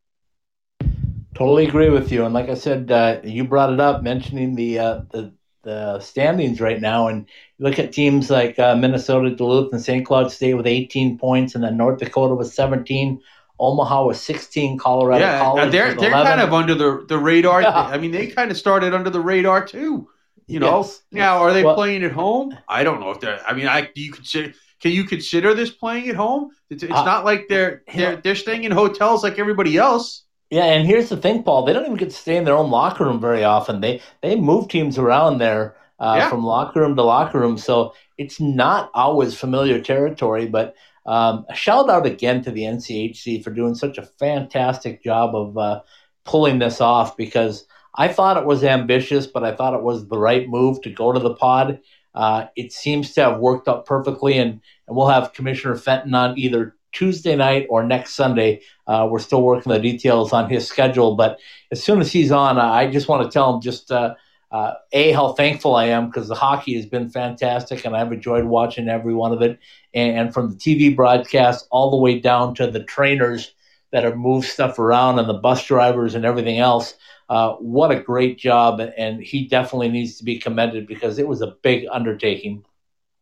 Totally 1.34 1.66
agree 1.66 1.90
with 1.90 2.12
you. 2.12 2.24
And 2.24 2.32
like 2.32 2.48
I 2.48 2.54
said, 2.54 2.90
uh, 2.92 3.20
you 3.24 3.44
brought 3.44 3.72
it 3.72 3.80
up, 3.80 4.02
mentioning 4.02 4.54
the, 4.54 4.78
uh, 4.78 5.00
the 5.10 5.32
the 5.64 5.98
standings 5.98 6.60
right 6.60 6.80
now, 6.80 7.08
and 7.08 7.26
look 7.58 7.78
at 7.78 7.92
teams 7.92 8.30
like 8.30 8.58
uh, 8.58 8.76
Minnesota, 8.76 9.34
Duluth, 9.34 9.72
and 9.72 9.82
St. 9.82 10.06
Cloud 10.06 10.30
State 10.30 10.54
with 10.54 10.66
18 10.66 11.18
points, 11.18 11.54
and 11.54 11.64
then 11.64 11.76
North 11.76 11.98
Dakota 11.98 12.34
with 12.34 12.52
17. 12.52 13.20
Omaha 13.58 14.06
with 14.06 14.16
16, 14.16 14.78
Colorado 14.78 15.24
yeah, 15.24 15.38
College. 15.38 15.70
they're 15.70 15.94
they're 15.94 16.10
11. 16.10 16.26
kind 16.26 16.40
of 16.40 16.52
under 16.52 16.74
the 16.74 17.04
the 17.08 17.18
radar. 17.18 17.62
Yeah. 17.62 17.70
I 17.70 17.98
mean, 17.98 18.10
they 18.10 18.26
kind 18.26 18.50
of 18.50 18.56
started 18.56 18.92
under 18.94 19.10
the 19.10 19.20
radar 19.20 19.64
too. 19.64 20.08
You 20.46 20.60
know. 20.60 20.78
Yes. 20.78 21.02
Now, 21.10 21.38
are 21.38 21.52
they 21.52 21.64
well, 21.64 21.74
playing 21.74 22.04
at 22.04 22.12
home? 22.12 22.56
I 22.68 22.84
don't 22.84 23.00
know 23.00 23.10
if 23.10 23.20
they're. 23.20 23.40
I 23.46 23.54
mean, 23.54 23.66
I 23.66 23.90
do 23.94 24.00
you 24.00 24.12
consider 24.12 24.54
can 24.80 24.92
you 24.92 25.04
consider 25.04 25.54
this 25.54 25.70
playing 25.70 26.10
at 26.10 26.14
home? 26.14 26.50
It's, 26.68 26.82
it's 26.82 26.92
uh, 26.92 27.04
not 27.04 27.24
like 27.24 27.48
they're 27.48 27.82
they're 27.94 28.16
they're 28.16 28.34
staying 28.34 28.64
in 28.64 28.72
hotels 28.72 29.22
like 29.22 29.38
everybody 29.38 29.78
else. 29.78 30.24
Yeah, 30.50 30.64
and 30.64 30.86
here's 30.86 31.08
the 31.08 31.16
thing, 31.16 31.42
Paul. 31.42 31.64
They 31.64 31.72
don't 31.72 31.86
even 31.86 31.96
get 31.96 32.10
to 32.10 32.16
stay 32.16 32.36
in 32.36 32.44
their 32.44 32.56
own 32.56 32.70
locker 32.70 33.04
room 33.04 33.18
very 33.18 33.44
often. 33.44 33.80
They 33.80 34.02
they 34.20 34.36
move 34.36 34.68
teams 34.68 34.98
around 34.98 35.38
there 35.38 35.76
uh, 35.98 36.16
yeah. 36.18 36.28
from 36.28 36.44
locker 36.44 36.80
room 36.80 36.96
to 36.96 37.02
locker 37.02 37.40
room, 37.40 37.56
so 37.56 37.94
it's 38.18 38.40
not 38.40 38.90
always 38.92 39.34
familiar 39.34 39.80
territory. 39.80 40.46
But 40.46 40.74
um, 41.06 41.46
a 41.48 41.54
shout 41.54 41.88
out 41.88 42.04
again 42.04 42.42
to 42.44 42.50
the 42.50 42.64
NCHC 42.64 43.42
for 43.42 43.50
doing 43.50 43.74
such 43.74 43.96
a 43.96 44.02
fantastic 44.02 45.02
job 45.02 45.34
of 45.34 45.56
uh, 45.56 45.80
pulling 46.24 46.58
this 46.58 46.80
off 46.82 47.16
because 47.16 47.66
I 47.94 48.08
thought 48.08 48.36
it 48.36 48.46
was 48.46 48.64
ambitious, 48.64 49.26
but 49.26 49.44
I 49.44 49.54
thought 49.54 49.74
it 49.74 49.82
was 49.82 50.08
the 50.08 50.18
right 50.18 50.48
move 50.48 50.80
to 50.82 50.90
go 50.90 51.12
to 51.12 51.20
the 51.20 51.34
pod. 51.34 51.80
Uh, 52.14 52.46
it 52.56 52.72
seems 52.72 53.12
to 53.12 53.22
have 53.22 53.40
worked 53.40 53.68
out 53.68 53.86
perfectly, 53.86 54.38
and, 54.38 54.60
and 54.86 54.96
we'll 54.96 55.08
have 55.08 55.32
Commissioner 55.32 55.76
Fenton 55.76 56.14
on 56.14 56.38
either 56.38 56.76
Tuesday 56.92 57.34
night 57.36 57.66
or 57.70 57.84
next 57.84 58.14
Sunday. 58.14 58.62
Uh, 58.86 59.06
we're 59.10 59.18
still 59.18 59.42
working 59.42 59.72
the 59.72 59.78
details 59.78 60.32
on 60.32 60.48
his 60.48 60.66
schedule, 60.66 61.16
but 61.16 61.38
as 61.70 61.82
soon 61.82 62.00
as 62.00 62.12
he's 62.12 62.30
on, 62.30 62.58
I 62.58 62.90
just 62.90 63.08
want 63.08 63.24
to 63.24 63.32
tell 63.32 63.54
him 63.54 63.60
just 63.60 63.90
uh, 63.90 64.14
uh, 64.50 64.74
a 64.92 65.10
how 65.12 65.32
thankful 65.32 65.74
I 65.74 65.86
am 65.86 66.06
because 66.06 66.28
the 66.28 66.36
hockey 66.36 66.76
has 66.76 66.86
been 66.86 67.10
fantastic 67.10 67.84
and 67.84 67.96
I've 67.96 68.12
enjoyed 68.12 68.44
watching 68.44 68.88
every 68.88 69.14
one 69.14 69.32
of 69.32 69.42
it, 69.42 69.58
and, 69.92 70.16
and 70.16 70.34
from 70.34 70.50
the 70.50 70.56
TV 70.56 70.94
broadcast 70.94 71.66
all 71.70 71.90
the 71.90 71.96
way 71.96 72.20
down 72.20 72.54
to 72.56 72.70
the 72.70 72.84
trainers 72.84 73.52
that 73.90 74.04
have 74.04 74.16
moved 74.16 74.48
stuff 74.48 74.78
around 74.78 75.18
and 75.18 75.28
the 75.28 75.34
bus 75.34 75.64
drivers 75.66 76.14
and 76.14 76.24
everything 76.24 76.58
else. 76.58 76.94
Uh, 77.28 77.54
what 77.54 77.90
a 77.90 78.00
great 78.00 78.38
job, 78.38 78.80
and 78.80 79.20
he 79.20 79.48
definitely 79.48 79.88
needs 79.88 80.18
to 80.18 80.24
be 80.24 80.38
commended 80.38 80.86
because 80.86 81.18
it 81.18 81.26
was 81.26 81.40
a 81.40 81.56
big 81.62 81.86
undertaking. 81.90 82.64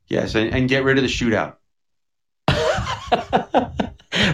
Yes, 0.09 0.35
and, 0.35 0.55
and 0.55 0.69
get 0.69 0.85
rid 0.85 0.99
of 0.99 1.05
the 1.05 1.09
shootout. 1.09 1.57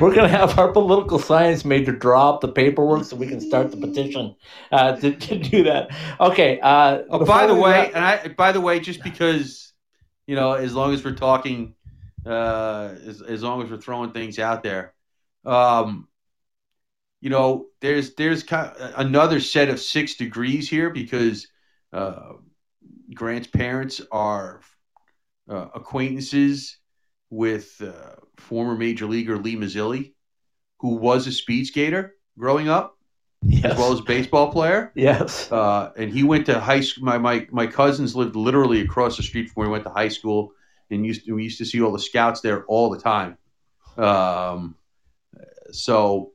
We're 0.01 0.14
going 0.14 0.29
to 0.31 0.37
have 0.37 0.59
our 0.59 0.73
political 0.73 1.19
science 1.19 1.64
major 1.64 1.93
draw 1.93 2.31
up 2.31 2.41
the 2.41 2.49
paperwork 2.49 3.05
so 3.05 3.16
we 3.16 3.27
can 3.27 3.41
start 3.41 3.71
the 3.71 3.77
petition 3.77 4.35
uh, 4.71 4.97
to, 4.97 5.12
to 5.12 5.39
do 5.39 5.64
that. 5.64 5.91
Okay. 6.21 6.61
Uh, 6.61 7.03
oh, 7.11 7.25
by 7.25 7.47
the 7.47 7.55
way, 7.55 7.71
wrap- 7.71 7.95
and 7.95 8.05
I, 8.05 8.29
by 8.29 8.53
the 8.53 8.61
way, 8.61 8.81
just 8.81 9.03
because 9.03 9.69
you 10.29 10.37
know, 10.37 10.53
as 10.53 10.75
long 10.75 10.93
as 10.93 11.03
we're 11.03 11.14
talking, 11.14 11.75
uh, 12.25 12.95
as, 13.07 13.23
as 13.23 13.43
long 13.43 13.62
as 13.62 13.71
we're 13.71 13.79
throwing 13.79 14.12
things 14.12 14.39
out 14.39 14.62
there, 14.62 14.93
um, 15.45 16.07
you 17.21 17.31
know, 17.31 17.66
there's 17.81 18.14
there's 18.14 18.43
kind 18.43 18.75
of 18.77 18.93
another 18.97 19.41
set 19.41 19.69
of 19.69 19.81
six 19.81 20.14
degrees 20.14 20.69
here 20.69 20.91
because 20.91 21.49
uh, 21.93 22.35
Grant's 23.14 23.49
parents 23.49 24.01
are 24.12 24.61
uh, 25.49 25.69
acquaintances 25.75 26.79
with 27.31 27.81
uh, 27.83 28.16
former 28.37 28.77
major 28.77 29.07
leaguer 29.07 29.37
Lee 29.37 29.57
Mazzilli, 29.57 30.12
who 30.79 30.97
was 30.97 31.27
a 31.27 31.33
speed 31.33 31.66
skater 31.66 32.14
growing 32.39 32.69
up, 32.69 32.97
yes. 33.43 33.73
as 33.73 33.79
well 33.79 33.93
as 33.93 33.99
a 33.99 34.05
baseball 34.05 34.53
player. 34.53 34.93
Yes. 34.95 35.51
Uh, 35.51 35.93
and 35.97 36.12
he 36.12 36.23
went 36.23 36.47
to 36.47 36.61
high 36.61 36.81
school. 36.81 37.05
My, 37.05 37.19
my 37.19 37.47
my 37.51 37.66
cousins 37.66 38.14
lived 38.14 38.37
literally 38.37 38.81
across 38.81 39.16
the 39.16 39.23
street 39.23 39.51
from 39.51 39.55
where 39.61 39.66
he 39.66 39.73
went 39.73 39.85
to 39.85 39.91
high 39.91 40.09
school, 40.09 40.53
and 40.91 41.05
used 41.05 41.27
to, 41.27 41.33
we 41.35 41.45
used 41.45 41.59
to 41.59 41.64
see 41.64 41.83
all 41.83 41.93
the 41.93 41.99
scouts 41.99 42.41
there 42.41 42.64
all 42.66 42.91
the 42.91 43.01
time. 43.01 43.37
Um, 43.97 44.77
so, 45.73 46.33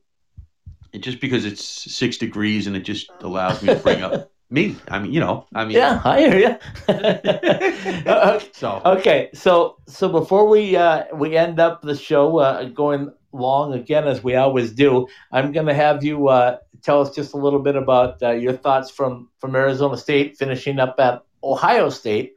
just 0.99 1.19
because 1.19 1.45
it's 1.45 1.63
six 1.63 2.17
degrees 2.17 2.67
and 2.67 2.75
it 2.75 2.81
just 2.81 3.09
allows 3.21 3.61
me 3.61 3.73
to 3.73 3.79
bring 3.79 4.01
up 4.01 4.31
me. 4.49 4.75
I 4.87 4.99
mean, 4.99 5.11
you 5.11 5.19
know, 5.19 5.47
I 5.53 5.65
mean, 5.65 5.77
Yeah, 5.77 6.01
I 6.03 6.19
hear 6.19 6.37
you. 6.37 6.57
okay. 6.89 8.49
So 8.53 8.81
Okay, 8.85 9.29
so 9.33 9.77
so 9.87 10.09
before 10.09 10.47
we 10.47 10.75
uh, 10.75 11.05
we 11.15 11.35
end 11.35 11.59
up 11.59 11.81
the 11.81 11.95
show 11.95 12.37
uh, 12.37 12.65
going 12.65 13.11
long 13.31 13.73
again 13.73 14.07
as 14.07 14.23
we 14.23 14.35
always 14.35 14.71
do, 14.71 15.07
I'm 15.31 15.51
going 15.51 15.65
to 15.65 15.73
have 15.73 16.03
you 16.03 16.27
uh, 16.27 16.57
tell 16.83 17.01
us 17.01 17.15
just 17.15 17.33
a 17.33 17.37
little 17.37 17.59
bit 17.59 17.75
about 17.75 18.21
uh, 18.21 18.31
your 18.31 18.53
thoughts 18.53 18.91
from 18.91 19.29
from 19.39 19.55
Arizona 19.55 19.97
State 19.97 20.37
finishing 20.37 20.79
up 20.79 20.99
at 20.99 21.23
Ohio 21.43 21.89
State 21.89 22.35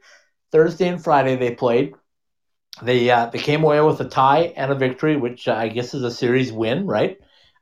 Thursday 0.51 0.87
and 0.87 1.03
Friday 1.03 1.35
they 1.35 1.53
played. 1.53 1.93
They 2.81 3.09
uh, 3.09 3.27
they 3.27 3.39
came 3.39 3.63
away 3.63 3.81
with 3.81 3.99
a 4.01 4.05
tie 4.05 4.53
and 4.55 4.71
a 4.71 4.75
victory, 4.75 5.17
which 5.17 5.47
uh, 5.47 5.53
I 5.53 5.67
guess 5.67 5.93
is 5.93 6.03
a 6.03 6.11
series 6.11 6.51
win, 6.51 6.85
right? 6.85 7.17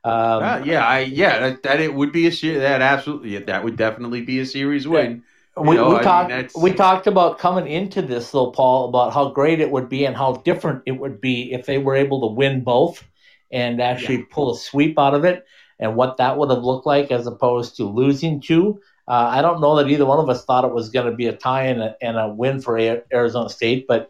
Um, 0.06 0.44
Uh, 0.44 0.62
yeah, 0.64 0.86
I 0.86 1.00
yeah 1.00 1.40
that, 1.40 1.64
that 1.64 1.80
it 1.80 1.94
would 1.94 2.12
be 2.12 2.28
a 2.28 2.32
series. 2.32 2.60
That 2.60 2.82
absolutely 2.82 3.32
yeah, 3.32 3.40
that 3.48 3.64
would 3.64 3.76
definitely 3.76 4.22
be 4.22 4.40
a 4.40 4.46
series 4.46 4.88
win. 4.88 5.24
We, 5.58 5.78
know, 5.78 5.88
we 5.88 5.94
mean, 5.96 6.04
talked 6.04 6.30
that's- 6.30 6.56
we 6.56 6.74
talked 6.74 7.08
about 7.08 7.40
coming 7.40 7.68
into 7.68 8.02
this 8.04 8.30
though, 8.30 8.52
Paul, 8.52 8.90
about 8.90 9.14
how 9.14 9.30
great 9.30 9.60
it 9.62 9.72
would 9.72 9.90
be 9.90 10.06
and 10.06 10.16
how 10.16 10.34
different 10.34 10.84
it 10.86 10.92
would 10.92 11.20
be 11.22 11.52
if 11.54 11.66
they 11.66 11.80
were 11.80 11.96
able 11.96 12.30
to 12.30 12.36
win 12.36 12.64
both 12.64 13.04
and 13.52 13.82
actually 13.82 14.24
pull 14.24 14.54
a 14.54 14.58
sweep 14.58 15.00
out 15.00 15.16
of 15.16 15.24
it, 15.26 15.44
and 15.80 15.96
what 15.96 16.18
that 16.18 16.38
would 16.38 16.52
have 16.52 16.64
looked 16.64 16.86
like 16.86 17.10
as 17.12 17.26
opposed 17.26 17.78
to 17.78 17.86
losing 17.86 18.42
two. 18.42 18.80
Uh, 19.08 19.30
I 19.38 19.42
don't 19.42 19.62
know 19.62 19.76
that 19.78 19.90
either 19.90 20.06
one 20.06 20.20
of 20.20 20.30
us 20.30 20.46
thought 20.46 20.66
it 20.66 20.74
was 20.74 20.90
going 20.90 21.10
to 21.10 21.16
be 21.16 21.28
a 21.28 21.34
tie 21.34 21.64
and 21.68 21.82
a, 21.82 21.96
and 22.02 22.18
a 22.18 22.28
win 22.28 22.60
for 22.62 22.78
A- 22.78 23.02
Arizona 23.14 23.50
State, 23.50 23.86
but 23.88 24.10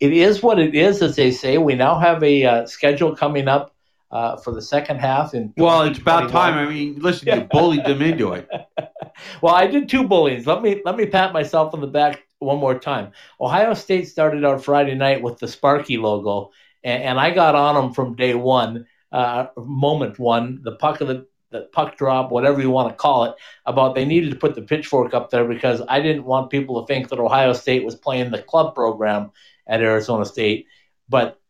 it 0.00 0.12
is 0.12 0.42
what 0.42 0.58
it 0.58 0.74
is, 0.74 1.02
as 1.02 1.14
they 1.16 1.30
say. 1.30 1.58
We 1.58 1.74
now 1.74 1.98
have 1.98 2.22
a 2.22 2.44
uh, 2.44 2.66
schedule 2.66 3.14
coming 3.16 3.48
up 3.48 3.75
uh, 4.10 4.36
for 4.36 4.52
the 4.52 4.62
second 4.62 4.98
half. 4.98 5.34
In 5.34 5.52
Well, 5.56 5.82
it's 5.82 5.98
about 5.98 6.30
time. 6.30 6.54
I 6.54 6.70
mean, 6.70 6.98
listen, 7.00 7.28
you 7.28 7.44
bullied 7.50 7.84
them 7.84 8.02
into 8.02 8.32
it. 8.32 8.48
well, 9.42 9.54
I 9.54 9.66
did 9.66 9.88
two 9.88 10.06
bullies. 10.06 10.46
Let 10.46 10.62
me 10.62 10.82
let 10.84 10.96
me 10.96 11.06
pat 11.06 11.32
myself 11.32 11.74
on 11.74 11.80
the 11.80 11.86
back 11.86 12.22
one 12.38 12.58
more 12.58 12.78
time. 12.78 13.12
Ohio 13.40 13.74
State 13.74 14.08
started 14.08 14.44
out 14.44 14.64
Friday 14.64 14.94
night 14.94 15.22
with 15.22 15.38
the 15.38 15.48
Sparky 15.48 15.96
logo, 15.96 16.50
and, 16.84 17.02
and 17.02 17.20
I 17.20 17.30
got 17.30 17.54
on 17.54 17.74
them 17.74 17.94
from 17.94 18.14
day 18.14 18.34
one, 18.34 18.86
uh, 19.12 19.46
moment 19.56 20.18
one, 20.18 20.60
the 20.62 20.76
puck 20.76 21.00
of 21.00 21.08
the 21.08 21.26
the 21.50 21.62
puck 21.72 21.96
drop, 21.96 22.32
whatever 22.32 22.60
you 22.60 22.70
want 22.70 22.88
to 22.90 22.96
call 22.96 23.24
it, 23.24 23.34
about 23.66 23.94
they 23.94 24.04
needed 24.04 24.30
to 24.30 24.36
put 24.36 24.54
the 24.54 24.62
pitchfork 24.62 25.14
up 25.14 25.30
there 25.30 25.44
because 25.44 25.80
I 25.88 26.00
didn't 26.00 26.24
want 26.24 26.50
people 26.50 26.80
to 26.80 26.86
think 26.92 27.08
that 27.08 27.20
Ohio 27.20 27.52
State 27.52 27.84
was 27.84 27.94
playing 27.94 28.30
the 28.30 28.42
club 28.42 28.74
program 28.74 29.30
at 29.66 29.80
Arizona 29.80 30.24
State, 30.24 30.66
but 31.08 31.40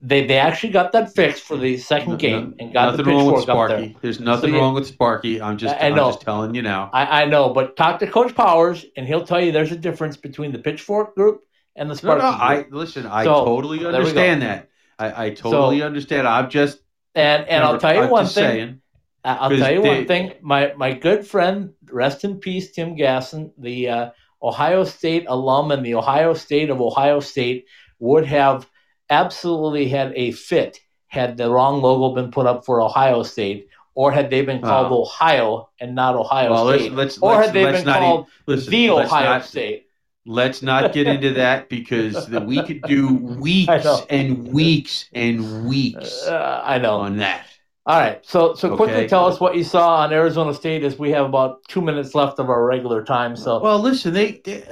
they 0.00 0.26
they 0.26 0.38
actually 0.38 0.70
got 0.72 0.92
that 0.92 1.14
fixed 1.14 1.44
for 1.44 1.56
the 1.56 1.76
second 1.76 2.18
game 2.18 2.54
and 2.58 2.72
got 2.72 2.90
nothing 2.90 3.04
the 3.04 3.10
wrong 3.12 3.32
with 3.32 3.48
up 3.48 3.68
there. 3.68 3.92
There's 4.02 4.18
nothing 4.20 4.52
So 4.52 4.58
wrong 4.58 4.74
with 4.74 4.86
Sparky. 4.88 5.40
I'm 5.40 5.56
just, 5.56 5.74
I- 5.76 5.86
I'm 5.88 5.94
just 5.96 6.20
telling 6.20 6.54
you 6.54 6.62
now. 6.62 6.90
I, 6.92 7.22
I 7.22 7.24
know, 7.26 7.50
but 7.50 7.76
talk 7.76 8.00
to 8.00 8.06
Coach 8.10 8.34
Powers, 8.34 8.84
and 8.96 9.06
he'll 9.06 9.24
tell 9.24 9.40
you 9.40 9.52
there's 9.52 9.70
a 9.72 9.76
difference 9.76 10.16
between 10.16 10.50
the 10.50 10.58
Pitchfork 10.58 11.14
group 11.14 11.42
and 11.76 11.88
the 11.88 11.94
Sparky 11.94 12.22
no, 12.22 12.30
group. 12.30 12.40
I 12.42 12.66
listen. 12.70 13.06
I 13.06 13.22
So, 13.24 13.44
totally 13.44 13.78
there 13.78 13.88
we 13.88 13.92
go. 13.92 13.98
understand 13.98 14.42
that. 14.42 14.68
I, 14.98 15.26
I 15.26 15.30
totally 15.30 15.78
So- 15.78 15.86
understand. 15.86 16.26
I'm 16.26 16.50
just, 16.50 16.78
and 17.14 17.46
and 17.48 17.62
I'll 17.62 17.78
tell 17.78 17.94
you 17.94 18.02
I'm 18.02 18.10
one 18.10 18.24
thing. 18.26 18.32
saying. 18.34 18.80
I'll 19.24 19.50
tell 19.56 19.72
you 19.72 19.82
they- 19.82 19.88
one 19.88 20.06
thing. 20.06 20.32
My 20.40 20.72
my 20.76 20.92
good 20.92 21.24
friend, 21.24 21.72
rest 21.88 22.24
in 22.24 22.38
peace, 22.38 22.72
Tim 22.72 22.96
Gasson, 22.96 23.52
the 23.58 23.88
uh, 23.88 24.10
Ohio 24.42 24.82
State 24.82 25.26
alum 25.28 25.70
and 25.70 25.86
the 25.86 25.94
Ohio 25.94 26.34
State 26.34 26.70
of 26.70 26.80
Ohio 26.80 27.20
State, 27.20 27.66
would 28.00 28.24
have 28.24 28.68
absolutely 29.10 29.88
had 29.88 30.12
a 30.14 30.32
fit 30.32 30.80
had 31.08 31.36
the 31.38 31.50
wrong 31.50 31.80
logo 31.80 32.14
been 32.14 32.30
put 32.30 32.46
up 32.46 32.66
for 32.66 32.82
Ohio 32.82 33.22
State, 33.22 33.68
or 33.94 34.12
had 34.12 34.28
they 34.28 34.42
been 34.42 34.60
called 34.60 34.92
Oh. 34.92 35.02
Ohio 35.02 35.70
and 35.80 35.94
not 35.94 36.14
Ohio 36.14 36.50
Well, 36.50 36.68
State, 36.78 36.92
let's 36.92 37.18
or 37.18 37.32
let's, 37.32 37.46
had 37.46 37.54
they 37.54 37.64
let's 37.64 37.78
been 37.78 37.86
not 37.86 37.98
called 37.98 38.26
e- 38.26 38.30
listen, 38.46 38.70
the 38.70 38.90
Ohio 38.90 39.24
not, 39.24 39.44
State. 39.44 39.86
Let's 40.26 40.60
not 40.62 40.92
get 40.92 41.06
into 41.06 41.32
that 41.34 41.70
because 41.70 42.26
the, 42.26 42.40
we 42.42 42.62
could 42.62 42.82
do 42.82 43.14
weeks 43.40 43.86
and 44.10 44.48
weeks 44.48 45.06
and 45.14 45.66
weeks 45.66 46.26
Uh, 46.26 46.60
I 46.62 46.76
know. 46.76 46.96
on 46.98 47.16
that. 47.16 47.46
All 47.86 47.98
right. 47.98 48.20
So 48.26 48.52
so 48.54 48.76
quickly 48.76 48.96
Okay. 48.96 49.08
tell 49.08 49.24
us 49.26 49.40
what 49.40 49.56
you 49.56 49.64
saw 49.64 50.00
on 50.00 50.12
Arizona 50.12 50.52
State 50.52 50.84
as 50.84 50.98
we 50.98 51.10
have 51.12 51.24
about 51.24 51.64
two 51.68 51.80
minutes 51.80 52.14
left 52.14 52.38
of 52.38 52.50
our 52.50 52.62
regular 52.66 53.02
time. 53.02 53.34
So 53.34 53.60
Well, 53.60 53.78
listen, 53.78 54.12
they, 54.12 54.42
they 54.44 54.62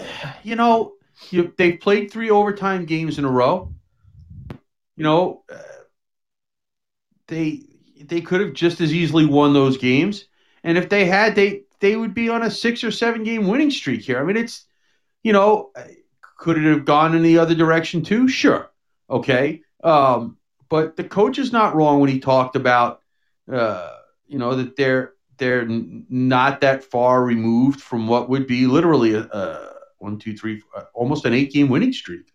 you 0.43 0.55
know, 0.57 0.93
you, 1.31 1.51
they've 1.57 1.81
played 1.81 2.11
three 2.11 2.29
overtime 2.29 2.85
games 2.85 3.19
in 3.19 3.25
a 3.25 3.31
row. 3.31 3.73
You 4.97 5.05
know, 5.05 5.45
uh, 5.53 5.57
they 7.29 7.63
they 8.03 8.21
could 8.21 8.41
have 8.41 8.53
just 8.53 8.81
as 8.81 8.93
easily 8.93 9.27
won 9.27 9.53
those 9.53 9.79
games, 9.79 10.27
and 10.65 10.79
if 10.79 10.89
they 10.89 11.05
had, 11.05 11.35
they 11.35 11.63
they 11.81 11.97
would 11.97 12.15
be 12.15 12.29
on 12.29 12.43
a 12.43 12.51
six 12.51 12.83
or 12.85 12.91
seven 12.91 13.25
game 13.25 13.47
winning 13.47 13.71
streak 13.71 14.03
here. 14.03 14.19
I 14.19 14.25
mean, 14.25 14.37
it's 14.37 14.67
you 15.23 15.33
know, 15.33 15.73
could 16.39 16.59
it 16.59 16.65
have 16.65 16.85
gone 16.85 17.15
in 17.15 17.23
the 17.23 17.39
other 17.39 17.55
direction 17.55 18.03
too? 18.03 18.29
Sure, 18.29 18.71
okay, 19.11 19.63
um, 19.83 20.37
but 20.69 20.97
the 20.97 21.05
coach 21.05 21.39
is 21.39 21.53
not 21.53 21.75
wrong 21.75 22.01
when 22.01 22.11
he 22.11 22.21
talked 22.21 22.57
about 22.57 23.03
uh, 23.53 23.97
you 24.27 24.39
know 24.39 24.55
that 24.57 24.77
they're 24.77 25.15
they're 25.39 25.67
not 25.69 26.61
that 26.63 26.85
far 26.85 27.23
removed 27.23 27.81
from 27.81 28.09
what 28.09 28.29
would 28.31 28.47
be 28.47 28.67
literally 28.67 29.15
a, 29.15 29.21
a 29.23 29.73
one, 29.99 30.19
two, 30.19 30.37
three, 30.37 30.63
uh, 30.77 30.85
almost 30.95 31.25
an 31.25 31.35
eight 31.35 31.53
game 31.53 31.69
winning 31.69 31.93
streak. 31.93 32.33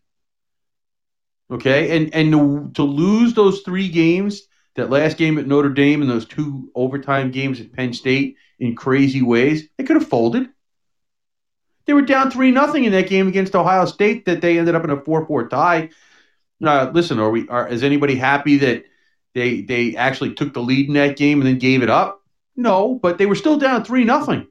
Okay, 1.52 1.98
and 1.98 2.14
and 2.16 2.32
to, 2.32 2.72
to 2.76 2.84
lose 2.84 3.34
those 3.34 3.62
three 3.62 3.90
games, 3.90 4.44
that 4.76 4.90
last 4.90 5.18
game 5.18 5.38
at 5.38 5.48
Notre 5.48 5.70
Dame 5.70 6.02
and 6.02 6.10
those 6.10 6.26
two 6.26 6.72
overtime 6.76 7.32
games 7.32 7.60
at 7.60 7.74
Penn 7.74 7.94
State 7.94 8.38
in 8.60 8.76
crazy 8.76 9.22
ways, 9.22 9.68
they 9.78 9.84
could 9.84 9.98
have 9.98 10.08
folded. 10.08 10.48
They 11.86 11.94
were 11.94 12.04
down 12.04 12.32
three 12.32 12.52
nothing 12.52 12.86
in 12.86 12.92
that 12.94 13.10
game 13.10 13.28
against 13.28 13.56
Ohio 13.56 13.86
State 13.86 14.26
that 14.26 14.40
they 14.40 14.60
ended 14.60 14.76
up 14.76 14.84
in 14.84 14.92
a 14.92 15.02
four 15.02 15.26
four 15.26 15.50
tie. 15.50 15.90
Uh, 16.64 16.92
listen, 16.94 17.20
are 17.20 17.30
we? 17.30 17.48
Are, 17.50 17.68
is 17.68 17.84
anybody 17.84 18.16
happy 18.16 18.58
that 18.60 18.86
they 19.34 19.62
they 19.62 19.96
actually 19.96 20.34
took 20.34 20.54
the 20.54 20.62
lead 20.62 20.88
in 20.88 20.94
that 20.94 21.18
game 21.18 21.42
and 21.42 21.48
then 21.48 21.58
gave 21.58 21.84
it 21.84 21.90
up? 21.90 22.22
No, 22.56 22.96
but 22.96 23.18
they 23.18 23.26
were 23.26 23.36
still 23.36 23.58
down 23.58 23.84
three 23.84 24.04
nothing 24.06 24.48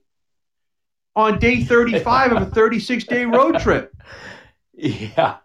on 1.16 1.38
day 1.38 1.62
thirty 1.62 1.98
five 1.98 2.32
of 2.32 2.42
a 2.42 2.46
thirty 2.46 2.80
six 2.80 3.04
day 3.04 3.24
road 3.24 3.58
trip. 3.60 3.94
yeah. 4.74 5.36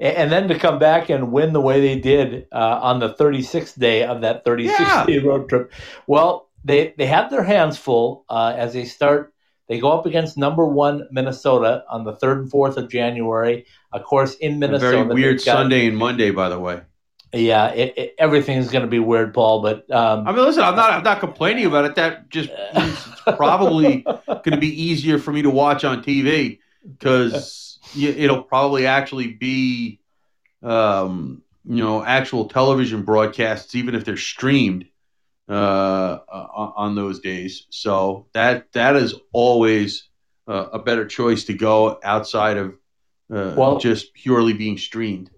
A- 0.00 0.18
And 0.18 0.30
then 0.32 0.48
to 0.48 0.58
come 0.58 0.78
back 0.78 1.10
and 1.10 1.32
win 1.32 1.52
the 1.52 1.60
way 1.60 1.80
they 1.80 1.98
did 1.98 2.46
uh, 2.52 2.80
on 2.82 2.98
the 3.00 3.14
36th 3.14 3.78
day 3.78 4.04
of 4.04 4.20
that 4.22 4.44
36 4.44 4.78
Yeah. 4.80 5.06
day 5.06 5.18
road 5.18 5.48
trip. 5.48 5.72
Well, 6.06 6.48
they, 6.64 6.94
they 6.98 7.06
have 7.06 7.30
their 7.30 7.42
hands 7.44 7.78
full 7.78 8.24
uh, 8.28 8.54
as 8.56 8.72
they 8.72 8.84
start. 8.84 9.32
They 9.68 9.78
go 9.78 9.92
up 9.92 10.06
against 10.06 10.38
number 10.38 10.64
one 10.66 11.06
Minnesota 11.10 11.84
on 11.90 12.04
the 12.04 12.14
3rd 12.14 12.42
and 12.42 12.50
4th 12.50 12.76
of 12.78 12.88
January. 12.90 13.66
Of 13.92 14.02
course, 14.04 14.34
in 14.36 14.54
A 14.54 14.56
Minnesota. 14.56 15.04
very 15.04 15.14
weird 15.14 15.36
got- 15.38 15.44
Sunday 15.58 15.86
and 15.86 15.96
Monday, 15.96 16.30
by 16.30 16.48
the 16.48 16.58
way. 16.58 16.80
Yeah, 17.34 17.68
it, 17.72 17.92
it, 17.98 18.14
everything's 18.18 18.70
going 18.70 18.80
to 18.86 18.88
be 18.90 18.98
weird, 19.00 19.34
Paul. 19.34 19.60
But 19.60 19.90
um, 19.90 20.26
I 20.26 20.32
mean, 20.32 20.42
listen, 20.46 20.62
I'm 20.62 20.74
not 20.76 20.90
I'm 20.90 21.02
not 21.02 21.20
complaining 21.20 21.66
about 21.66 21.84
it. 21.84 21.94
That 21.96 22.30
just 22.30 22.48
it's 22.74 23.06
probably 23.36 24.00
going 24.26 24.50
to 24.52 24.56
be 24.56 24.82
easier 24.82 25.18
for 25.18 25.30
me 25.30 25.42
to 25.42 25.50
watch 25.50 25.84
on 25.84 26.02
TV 26.02 26.60
because 26.90 27.67
it'll 27.96 28.42
probably 28.42 28.86
actually 28.86 29.28
be, 29.28 30.00
um, 30.62 31.42
you 31.64 31.82
know, 31.82 32.04
actual 32.04 32.48
television 32.48 33.02
broadcasts, 33.02 33.74
even 33.74 33.94
if 33.94 34.04
they're 34.04 34.16
streamed 34.16 34.86
uh, 35.48 36.18
on 36.28 36.94
those 36.94 37.20
days. 37.20 37.66
So 37.70 38.26
that 38.32 38.72
that 38.72 38.96
is 38.96 39.14
always 39.32 40.08
uh, 40.46 40.68
a 40.72 40.78
better 40.78 41.06
choice 41.06 41.44
to 41.44 41.54
go 41.54 41.98
outside 42.02 42.56
of 42.56 42.74
uh, 43.30 43.54
well, 43.56 43.78
just 43.78 44.14
purely 44.14 44.52
being 44.52 44.78
streamed. 44.78 45.30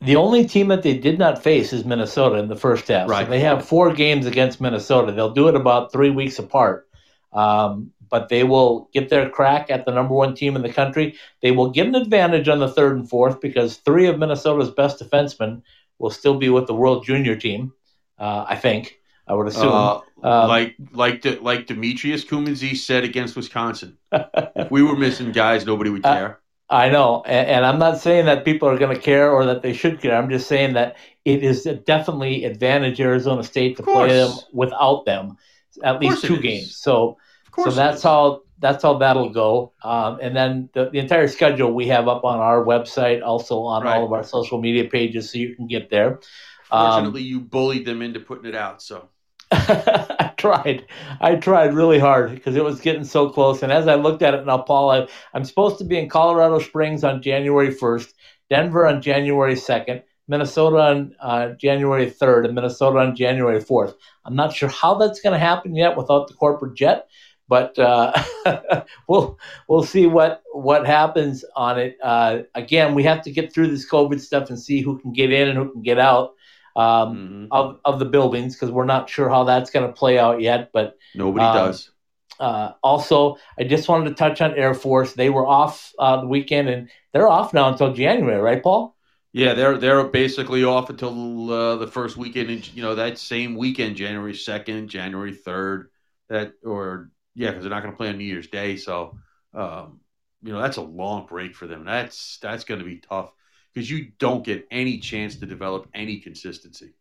The 0.00 0.16
only 0.16 0.46
team 0.46 0.68
that 0.68 0.82
they 0.82 0.98
did 0.98 1.18
not 1.18 1.42
face 1.42 1.72
is 1.72 1.84
Minnesota 1.84 2.36
in 2.36 2.48
the 2.48 2.56
first 2.56 2.86
half. 2.88 3.08
Right. 3.08 3.24
So 3.24 3.30
they 3.30 3.40
have 3.40 3.66
four 3.66 3.92
games 3.94 4.26
against 4.26 4.60
Minnesota. 4.60 5.12
They'll 5.12 5.32
do 5.32 5.48
it 5.48 5.54
about 5.54 5.90
three 5.90 6.10
weeks 6.10 6.38
apart. 6.38 6.86
Um, 7.32 7.92
but 8.08 8.28
they 8.28 8.44
will 8.44 8.88
get 8.92 9.08
their 9.08 9.28
crack 9.28 9.70
at 9.70 9.84
the 9.84 9.92
number 9.92 10.14
one 10.14 10.34
team 10.34 10.56
in 10.56 10.62
the 10.62 10.72
country. 10.72 11.16
They 11.42 11.50
will 11.50 11.70
get 11.70 11.86
an 11.86 11.94
advantage 11.94 12.48
on 12.48 12.58
the 12.58 12.68
third 12.68 12.96
and 12.96 13.08
fourth 13.08 13.40
because 13.40 13.76
three 13.78 14.06
of 14.06 14.18
Minnesota's 14.18 14.70
best 14.70 15.00
defensemen 15.00 15.62
will 15.98 16.10
still 16.10 16.36
be 16.36 16.48
with 16.48 16.66
the 16.66 16.74
World 16.74 17.04
Junior 17.04 17.36
team. 17.36 17.72
Uh, 18.18 18.44
I 18.48 18.56
think 18.56 18.98
I 19.26 19.34
would 19.34 19.48
assume. 19.48 19.72
Uh, 19.72 20.00
um, 20.22 20.48
like 20.48 20.76
like 20.92 21.22
the, 21.22 21.38
like 21.40 21.66
Demetrios 21.66 22.24
Koumontzis 22.24 22.78
said 22.78 23.04
against 23.04 23.36
Wisconsin, 23.36 23.98
if 24.12 24.70
we 24.70 24.82
were 24.82 24.96
missing 24.96 25.32
guys, 25.32 25.66
nobody 25.66 25.90
would 25.90 26.02
care. 26.04 26.40
I 26.68 26.88
know, 26.88 27.22
and, 27.24 27.48
and, 27.48 27.64
I'm 27.64 27.78
not 27.78 27.98
saying 27.98 28.26
that 28.26 28.44
people 28.44 28.68
are 28.68 28.76
going 28.76 28.94
to 28.94 29.00
care 29.00 29.30
or 29.30 29.44
that 29.44 29.62
they 29.62 29.72
should 29.72 30.00
care. 30.00 30.16
I'm 30.16 30.28
just 30.28 30.48
saying 30.48 30.72
that 30.74 30.96
it 31.24 31.44
is 31.44 31.62
definitely 31.84 32.44
advantage 32.44 33.00
Arizona 33.00 33.44
State 33.44 33.76
to 33.76 33.84
play 33.84 34.08
them 34.08 34.32
without 34.52 35.04
them, 35.04 35.36
at 35.84 36.00
least 36.00 36.24
two 36.24 36.40
games. 36.40 36.76
So, 36.76 37.18
so 37.56 37.70
that's 37.70 38.02
how 38.02 38.42
that's 38.58 38.82
how 38.82 38.98
that'll 38.98 39.30
go. 39.30 39.72
Um, 39.82 40.18
and 40.20 40.34
then 40.34 40.70
the, 40.72 40.90
the, 40.90 40.98
entire 40.98 41.28
schedule 41.28 41.72
we 41.72 41.88
have 41.88 42.08
up 42.08 42.24
on 42.24 42.38
our 42.38 42.64
website, 42.64 43.22
also 43.22 43.60
on 43.60 43.84
right. 43.84 43.96
all 43.96 44.06
of 44.06 44.12
our 44.12 44.24
social 44.24 44.60
media 44.60 44.84
pages, 44.88 45.30
so 45.30 45.38
you 45.38 45.54
can 45.54 45.66
get 45.66 45.90
there. 45.90 46.20
Fortunately, 46.68 47.20
um, 47.20 47.26
you 47.26 47.40
bullied 47.40 47.86
them 47.86 48.02
into 48.02 48.20
putting 48.20 48.46
it 48.46 48.54
out, 48.54 48.82
so. 48.82 49.08
I 49.52 50.32
tried. 50.36 50.86
I 51.20 51.36
tried 51.36 51.74
really 51.74 52.00
hard 52.00 52.32
because 52.32 52.56
it 52.56 52.64
was 52.64 52.80
getting 52.80 53.04
so 53.04 53.28
close. 53.28 53.62
And 53.62 53.70
as 53.70 53.86
I 53.86 53.94
looked 53.94 54.22
at 54.22 54.34
it 54.34 54.44
now, 54.44 54.58
Paul, 54.58 54.90
I, 54.90 55.06
I'm 55.34 55.44
supposed 55.44 55.78
to 55.78 55.84
be 55.84 55.98
in 55.98 56.08
Colorado 56.08 56.58
Springs 56.58 57.04
on 57.04 57.22
January 57.22 57.72
1st, 57.72 58.12
Denver 58.50 58.86
on 58.86 59.00
January 59.00 59.54
2nd, 59.54 60.02
Minnesota 60.26 60.76
on 60.78 61.14
uh, 61.20 61.48
January 61.50 62.10
3rd, 62.10 62.46
and 62.46 62.54
Minnesota 62.54 62.98
on 62.98 63.14
January 63.14 63.60
4th. 63.62 63.94
I'm 64.24 64.34
not 64.34 64.52
sure 64.52 64.68
how 64.68 64.94
that's 64.94 65.20
going 65.20 65.34
to 65.34 65.38
happen 65.38 65.76
yet 65.76 65.96
without 65.96 66.26
the 66.26 66.34
corporate 66.34 66.74
jet, 66.74 67.08
but 67.48 67.78
uh, 67.78 68.12
we'll 69.08 69.38
we'll 69.68 69.84
see 69.84 70.06
what 70.06 70.42
what 70.52 70.86
happens 70.86 71.44
on 71.54 71.78
it. 71.78 71.96
Uh, 72.02 72.40
again, 72.54 72.94
we 72.94 73.02
have 73.04 73.22
to 73.22 73.30
get 73.30 73.52
through 73.52 73.68
this 73.68 73.88
COVID 73.88 74.20
stuff 74.20 74.50
and 74.50 74.58
see 74.58 74.80
who 74.80 74.98
can 74.98 75.12
get 75.12 75.32
in 75.32 75.48
and 75.48 75.58
who 75.58 75.72
can 75.72 75.82
get 75.82 75.98
out 75.98 76.34
um, 76.74 77.16
mm-hmm. 77.16 77.46
of 77.50 77.80
of 77.84 77.98
the 77.98 78.04
buildings 78.04 78.54
because 78.54 78.70
we're 78.70 78.84
not 78.84 79.08
sure 79.08 79.28
how 79.28 79.44
that's 79.44 79.70
going 79.70 79.86
to 79.86 79.92
play 79.92 80.18
out 80.18 80.40
yet. 80.40 80.70
But 80.72 80.96
nobody 81.14 81.44
um, 81.44 81.56
does. 81.56 81.90
Uh, 82.38 82.72
also, 82.82 83.36
I 83.58 83.64
just 83.64 83.88
wanted 83.88 84.10
to 84.10 84.14
touch 84.14 84.40
on 84.40 84.54
Air 84.54 84.74
Force. 84.74 85.14
They 85.14 85.30
were 85.30 85.46
off 85.46 85.92
uh, 85.98 86.20
the 86.20 86.26
weekend, 86.26 86.68
and 86.68 86.90
they're 87.12 87.28
off 87.28 87.54
now 87.54 87.68
until 87.70 87.94
January, 87.94 88.40
right, 88.40 88.62
Paul? 88.62 88.94
Yeah, 89.32 89.54
they're 89.54 89.78
they're 89.78 90.04
basically 90.04 90.64
off 90.64 90.90
until 90.90 91.52
uh, 91.52 91.76
the 91.76 91.86
first 91.86 92.16
weekend. 92.16 92.50
In, 92.50 92.62
you 92.74 92.82
know, 92.82 92.94
that 92.94 93.18
same 93.18 93.54
weekend, 93.54 93.96
January 93.96 94.34
second, 94.34 94.88
January 94.88 95.34
third. 95.34 95.90
That 96.28 96.54
or 96.64 97.10
yeah, 97.36 97.50
because 97.50 97.64
they're 97.64 97.70
not 97.70 97.82
going 97.82 97.92
to 97.92 97.96
play 97.96 98.08
on 98.08 98.18
New 98.18 98.24
Year's 98.24 98.48
Day. 98.48 98.76
So, 98.76 99.18
um, 99.54 100.00
you 100.42 100.52
know, 100.52 100.60
that's 100.60 100.78
a 100.78 100.82
long 100.82 101.26
break 101.26 101.54
for 101.54 101.66
them. 101.66 101.84
That's 101.84 102.38
that's 102.40 102.64
going 102.64 102.80
to 102.80 102.86
be 102.86 102.96
tough 102.98 103.30
because 103.72 103.88
you 103.90 104.10
don't 104.18 104.44
get 104.44 104.66
any 104.70 104.98
chance 104.98 105.36
to 105.36 105.46
develop 105.46 105.88
any 105.94 106.20
consistency. 106.20 106.94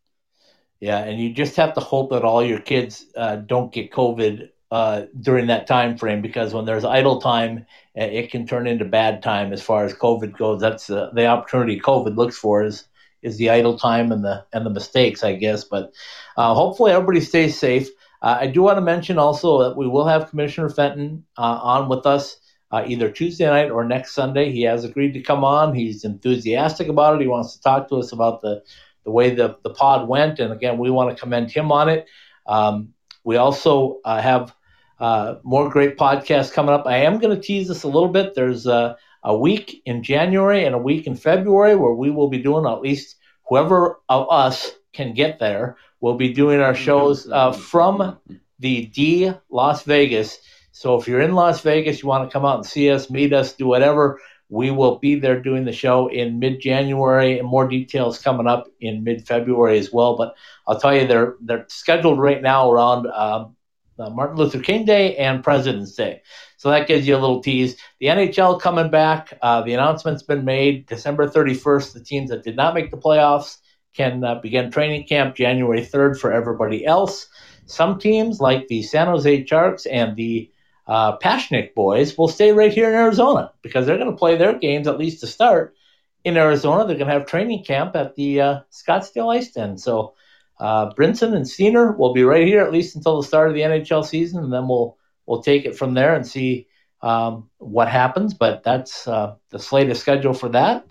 Yeah, 0.81 0.99
and 0.99 1.19
you 1.19 1.33
just 1.33 1.55
have 1.55 1.73
to 1.75 1.79
hope 1.79 2.11
that 2.11 2.23
all 2.23 2.43
your 2.43 2.59
kids 2.59 3.05
uh, 3.15 3.38
don't 3.38 3.71
get 3.71 3.91
COVID 3.91 4.49
uh, 4.71 5.03
during 5.21 5.47
that 5.47 5.67
time 5.67 5.97
frame 5.97 6.21
because 6.21 6.53
when 6.53 6.65
there's 6.65 6.83
idle 6.83 7.21
time, 7.21 7.65
it 7.95 8.29
can 8.29 8.45
turn 8.45 8.67
into 8.67 8.83
bad 8.83 9.23
time 9.23 9.53
as 9.53 9.61
far 9.61 9.86
as 9.86 9.93
COVID 9.93 10.38
goes. 10.38 10.59
That's 10.59 10.88
the, 10.88 11.11
the 11.13 11.27
opportunity 11.27 11.79
COVID 11.79 12.17
looks 12.17 12.38
for 12.38 12.63
is 12.63 12.86
is 13.21 13.38
the 13.38 13.49
idle 13.49 13.79
time 13.79 14.11
and 14.11 14.23
the 14.23 14.45
and 14.51 14.65
the 14.65 14.69
mistakes, 14.69 15.23
I 15.23 15.36
guess. 15.36 15.63
But 15.63 15.93
uh, 16.36 16.53
hopefully 16.53 16.91
everybody 16.91 17.21
stays 17.21 17.57
safe. 17.57 17.89
Uh, 18.22 18.38
I 18.41 18.47
do 18.47 18.61
want 18.61 18.78
to 18.78 18.82
mention 18.82 19.18
also 19.18 19.63
that 19.63 19.78
we 19.78 19.88
will 19.88 20.07
have 20.07 20.30
Commissioner 20.30 20.70
Fenton 20.70 21.26
uh, 21.38 21.59
on 21.61 21.89
with 21.89 22.05
us 22.05 22.38
uh, 22.72 22.84
either 22.88 23.09
Tuesday 23.09 23.45
night 23.45 23.72
or 23.72 23.86
next 23.86 24.13
Sunday. 24.13 24.51
He 24.51 24.63
has 24.63 24.84
agreed 24.84 25.13
to 25.13 25.22
come 25.22 25.43
on. 25.43 25.74
He's 25.74 26.03
enthusiastic 26.03 26.88
about 26.88 27.16
it. 27.16 27.22
He 27.22 27.28
wants 27.28 27.55
to 27.55 27.61
talk 27.61 27.89
to 27.89 27.97
us 27.97 28.11
about 28.11 28.41
the, 28.41 28.63
the 29.03 29.11
way 29.11 29.34
the, 29.34 29.57
the 29.63 29.70
pod 29.70 30.07
went. 30.07 30.39
And 30.39 30.51
again, 30.51 30.78
we 30.78 30.89
want 30.89 31.16
to 31.16 31.22
commend 31.22 31.51
him 31.51 31.72
on 31.72 31.89
it. 31.89 32.07
Um, 32.47 32.93
we 33.24 33.38
also 33.38 33.99
uh, 34.03 34.22
have 34.22 34.55
uh, 34.99 35.36
more 35.43 35.70
great 35.70 35.97
podcasts 35.97 36.51
coming 36.51 36.74
up. 36.74 36.86
I 36.86 36.97
am 36.97 37.20
going 37.20 37.36
to 37.36 37.41
tease 37.41 37.68
this 37.68 37.84
a 37.84 37.88
little 37.88 38.09
bit. 38.09 38.34
There's 38.36 38.66
a, 38.66 38.97
a 39.24 39.38
week 39.38 39.82
in 39.86 40.03
January 40.03 40.66
and 40.66 40.76
a 40.76 40.80
week 40.80 41.07
in 41.07 41.16
February 41.16 41.76
where 41.76 41.93
we 41.93 42.11
will 42.11 42.30
be 42.30 42.41
doing 42.41 42.66
at 42.66 42.82
least 42.82 43.16
whoever 43.47 43.99
of 44.09 44.28
us 44.30 44.72
can 44.93 45.13
get 45.13 45.39
there. 45.39 45.78
We'll 46.05 46.17
be 46.17 46.33
doing 46.33 46.59
our 46.61 46.75
shows 46.75 47.27
uh, 47.27 47.51
from 47.51 48.19
the 48.59 48.85
D 48.85 49.33
Las 49.49 49.83
Vegas 49.83 50.37
so 50.75 50.99
if 50.99 51.07
you're 51.07 51.21
in 51.21 51.35
Las 51.35 51.61
Vegas, 51.61 52.01
you 52.03 52.09
want 52.09 52.29
to 52.29 52.33
come 52.33 52.43
out 52.43 52.57
and 52.57 52.65
see 52.65 52.91
us, 52.91 53.09
meet 53.09 53.31
us, 53.31 53.53
do 53.53 53.65
whatever, 53.65 54.19
we 54.49 54.71
will 54.71 54.99
be 54.99 55.15
there 55.15 55.41
doing 55.41 55.63
the 55.63 55.71
show 55.71 56.07
in 56.07 56.37
mid 56.37 56.59
January 56.59 57.39
and 57.39 57.47
more 57.47 57.65
details 57.65 58.21
coming 58.21 58.45
up 58.45 58.67
in 58.81 59.05
mid 59.05 59.25
February 59.25 59.79
as 59.79 59.93
well. 59.93 60.17
But 60.17 60.35
I'll 60.67 60.77
tell 60.77 60.93
you, 60.93 61.07
they're 61.07 61.37
they're 61.39 61.65
scheduled 61.69 62.19
right 62.19 62.41
now 62.41 62.69
around 62.69 63.07
um, 63.07 63.55
uh, 63.97 64.09
Martin 64.09 64.35
Luther 64.35 64.59
King 64.59 64.83
Day 64.83 65.15
and 65.15 65.41
President's 65.41 65.95
Day. 65.95 66.23
So 66.57 66.69
that 66.71 66.89
gives 66.89 67.07
you 67.07 67.15
a 67.15 67.23
little 67.23 67.41
tease. 67.41 67.77
The 68.01 68.07
NHL 68.07 68.59
coming 68.59 68.91
back. 68.91 69.31
Uh, 69.41 69.61
the 69.61 69.73
announcement's 69.73 70.23
been 70.23 70.43
made 70.43 70.87
December 70.87 71.29
31st. 71.29 71.93
The 71.93 72.03
teams 72.03 72.31
that 72.31 72.43
did 72.43 72.57
not 72.57 72.73
make 72.73 72.91
the 72.91 72.97
playoffs 72.97 73.59
can 73.95 74.23
uh, 74.23 74.35
begin 74.35 74.71
training 74.71 75.07
camp 75.07 75.35
January 75.35 75.81
3rd 75.81 76.19
for 76.19 76.31
everybody 76.31 76.85
else. 76.85 77.27
Some 77.65 77.99
teams, 77.99 78.39
like 78.39 78.67
the 78.67 78.83
San 78.83 79.07
Jose 79.07 79.45
Sharks 79.45 79.85
and 79.85 80.15
the 80.15 80.51
uh, 80.87 81.17
Pastrnak 81.17 81.73
boys 81.73 82.17
will 82.17 82.27
stay 82.27 82.51
right 82.51 82.71
here 82.71 82.89
in 82.89 82.95
Arizona 82.95 83.51
because 83.61 83.85
they're 83.85 83.97
going 83.97 84.11
to 84.11 84.17
play 84.17 84.37
their 84.37 84.57
games 84.57 84.87
at 84.87 84.99
least 84.99 85.21
to 85.21 85.27
start 85.27 85.75
in 86.23 86.37
Arizona. 86.37 86.85
They're 86.85 86.97
going 86.97 87.07
to 87.07 87.13
have 87.13 87.25
training 87.25 87.63
camp 87.63 87.95
at 87.95 88.15
the 88.15 88.41
uh, 88.41 88.59
Scottsdale 88.71 89.35
Ice 89.35 89.51
Den. 89.51 89.77
So 89.77 90.13
uh, 90.59 90.91
Brinson 90.93 91.33
and 91.33 91.47
Steiner 91.47 91.93
will 91.93 92.13
be 92.13 92.23
right 92.23 92.45
here 92.45 92.61
at 92.61 92.71
least 92.71 92.95
until 92.95 93.21
the 93.21 93.27
start 93.27 93.49
of 93.49 93.55
the 93.55 93.61
NHL 93.61 94.05
season, 94.05 94.43
and 94.43 94.53
then 94.53 94.67
we'll 94.67 94.97
we'll 95.25 95.41
take 95.41 95.65
it 95.65 95.75
from 95.75 95.93
there 95.93 96.15
and 96.15 96.25
see 96.25 96.67
um, 97.01 97.49
what 97.57 97.87
happens. 97.87 98.33
But 98.33 98.63
that's 98.63 99.07
uh, 99.07 99.35
the 99.49 99.59
slate 99.59 99.89
of 99.89 99.97
schedule 99.97 100.33
for 100.33 100.49
that. 100.49 100.87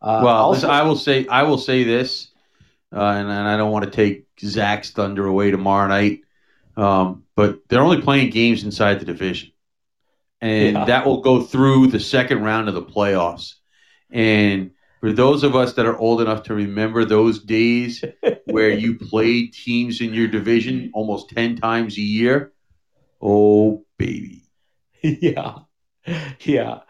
Uh, 0.00 0.22
well, 0.24 0.36
also, 0.36 0.68
I 0.68 0.82
will 0.82 0.96
say 0.96 1.26
I 1.26 1.42
will 1.42 1.58
say 1.58 1.84
this, 1.84 2.28
and, 2.92 3.28
and 3.28 3.48
I 3.48 3.56
don't 3.56 3.72
want 3.72 3.84
to 3.84 3.90
take 3.90 4.26
Zach's 4.40 4.90
thunder 4.90 5.26
away 5.26 5.50
tomorrow 5.50 5.88
night. 5.88 6.20
Um, 6.76 7.24
but 7.34 7.60
they're 7.68 7.82
only 7.82 8.02
playing 8.02 8.30
games 8.30 8.64
inside 8.64 9.00
the 9.00 9.04
division. 9.04 9.52
And 10.40 10.76
yeah. 10.76 10.84
that 10.86 11.06
will 11.06 11.20
go 11.20 11.42
through 11.42 11.88
the 11.88 12.00
second 12.00 12.42
round 12.42 12.68
of 12.68 12.74
the 12.74 12.82
playoffs. 12.82 13.54
And 14.10 14.72
for 15.00 15.12
those 15.12 15.42
of 15.42 15.56
us 15.56 15.74
that 15.74 15.86
are 15.86 15.96
old 15.96 16.20
enough 16.20 16.44
to 16.44 16.54
remember 16.54 17.04
those 17.04 17.42
days 17.42 18.04
where 18.46 18.70
you 18.70 18.98
played 18.98 19.52
teams 19.52 20.00
in 20.00 20.14
your 20.14 20.28
division 20.28 20.90
almost 20.94 21.30
10 21.30 21.56
times 21.56 21.96
a 21.96 22.02
year, 22.02 22.52
oh, 23.20 23.84
baby. 23.98 24.40
Yeah. 25.02 25.58
Yeah. 26.40 26.80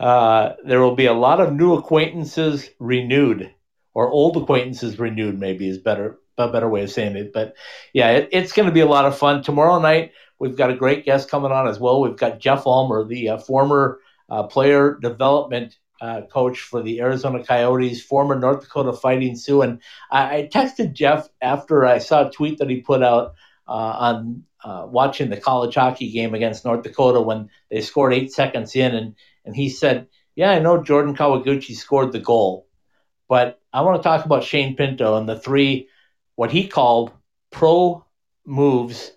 Uh, 0.00 0.54
there 0.64 0.80
will 0.80 0.94
be 0.94 1.06
a 1.06 1.12
lot 1.12 1.40
of 1.40 1.52
new 1.52 1.74
acquaintances 1.74 2.70
renewed, 2.78 3.50
or 3.94 4.10
old 4.10 4.36
acquaintances 4.36 4.98
renewed, 4.98 5.38
maybe 5.38 5.68
is 5.68 5.78
better 5.78 6.18
a 6.38 6.50
better 6.50 6.68
way 6.68 6.82
of 6.82 6.90
saying 6.90 7.16
it. 7.16 7.32
But 7.32 7.54
yeah, 7.92 8.10
it, 8.10 8.28
it's 8.32 8.52
going 8.52 8.66
to 8.66 8.74
be 8.74 8.80
a 8.80 8.86
lot 8.86 9.04
of 9.04 9.18
fun. 9.18 9.42
Tomorrow 9.42 9.80
night, 9.80 10.12
we've 10.38 10.56
got 10.56 10.70
a 10.70 10.76
great 10.76 11.04
guest 11.04 11.30
coming 11.30 11.52
on 11.52 11.68
as 11.68 11.78
well. 11.78 12.00
We've 12.00 12.16
got 12.16 12.40
Jeff 12.40 12.66
Ulmer, 12.66 13.06
the 13.06 13.30
uh, 13.30 13.38
former 13.38 14.00
uh, 14.28 14.44
player 14.44 14.98
development 15.00 15.76
uh, 16.00 16.22
coach 16.22 16.60
for 16.60 16.82
the 16.82 17.00
Arizona 17.00 17.44
Coyotes, 17.44 18.02
former 18.02 18.38
North 18.38 18.62
Dakota 18.62 18.92
Fighting 18.92 19.36
Sioux. 19.36 19.62
And 19.62 19.80
I, 20.10 20.36
I 20.36 20.48
texted 20.52 20.94
Jeff 20.94 21.28
after 21.40 21.86
I 21.86 21.98
saw 21.98 22.26
a 22.26 22.30
tweet 22.30 22.58
that 22.58 22.70
he 22.70 22.80
put 22.80 23.02
out 23.02 23.34
uh, 23.68 23.72
on 23.72 24.44
uh, 24.64 24.86
watching 24.88 25.30
the 25.30 25.36
college 25.36 25.74
hockey 25.74 26.10
game 26.10 26.34
against 26.34 26.64
North 26.64 26.82
Dakota 26.82 27.20
when 27.20 27.50
they 27.70 27.80
scored 27.80 28.14
eight 28.14 28.32
seconds 28.32 28.74
in. 28.74 28.94
And, 28.94 29.14
and 29.44 29.54
he 29.54 29.68
said, 29.68 30.08
Yeah, 30.34 30.50
I 30.50 30.58
know 30.58 30.82
Jordan 30.82 31.14
Kawaguchi 31.14 31.76
scored 31.76 32.12
the 32.12 32.20
goal 32.20 32.66
But 33.32 33.62
I 33.72 33.80
want 33.80 33.96
to 33.96 34.02
talk 34.06 34.26
about 34.26 34.44
Shane 34.44 34.76
Pinto 34.76 35.16
and 35.16 35.26
the 35.26 35.40
three, 35.40 35.88
what 36.34 36.50
he 36.52 36.68
called 36.68 37.12
pro 37.50 38.04
moves 38.44 39.10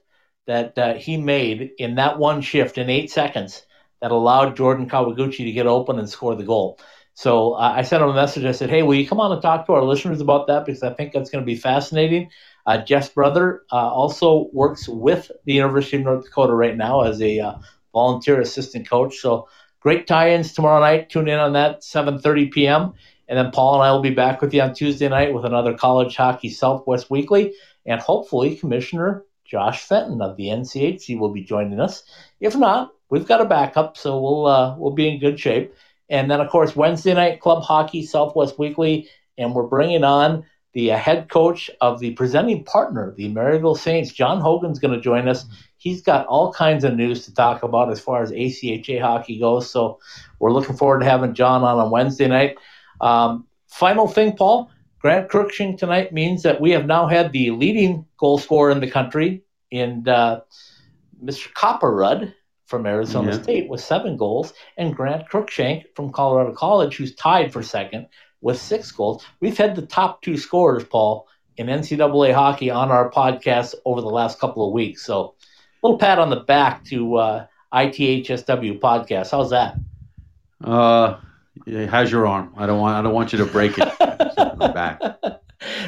that 0.48 0.78
uh, 0.78 0.94
he 0.94 1.18
made 1.18 1.72
in 1.78 1.96
that 1.96 2.18
one 2.18 2.40
shift 2.40 2.78
in 2.78 2.90
eight 2.90 3.12
seconds 3.12 3.64
that 4.02 4.12
allowed 4.12 4.56
Jordan 4.56 4.90
Kawaguchi 4.90 5.44
to 5.44 5.52
get 5.52 5.68
open 5.68 6.00
and 6.00 6.10
score 6.10 6.34
the 6.34 6.46
goal. 6.46 6.80
So 7.14 7.56
uh, 7.56 7.74
I 7.76 7.82
sent 7.82 8.04
him 8.04 8.08
a 8.08 8.14
message. 8.14 8.46
I 8.46 8.54
said, 8.54 8.70
"Hey, 8.70 8.84
will 8.84 8.96
you 8.96 9.06
come 9.06 9.20
on 9.20 9.34
and 9.34 9.42
talk 9.42 9.66
to 9.66 9.74
our 9.74 9.84
listeners 9.84 10.22
about 10.22 10.48
that 10.48 10.66
because 10.66 10.82
I 10.82 10.94
think 10.94 11.12
that's 11.12 11.30
going 11.30 11.42
to 11.42 11.46
be 11.46 11.58
fascinating." 11.58 12.30
Uh, 12.66 12.78
Jeff's 12.86 13.10
brother 13.10 13.64
uh, 13.70 13.76
also 13.76 14.50
works 14.54 14.88
with 14.88 15.30
the 15.44 15.56
University 15.56 15.98
of 15.98 16.04
North 16.04 16.24
Dakota 16.24 16.54
right 16.54 16.78
now 16.78 17.02
as 17.02 17.22
a 17.22 17.42
uh, 17.42 17.56
volunteer 17.92 18.40
assistant 18.40 18.90
coach. 18.90 19.18
So 19.18 19.50
great 19.82 20.08
tie-ins 20.08 20.54
tomorrow 20.54 20.80
night. 20.80 21.10
Tune 21.10 21.28
in 21.28 21.38
on 21.38 21.52
that 21.52 21.82
7:30 21.82 22.52
p.m. 22.52 22.94
And 23.28 23.38
then 23.38 23.52
Paul 23.52 23.76
and 23.76 23.84
I 23.84 23.92
will 23.92 24.02
be 24.02 24.12
back 24.12 24.42
with 24.42 24.54
you 24.54 24.62
on 24.62 24.74
Tuesday 24.74 25.10
night 25.10 25.34
with 25.34 25.46
another 25.46 25.74
College 25.74 26.16
Hockey 26.16 26.50
Southwest 26.50 27.10
Weekly, 27.10 27.54
and 27.86 28.00
hopefully 28.00 28.56
Commissioner 28.56 29.24
Josh 29.46 29.84
Fenton 29.84 30.22
of 30.22 30.38
the 30.38 30.48
NCHC 30.48 31.18
will 31.18 31.32
be 31.32 31.44
joining 31.44 31.80
us. 31.80 32.04
If 32.40 32.56
not, 32.56 32.92
we've 33.10 33.28
got 33.28 33.42
a 33.42 33.46
backup, 33.46 33.98
so 33.98 34.20
we'll 34.20 34.48
uh, 34.48 34.76
we'll 34.78 34.92
be 34.92 35.08
in 35.08 35.20
good 35.20 35.40
shape. 35.40 35.74
And 36.10 36.30
then, 36.30 36.40
of 36.40 36.50
course, 36.50 36.76
Wednesday 36.76 37.14
night 37.14 37.40
Club 37.40 37.64
Hockey 37.64 38.04
Southwest 38.06 38.60
Weekly, 38.60 39.10
and 39.38 39.54
we're 39.54 39.64
bringing 39.64 40.04
on 40.04 40.46
the 40.74 40.92
uh, 40.92 40.98
head 40.98 41.30
coach 41.30 41.72
of 41.82 42.00
the 42.00 42.12
presenting 42.12 42.64
partner, 42.64 43.14
the 43.16 43.34
Maryville 43.34 43.78
Saints. 43.78 44.12
John 44.12 44.42
Hogan's 44.42 44.78
going 44.78 44.94
to 44.94 45.02
join 45.02 45.28
us. 45.28 45.46
He's 45.78 46.02
got 46.02 46.28
all 46.28 46.52
kinds 46.52 46.84
of 46.84 46.96
news 46.96 47.26
to 47.26 47.34
talk 47.34 47.64
about 47.64 47.92
as 47.92 48.00
far 48.00 48.22
as 48.22 48.32
ACHA 48.32 49.02
hockey 49.02 49.40
goes. 49.40 49.70
So 49.70 50.00
we're 50.40 50.52
looking 50.52 50.76
forward 50.76 51.00
to 51.00 51.06
having 51.06 51.34
John 51.34 51.64
on 51.64 51.80
on 51.80 51.92
Wednesday 51.92 52.28
night. 52.28 52.58
Um, 53.02 53.48
final 53.68 54.08
thing, 54.08 54.36
Paul. 54.36 54.72
Grant 55.00 55.30
Cruikshank 55.30 55.78
tonight 55.78 56.14
means 56.14 56.42
that 56.44 56.60
we 56.60 56.72
have 56.72 56.88
now 56.88 57.06
had 57.06 57.32
the 57.32 57.52
leading 57.52 58.06
goal 58.18 58.40
scorer 58.40 58.72
in 58.72 58.80
the 58.80 58.90
country 58.90 59.44
in 59.70 60.08
uh, 60.08 60.42
Mr. 61.24 61.54
Copperrudd 61.54 62.34
from 62.66 62.86
Arizona 62.86 63.32
yeah. 63.32 63.42
State 63.42 63.70
with 63.70 63.82
seven 63.82 64.18
goals, 64.18 64.54
and 64.78 64.96
Grant 64.96 65.30
Cruikshank 65.30 65.84
from 65.96 66.12
Colorado 66.12 66.54
College, 66.54 66.98
who's 66.98 67.14
tied 67.16 67.54
for 67.54 67.62
second 67.62 68.08
with 68.42 68.60
six 68.60 68.92
goals. 68.92 69.24
We've 69.40 69.58
had 69.58 69.76
the 69.76 69.86
top 69.86 70.22
two 70.22 70.38
scorers, 70.38 70.84
Paul, 70.84 71.28
in 71.58 71.68
NCAA 71.68 72.34
hockey 72.34 72.70
on 72.70 72.92
our 72.92 73.10
podcast 73.12 73.76
over 73.86 74.02
the 74.02 74.10
last 74.10 74.40
couple 74.40 74.68
of 74.68 74.74
weeks. 74.74 75.06
So, 75.06 75.36
a 75.84 75.88
little 75.88 76.00
pat 76.00 76.20
on 76.20 76.30
the 76.30 76.42
back 76.42 76.84
to 76.86 77.16
uh, 77.16 77.46
ITHSW 77.74 78.80
podcast. 78.80 79.32
How's 79.32 79.52
that? 79.52 79.76
Uh, 80.64 81.18
how's 81.66 82.12
your 82.12 82.28
arm? 82.28 82.54
I 82.58 82.66
don't 82.66 82.80
want. 82.80 82.96
I 82.98 83.02
don't 83.02 83.14
want 83.14 83.34
you 83.34 83.40
to 83.40 83.46
break 83.46 83.78
it. 83.78 83.98
back. 84.74 85.02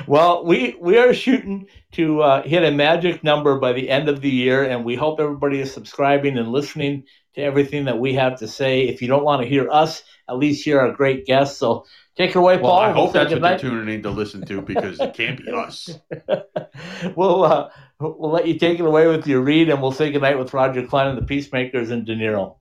Well, 0.08 0.46
we 0.46 0.76
we 0.80 0.98
are 0.98 1.14
shooting 1.14 1.68
to 1.92 2.22
uh, 2.22 2.44
hit 2.44 2.64
a 2.64 2.72
magic 2.72 3.24
number 3.24 3.60
by 3.60 3.74
the 3.74 3.90
end 3.90 4.10
of 4.10 4.22
the 4.22 4.30
year, 4.30 4.64
and 4.64 4.86
we 4.86 4.96
hope 4.96 5.20
everybody 5.20 5.60
is 5.60 5.74
subscribing 5.74 6.38
and 6.38 6.52
listening 6.52 7.04
to 7.36 7.42
everything 7.42 7.86
that 7.86 8.00
we 8.00 8.14
have 8.14 8.40
to 8.40 8.48
say. 8.48 8.88
If 8.88 9.02
you 9.02 9.08
don't 9.08 9.24
want 9.24 9.42
to 9.42 9.48
hear 9.48 9.70
us, 9.70 10.04
at 10.30 10.38
least 10.38 10.64
hear 10.64 10.80
our 10.80 10.94
great 10.94 11.26
guests. 11.26 11.60
So 11.60 11.86
take 12.16 12.32
it 12.32 12.38
away, 12.38 12.58
Paul. 12.58 12.80
I 12.80 12.92
hope 12.92 13.14
that's 13.14 13.32
what 13.32 13.42
they're 13.42 13.60
tuning 13.60 13.94
in 13.94 14.04
to 14.04 14.10
listen 14.10 14.46
to 14.46 14.62
because 14.62 15.00
it 15.00 15.14
can't 15.14 15.38
be 15.38 15.52
us. 15.52 15.90
we'll 17.16 17.44
uh, 17.44 17.70
we'll 18.00 18.32
let 18.32 18.48
you 18.48 18.58
take 18.58 18.80
it 18.80 18.86
away 18.86 19.08
with 19.08 19.28
your 19.28 19.42
read, 19.42 19.70
and 19.70 19.82
we'll 19.82 19.92
say 19.92 20.12
goodnight 20.12 20.40
with 20.40 20.54
Roger 20.54 20.88
Clyne 20.88 21.10
and 21.10 21.18
the 21.18 21.26
Peacemakers 21.26 21.92
and 21.92 22.06
De 22.06 22.16
Niro. 22.16 22.56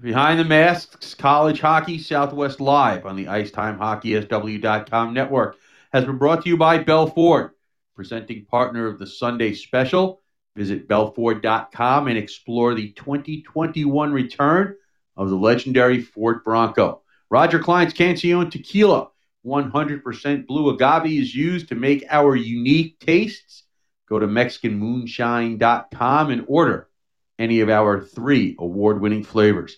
Behind 0.00 0.40
the 0.40 0.44
Masks 0.44 1.14
College 1.14 1.60
Hockey 1.60 1.98
Southwest 1.98 2.60
Live 2.60 3.06
on 3.06 3.14
the 3.14 3.26
IcetimeHockeySW.com 3.26 5.14
network 5.14 5.56
has 5.92 6.04
been 6.04 6.18
brought 6.18 6.42
to 6.42 6.48
you 6.48 6.56
by 6.56 6.78
Bell 6.78 7.06
Ford, 7.06 7.52
presenting 7.94 8.44
partner 8.44 8.88
of 8.88 8.98
the 8.98 9.06
Sunday 9.06 9.54
Special. 9.54 10.20
Visit 10.56 10.88
belford.com 10.88 12.08
and 12.08 12.18
explore 12.18 12.74
the 12.74 12.90
2021 12.90 14.12
return 14.12 14.74
of 15.16 15.30
the 15.30 15.36
legendary 15.36 16.02
Ford 16.02 16.42
Bronco. 16.42 17.02
Roger 17.30 17.60
Clyne's 17.60 17.94
Canción 17.94 18.50
Tequila, 18.50 19.10
100% 19.46 20.46
blue 20.48 20.70
agave 20.70 21.20
is 21.20 21.32
used 21.32 21.68
to 21.68 21.76
make 21.76 22.04
our 22.10 22.34
unique 22.34 22.98
tastes. 22.98 23.62
Go 24.08 24.18
to 24.18 24.26
MexicanMoonshine.com 24.26 26.30
and 26.30 26.44
order 26.48 26.88
any 27.38 27.60
of 27.60 27.70
our 27.70 28.00
three 28.00 28.56
award 28.58 29.00
winning 29.00 29.22
flavors. 29.22 29.76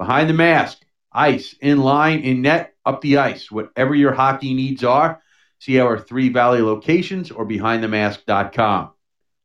Behind 0.00 0.28
the 0.28 0.34
mask, 0.34 0.78
ice, 1.12 1.54
in 1.60 1.78
line, 1.78 2.20
in 2.20 2.42
net, 2.42 2.74
up 2.84 3.00
the 3.02 3.18
ice, 3.18 3.52
whatever 3.52 3.94
your 3.94 4.12
hockey 4.12 4.54
needs 4.54 4.82
are 4.82 5.22
See 5.60 5.78
our 5.78 5.98
three 5.98 6.30
valley 6.30 6.62
locations 6.62 7.30
or 7.30 7.46
behindthemask.com. 7.46 8.92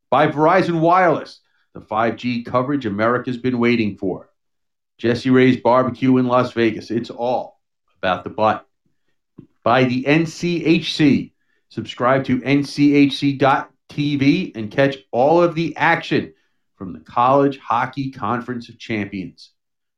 By 0.10 0.28
Verizon 0.28 0.80
Wireless, 0.80 1.41
the 1.74 1.82
5G 1.82 2.45
coverage 2.45 2.86
America's 2.86 3.38
been 3.38 3.60
waiting 3.60 3.97
for. 3.97 4.30
Jessie 4.97 5.30
Rae's 5.30 5.58
Barbecue 5.58 6.16
in 6.16 6.28
Las 6.28 6.53
Vegas. 6.53 6.89
It's 6.89 7.10
all 7.10 7.60
about 8.01 8.24
the 8.24 8.30
butt. 8.30 8.66
By 9.62 9.84
the 9.84 10.03
NCHC. 10.03 11.34
Subscribe 11.68 12.24
to 12.26 12.39
nchc.tv 12.39 13.41
and 14.56 14.72
catch 14.72 14.95
all 15.12 15.43
of 15.43 15.53
the 15.53 15.76
action 15.76 16.34
from 16.78 16.93
the 16.93 17.01
College 17.01 17.58
Hockey 17.58 18.12
Conference 18.12 18.70
of 18.70 18.80
Champions. 18.80 19.51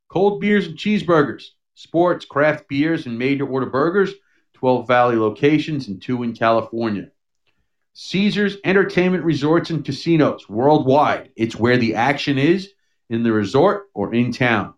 Cold 0.10 0.41
beers 0.41 0.68
and 0.68 0.78
cheeseburgers, 0.78 1.49
sports, 1.76 2.26
craft 2.26 2.68
beers, 2.68 3.05
and 3.05 3.18
made 3.18 3.39
to 3.39 3.47
order 3.47 3.68
burgers– 3.68 4.14
12 4.58 4.88
Valley 4.88 5.16
locations 5.18 5.88
and 5.88 6.01
two 6.01 6.24
in 6.24 6.36
California. 6.36 7.10
Caesars 7.93 8.58
Entertainment 8.64 9.24
Resorts 9.24 9.70
and 9.70 9.86
Casinos 9.86 10.49
worldwide. 10.49 11.30
It's 11.36 11.55
where 11.55 11.78
the 11.78 11.93
action 11.93 12.39
is 12.39 12.72
in 13.10 13.22
the 13.22 13.32
resort 13.32 13.89
or 13.93 14.14
in 14.16 14.32
town. 14.32 14.74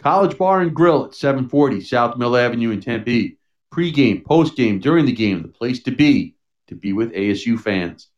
College 0.00 0.36
Bar 0.36 0.62
and 0.62 0.74
Grill 0.74 1.04
at 1.04 1.14
740 1.14 1.80
South 1.80 2.16
Mill 2.16 2.36
Avenue 2.36 2.70
in 2.70 2.80
Tempe. 2.80 3.38
Pre-game, 3.70 4.22
post-game, 4.22 4.80
during 4.80 5.06
the 5.06 5.12
game, 5.12 5.42
the 5.42 5.48
place 5.48 5.80
to 5.84 5.92
be 5.92 6.34
to 6.66 6.74
be 6.74 6.92
with 6.92 7.12
ASU 7.12 7.58
fans. 7.58 8.08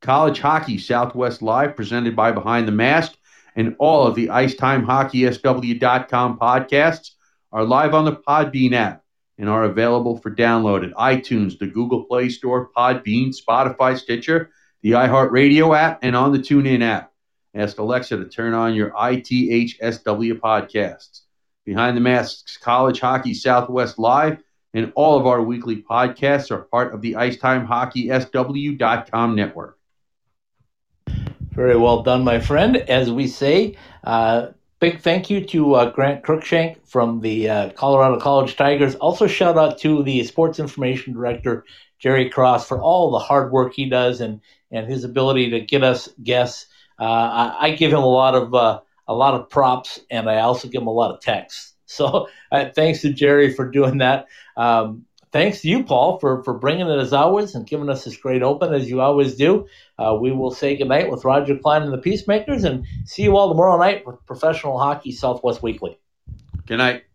College 0.00 0.40
Hockey 0.40 0.78
Southwest 0.78 1.42
Live 1.42 1.76
presented 1.76 2.16
by 2.16 2.32
Behind 2.32 2.66
the 2.66 2.72
Mask 2.72 3.14
and 3.56 3.74
all 3.78 4.06
of 4.06 4.14
the 4.14 4.28
IcetimeHockeySW.com 4.28 6.38
podcasts 6.38 7.12
are 7.50 7.64
live 7.64 7.94
on 7.94 8.04
the 8.04 8.12
Podbean 8.12 8.74
app 8.74 9.02
and 9.38 9.48
are 9.48 9.64
available 9.64 10.18
for 10.18 10.30
download 10.30 10.86
at 10.86 10.94
iTunes, 10.94 11.58
the 11.58 11.66
Google 11.66 12.04
Play 12.04 12.28
Store, 12.28 12.70
Podbean, 12.76 13.34
Spotify, 13.34 13.98
Stitcher, 13.98 14.50
the 14.82 14.90
iHeartRadio 14.92 15.76
app, 15.76 15.98
and 16.02 16.14
on 16.14 16.30
the 16.32 16.38
TuneIn 16.38 16.82
app. 16.82 17.12
Ask 17.54 17.78
Alexa 17.78 18.18
to 18.18 18.26
turn 18.26 18.54
on 18.54 18.74
your 18.74 18.90
ITHSW 18.90 20.38
podcasts. 20.38 21.22
Behind 21.64 21.96
the 21.96 22.02
Masks 22.02 22.58
College 22.58 23.00
Hockey 23.00 23.34
Southwest 23.34 23.98
Live 23.98 24.38
and 24.74 24.92
all 24.94 25.18
of 25.18 25.26
our 25.26 25.42
weekly 25.42 25.82
podcasts 25.82 26.50
are 26.50 26.64
part 26.64 26.92
of 26.92 27.00
the 27.00 27.14
IcetimeHockeySW.com 27.14 29.34
network. 29.34 29.75
Very 31.56 31.78
well 31.78 32.02
done, 32.02 32.22
my 32.22 32.38
friend. 32.38 32.76
As 32.76 33.10
we 33.10 33.26
say, 33.26 33.78
uh, 34.04 34.48
Big 34.78 35.00
thank 35.00 35.30
you 35.30 35.42
to 35.42 35.74
uh, 35.74 35.90
Grant 35.90 36.22
Cruikshank 36.22 36.76
from 36.84 37.20
the 37.22 37.48
uh, 37.48 37.70
Colorado 37.70 38.20
College 38.20 38.56
Tigers. 38.56 38.94
Also, 38.96 39.26
shout 39.26 39.56
out 39.56 39.78
to 39.78 40.02
the 40.02 40.22
Sports 40.24 40.58
Information 40.58 41.14
Director, 41.14 41.64
Jerry 41.98 42.28
Cross, 42.28 42.68
for 42.68 42.82
all 42.82 43.10
the 43.10 43.18
hard 43.18 43.52
work 43.52 43.72
he 43.72 43.88
does 43.88 44.20
and, 44.20 44.42
and 44.70 44.86
his 44.86 45.02
ability 45.02 45.48
to 45.48 45.60
get 45.60 45.82
us 45.82 46.10
guests. 46.22 46.66
Uh, 47.00 47.04
I, 47.04 47.56
I, 47.58 47.70
give 47.70 47.90
him 47.90 48.02
a 48.02 48.06
lot 48.06 48.34
of 48.34 48.54
uh, 48.54 48.80
a 49.08 49.14
lot 49.14 49.32
of 49.32 49.48
props, 49.48 49.98
and 50.10 50.28
I 50.28 50.40
also 50.40 50.68
give 50.68 50.82
him 50.82 50.88
a 50.88 50.92
lot 50.92 51.14
of 51.14 51.20
texts. 51.22 51.72
So, 51.88 52.28
uh, 52.50 52.70
thanks 52.74 53.00
to 53.02 53.12
Jerry 53.12 53.54
for 53.54 53.70
doing 53.70 53.98
that. 53.98 54.26
Um, 54.56 55.05
thanks 55.36 55.60
to 55.60 55.68
you, 55.68 55.84
Paul, 55.84 56.18
for, 56.18 56.42
for 56.44 56.54
bringing 56.54 56.88
it 56.88 56.98
as 56.98 57.12
always 57.12 57.54
and 57.54 57.66
giving 57.66 57.88
us 57.88 58.04
this 58.04 58.16
great 58.16 58.42
open 58.42 58.72
as 58.72 58.88
you 58.88 59.00
always 59.00 59.34
do. 59.34 59.66
Uh, 59.98 60.16
we 60.20 60.32
will 60.32 60.50
say 60.50 60.76
goodnight 60.76 61.10
with 61.10 61.24
Roger 61.24 61.56
Clyne 61.56 61.82
and 61.82 61.92
the 61.92 61.98
Peacemakers 61.98 62.64
and 62.64 62.86
see 63.04 63.22
you 63.22 63.36
all 63.36 63.48
tomorrow 63.48 63.78
night 63.78 64.06
with 64.06 64.24
Professional 64.26 64.78
Hockey 64.78 65.12
Southwest 65.12 65.62
Weekly. 65.62 65.98
Good 66.66 66.78
night. 66.78 67.05